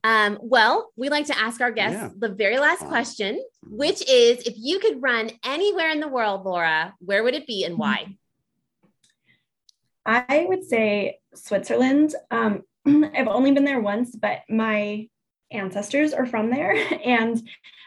Um, 0.05 0.39
well, 0.41 0.93
we 0.97 1.09
like 1.09 1.27
to 1.27 1.39
ask 1.39 1.61
our 1.61 1.73
guests 1.73 2.01
yeah. 2.01 2.11
the 2.17 2.35
very 2.35 2.59
last 2.59 2.85
question, 2.87 3.43
which 3.65 4.09
is 4.09 4.47
if 4.47 4.55
you 4.57 4.79
could 4.79 5.03
run 5.03 5.31
anywhere 5.45 5.91
in 5.91 6.01
the 6.01 6.09
world, 6.09 6.45
Laura, 6.45 6.95
where 7.01 7.25
would 7.25 7.35
it 7.35 7.47
be 7.47 7.65
and 7.65 7.77
why? 7.79 8.17
I 10.07 10.47
would 10.49 10.65
say 10.65 11.19
Switzerland. 11.35 12.15
Um, 12.31 12.63
I've 12.87 13.27
only 13.27 13.53
been 13.53 13.65
there 13.65 13.81
once, 13.81 14.15
but 14.15 14.43
my 14.49 15.09
ancestors 15.51 16.13
are 16.13 16.27
from 16.27 16.51
there. 16.51 16.77
And 17.05 17.43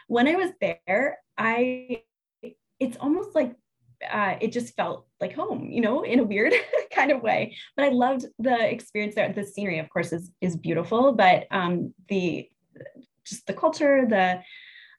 when 0.06 0.28
I 0.28 0.34
was 0.34 0.50
there, 0.60 1.18
I 1.38 2.02
it's 2.78 2.96
almost 2.96 3.34
like 3.34 3.54
uh, 4.08 4.36
it 4.40 4.52
just 4.52 4.74
felt 4.76 5.06
like 5.20 5.34
home, 5.34 5.70
you 5.70 5.80
know, 5.80 6.02
in 6.02 6.20
a 6.20 6.24
weird 6.24 6.54
kind 6.94 7.10
of 7.10 7.22
way. 7.22 7.56
But 7.76 7.86
I 7.86 7.88
loved 7.90 8.26
the 8.38 8.70
experience 8.70 9.14
there. 9.14 9.32
The 9.32 9.44
scenery, 9.44 9.78
of 9.78 9.88
course, 9.90 10.12
is 10.12 10.30
is 10.40 10.56
beautiful, 10.56 11.12
but 11.12 11.46
um, 11.50 11.94
the 12.08 12.48
just 13.24 13.46
the 13.46 13.52
culture, 13.52 14.06
the 14.08 14.42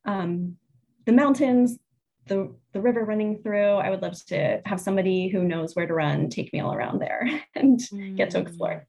um, 0.05 0.57
the 1.05 1.13
mountains, 1.13 1.77
the 2.27 2.53
the 2.73 2.81
river 2.81 3.03
running 3.03 3.41
through. 3.41 3.75
I 3.75 3.89
would 3.89 4.01
love 4.01 4.23
to 4.27 4.61
have 4.65 4.79
somebody 4.79 5.27
who 5.27 5.43
knows 5.43 5.75
where 5.75 5.87
to 5.87 5.93
run 5.93 6.29
take 6.29 6.53
me 6.53 6.59
all 6.59 6.73
around 6.73 6.99
there 6.99 7.27
and 7.55 7.79
mm. 7.79 8.15
get 8.15 8.31
to 8.31 8.39
explore. 8.39 8.87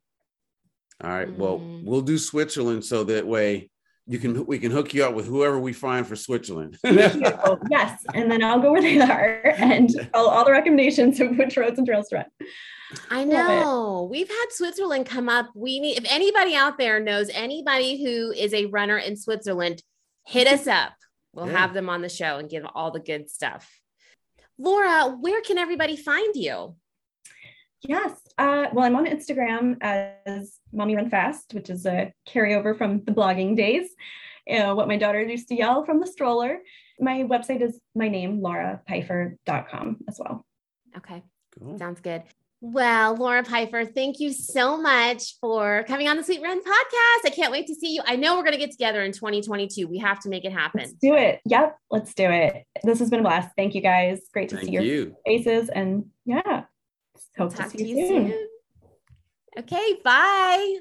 All 1.03 1.11
right. 1.11 1.33
Well, 1.37 1.59
mm. 1.59 1.85
we'll 1.85 2.03
do 2.03 2.19
Switzerland 2.19 2.85
so 2.85 3.05
that 3.05 3.27
way 3.27 3.71
you 4.07 4.19
can 4.19 4.45
we 4.47 4.59
can 4.59 4.73
hook 4.73 4.93
you 4.95 5.05
up 5.05 5.15
with 5.15 5.27
whoever 5.27 5.59
we 5.59 5.73
find 5.73 6.07
for 6.07 6.17
Switzerland. 6.17 6.77
yes, 6.85 8.05
and 8.15 8.31
then 8.31 8.43
I'll 8.43 8.61
go 8.61 8.73
where 8.73 8.83
they 8.83 9.01
are 9.01 9.55
and 9.57 9.91
all, 10.13 10.29
all 10.29 10.45
the 10.45 10.51
recommendations 10.51 11.21
of 11.21 11.37
which 11.39 11.57
roads 11.57 11.79
and 11.79 11.87
trails 11.87 12.09
to 12.09 12.17
run. 12.17 12.27
I 13.11 13.25
know. 13.25 14.09
We've 14.11 14.29
had 14.29 14.47
Switzerland 14.51 15.07
come 15.07 15.29
up. 15.29 15.51
We 15.55 15.79
need 15.79 15.99
if 15.99 16.13
anybody 16.13 16.55
out 16.55 16.79
there 16.79 16.99
knows 17.01 17.31
anybody 17.31 18.03
who 18.03 18.33
is 18.33 18.53
a 18.53 18.67
runner 18.67 18.99
in 18.99 19.17
Switzerland, 19.17 19.83
hit 20.27 20.49
us 20.49 20.67
up. 20.67 20.93
We'll 21.33 21.47
yeah. 21.47 21.59
have 21.59 21.73
them 21.73 21.89
on 21.89 22.03
the 22.03 22.09
show 22.09 22.39
and 22.39 22.51
give 22.51 22.65
all 22.75 22.91
the 22.91 23.01
good 23.01 23.31
stuff. 23.31 23.71
Laura, 24.59 25.17
where 25.21 25.41
can 25.43 25.59
everybody 25.59 25.97
find 25.97 26.35
you? 26.35 26.75
Yes. 27.83 28.13
Uh, 28.39 28.67
well, 28.73 28.85
I'm 28.85 28.97
on 28.97 29.07
Instagram 29.07 29.77
as 29.81 30.59
Mommy 30.73 30.97
Run 30.97 31.11
Fast, 31.11 31.53
which 31.55 31.69
is 31.71 31.87
a 31.87 32.13
carryover 32.29 32.77
from 32.77 33.03
the 33.05 33.13
blogging 33.13 33.57
days. 33.57 33.89
Uh, 34.51 34.75
what 34.75 34.89
my 34.89 34.97
daughter 34.97 35.23
used 35.23 35.49
to 35.49 35.55
yell 35.55 35.85
from 35.85 36.01
the 36.01 36.07
stroller. 36.07 36.59
My 36.99 37.23
website 37.23 37.63
is 37.63 37.81
my 37.95 38.09
name, 38.09 38.41
laurapfeiffer.com 38.41 39.99
as 40.09 40.21
well. 40.23 40.45
Okay. 40.97 41.23
Cool. 41.59 41.79
Sounds 41.79 42.01
good. 42.01 42.23
Well, 42.65 43.17
Laura 43.17 43.45
Pfeiffer, 43.45 43.85
thank 43.85 44.21
you 44.21 44.33
so 44.33 44.81
much 44.81 45.37
for 45.41 45.85
coming 45.89 46.07
on 46.07 46.17
the 46.17 46.23
Sweet 46.23 46.41
Run 46.43 46.61
podcast. 46.61 47.27
I 47.27 47.33
can't 47.35 47.51
wait 47.51 47.67
to 47.67 47.75
see 47.75 47.95
you. 47.95 48.03
I 48.07 48.15
know 48.15 48.37
we're 48.37 48.45
going 48.45 48.53
to 48.53 48.59
get 48.59 48.71
together 48.71 49.03
in 49.03 49.11
2022. 49.11 49.89
We 49.89 49.99
have 49.99 50.21
to 50.21 50.29
make 50.29 50.45
it 50.45 50.53
happen. 50.53 50.83
Let's 50.83 50.93
do 50.93 51.17
it. 51.17 51.41
Yep, 51.45 51.77
let's 51.91 52.15
do 52.15 52.31
it. 52.31 52.65
This 52.85 53.01
has 53.01 53.11
been 53.11 53.19
a 53.19 53.25
blast. 53.25 53.51
Thank 53.57 53.75
you 53.75 53.81
guys. 53.81 54.21
Great 54.33 54.49
to 54.51 54.57
thank 54.57 54.67
see 54.67 54.75
your 54.75 54.85
you. 54.85 55.17
faces. 55.27 55.71
And 55.71 56.05
yeah, 56.25 56.65
Hope 57.39 57.55
Talk 57.55 57.71
to 57.73 57.79
see 57.79 57.89
you 57.89 58.09
soon. 58.09 58.31
soon. 58.31 58.49
Okay, 59.59 60.01
bye. 60.05 60.79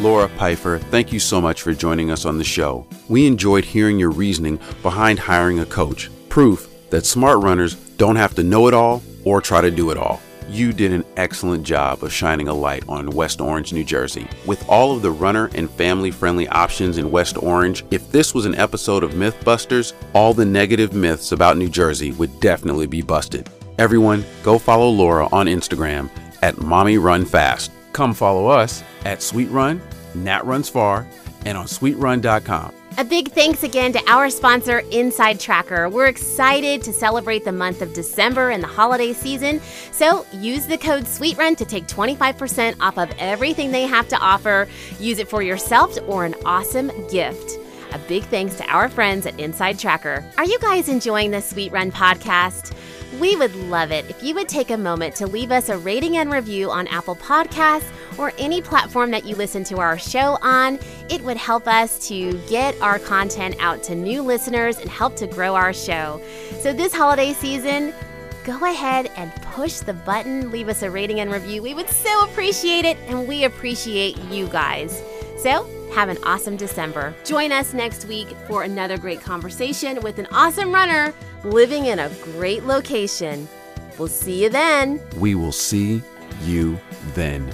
Laura 0.00 0.28
Pfeiffer, 0.28 0.78
thank 0.78 1.12
you 1.12 1.20
so 1.20 1.40
much 1.42 1.60
for 1.60 1.74
joining 1.74 2.10
us 2.10 2.24
on 2.24 2.38
the 2.38 2.44
show. 2.44 2.86
We 3.08 3.26
enjoyed 3.26 3.64
hearing 3.66 3.98
your 3.98 4.10
reasoning 4.10 4.58
behind 4.82 5.18
hiring 5.18 5.58
a 5.58 5.66
coach, 5.66 6.10
proof 6.30 6.68
that 6.88 7.04
smart 7.04 7.42
runners 7.42 7.74
don't 7.74 8.16
have 8.16 8.34
to 8.36 8.42
know 8.42 8.66
it 8.66 8.72
all 8.74 9.02
or 9.24 9.42
try 9.42 9.60
to 9.60 9.70
do 9.70 9.90
it 9.90 9.98
all 9.98 10.22
you 10.50 10.72
did 10.72 10.92
an 10.92 11.04
excellent 11.16 11.64
job 11.64 12.02
of 12.02 12.12
shining 12.12 12.48
a 12.48 12.54
light 12.54 12.82
on 12.88 13.10
West 13.10 13.40
Orange, 13.40 13.72
New 13.72 13.84
Jersey. 13.84 14.26
With 14.46 14.68
all 14.68 14.94
of 14.94 15.02
the 15.02 15.10
runner 15.10 15.48
and 15.54 15.70
family 15.70 16.10
friendly 16.10 16.48
options 16.48 16.98
in 16.98 17.10
West 17.10 17.36
Orange, 17.40 17.84
if 17.90 18.10
this 18.10 18.34
was 18.34 18.46
an 18.46 18.56
episode 18.56 19.04
of 19.04 19.12
Mythbusters, 19.12 19.92
all 20.12 20.34
the 20.34 20.44
negative 20.44 20.92
myths 20.92 21.32
about 21.32 21.56
New 21.56 21.68
Jersey 21.68 22.12
would 22.12 22.40
definitely 22.40 22.86
be 22.86 23.02
busted. 23.02 23.48
Everyone, 23.78 24.24
go 24.42 24.58
follow 24.58 24.90
Laura 24.90 25.28
on 25.32 25.46
Instagram 25.46 26.10
at 26.42 26.58
Mommy 26.58 26.98
Run 26.98 27.24
Fast. 27.24 27.70
Come 27.92 28.12
follow 28.12 28.48
us 28.48 28.82
at 29.04 29.22
Sweet 29.22 29.48
Run, 29.50 29.80
Nat 30.14 30.44
Runs 30.44 30.68
Far, 30.68 31.06
and 31.46 31.56
on 31.56 31.66
sweetrun.com. 31.66 32.74
A 32.98 33.04
big 33.04 33.30
thanks 33.30 33.62
again 33.62 33.92
to 33.92 34.10
our 34.10 34.28
sponsor, 34.28 34.82
InsideTracker. 34.90 35.90
We're 35.90 36.08
excited 36.08 36.82
to 36.82 36.92
celebrate 36.92 37.44
the 37.44 37.52
month 37.52 37.82
of 37.82 37.92
December 37.92 38.50
and 38.50 38.62
the 38.62 38.68
holiday 38.68 39.12
season, 39.12 39.60
so 39.92 40.26
use 40.32 40.66
the 40.66 40.76
code 40.76 41.06
SWEETRUN 41.06 41.56
to 41.56 41.64
take 41.64 41.86
25% 41.86 42.76
off 42.80 42.98
of 42.98 43.10
everything 43.18 43.70
they 43.70 43.86
have 43.86 44.08
to 44.08 44.18
offer. 44.18 44.68
Use 44.98 45.18
it 45.18 45.28
for 45.28 45.40
yourself 45.40 45.96
or 46.08 46.24
an 46.24 46.34
awesome 46.44 46.90
gift. 47.08 47.58
A 47.92 47.98
big 48.00 48.24
thanks 48.24 48.56
to 48.56 48.64
our 48.66 48.88
friends 48.88 49.24
at 49.24 49.36
InsideTracker. 49.36 50.36
Are 50.36 50.44
you 50.44 50.58
guys 50.58 50.88
enjoying 50.88 51.30
the 51.30 51.40
Sweet 51.40 51.72
Run 51.72 51.92
podcast? 51.92 52.74
We 53.18 53.34
would 53.36 53.54
love 53.54 53.92
it 53.92 54.10
if 54.10 54.22
you 54.22 54.34
would 54.34 54.48
take 54.48 54.70
a 54.70 54.76
moment 54.76 55.14
to 55.16 55.26
leave 55.26 55.52
us 55.52 55.68
a 55.68 55.78
rating 55.78 56.18
and 56.18 56.30
review 56.30 56.70
on 56.70 56.86
Apple 56.88 57.16
Podcasts 57.16 57.90
or 58.20 58.32
any 58.38 58.60
platform 58.60 59.10
that 59.10 59.24
you 59.24 59.34
listen 59.34 59.64
to 59.64 59.78
our 59.78 59.98
show 59.98 60.36
on. 60.42 60.78
It 61.08 61.22
would 61.22 61.38
help 61.38 61.66
us 61.66 62.06
to 62.08 62.34
get 62.48 62.80
our 62.82 62.98
content 62.98 63.56
out 63.58 63.82
to 63.84 63.94
new 63.94 64.22
listeners 64.22 64.78
and 64.78 64.90
help 64.90 65.16
to 65.16 65.26
grow 65.26 65.54
our 65.54 65.72
show. 65.72 66.20
So, 66.60 66.72
this 66.72 66.94
holiday 66.94 67.32
season, 67.32 67.94
go 68.44 68.64
ahead 68.70 69.10
and 69.16 69.32
push 69.42 69.78
the 69.78 69.94
button, 69.94 70.50
leave 70.50 70.68
us 70.68 70.82
a 70.82 70.90
rating 70.90 71.20
and 71.20 71.32
review. 71.32 71.62
We 71.62 71.74
would 71.74 71.88
so 71.88 72.24
appreciate 72.24 72.84
it, 72.84 72.98
and 73.08 73.26
we 73.26 73.44
appreciate 73.44 74.18
you 74.24 74.46
guys. 74.48 75.02
So, 75.38 75.66
have 75.94 76.08
an 76.08 76.18
awesome 76.22 76.56
December. 76.56 77.14
Join 77.24 77.50
us 77.50 77.72
next 77.72 78.04
week 78.04 78.28
for 78.46 78.62
another 78.62 78.96
great 78.98 79.20
conversation 79.20 80.00
with 80.02 80.18
an 80.18 80.28
awesome 80.30 80.72
runner 80.72 81.12
living 81.42 81.86
in 81.86 81.98
a 81.98 82.10
great 82.22 82.64
location. 82.64 83.48
We'll 83.98 84.08
see 84.08 84.42
you 84.42 84.50
then. 84.50 85.00
We 85.16 85.34
will 85.34 85.52
see 85.52 86.02
you 86.42 86.78
then. 87.14 87.52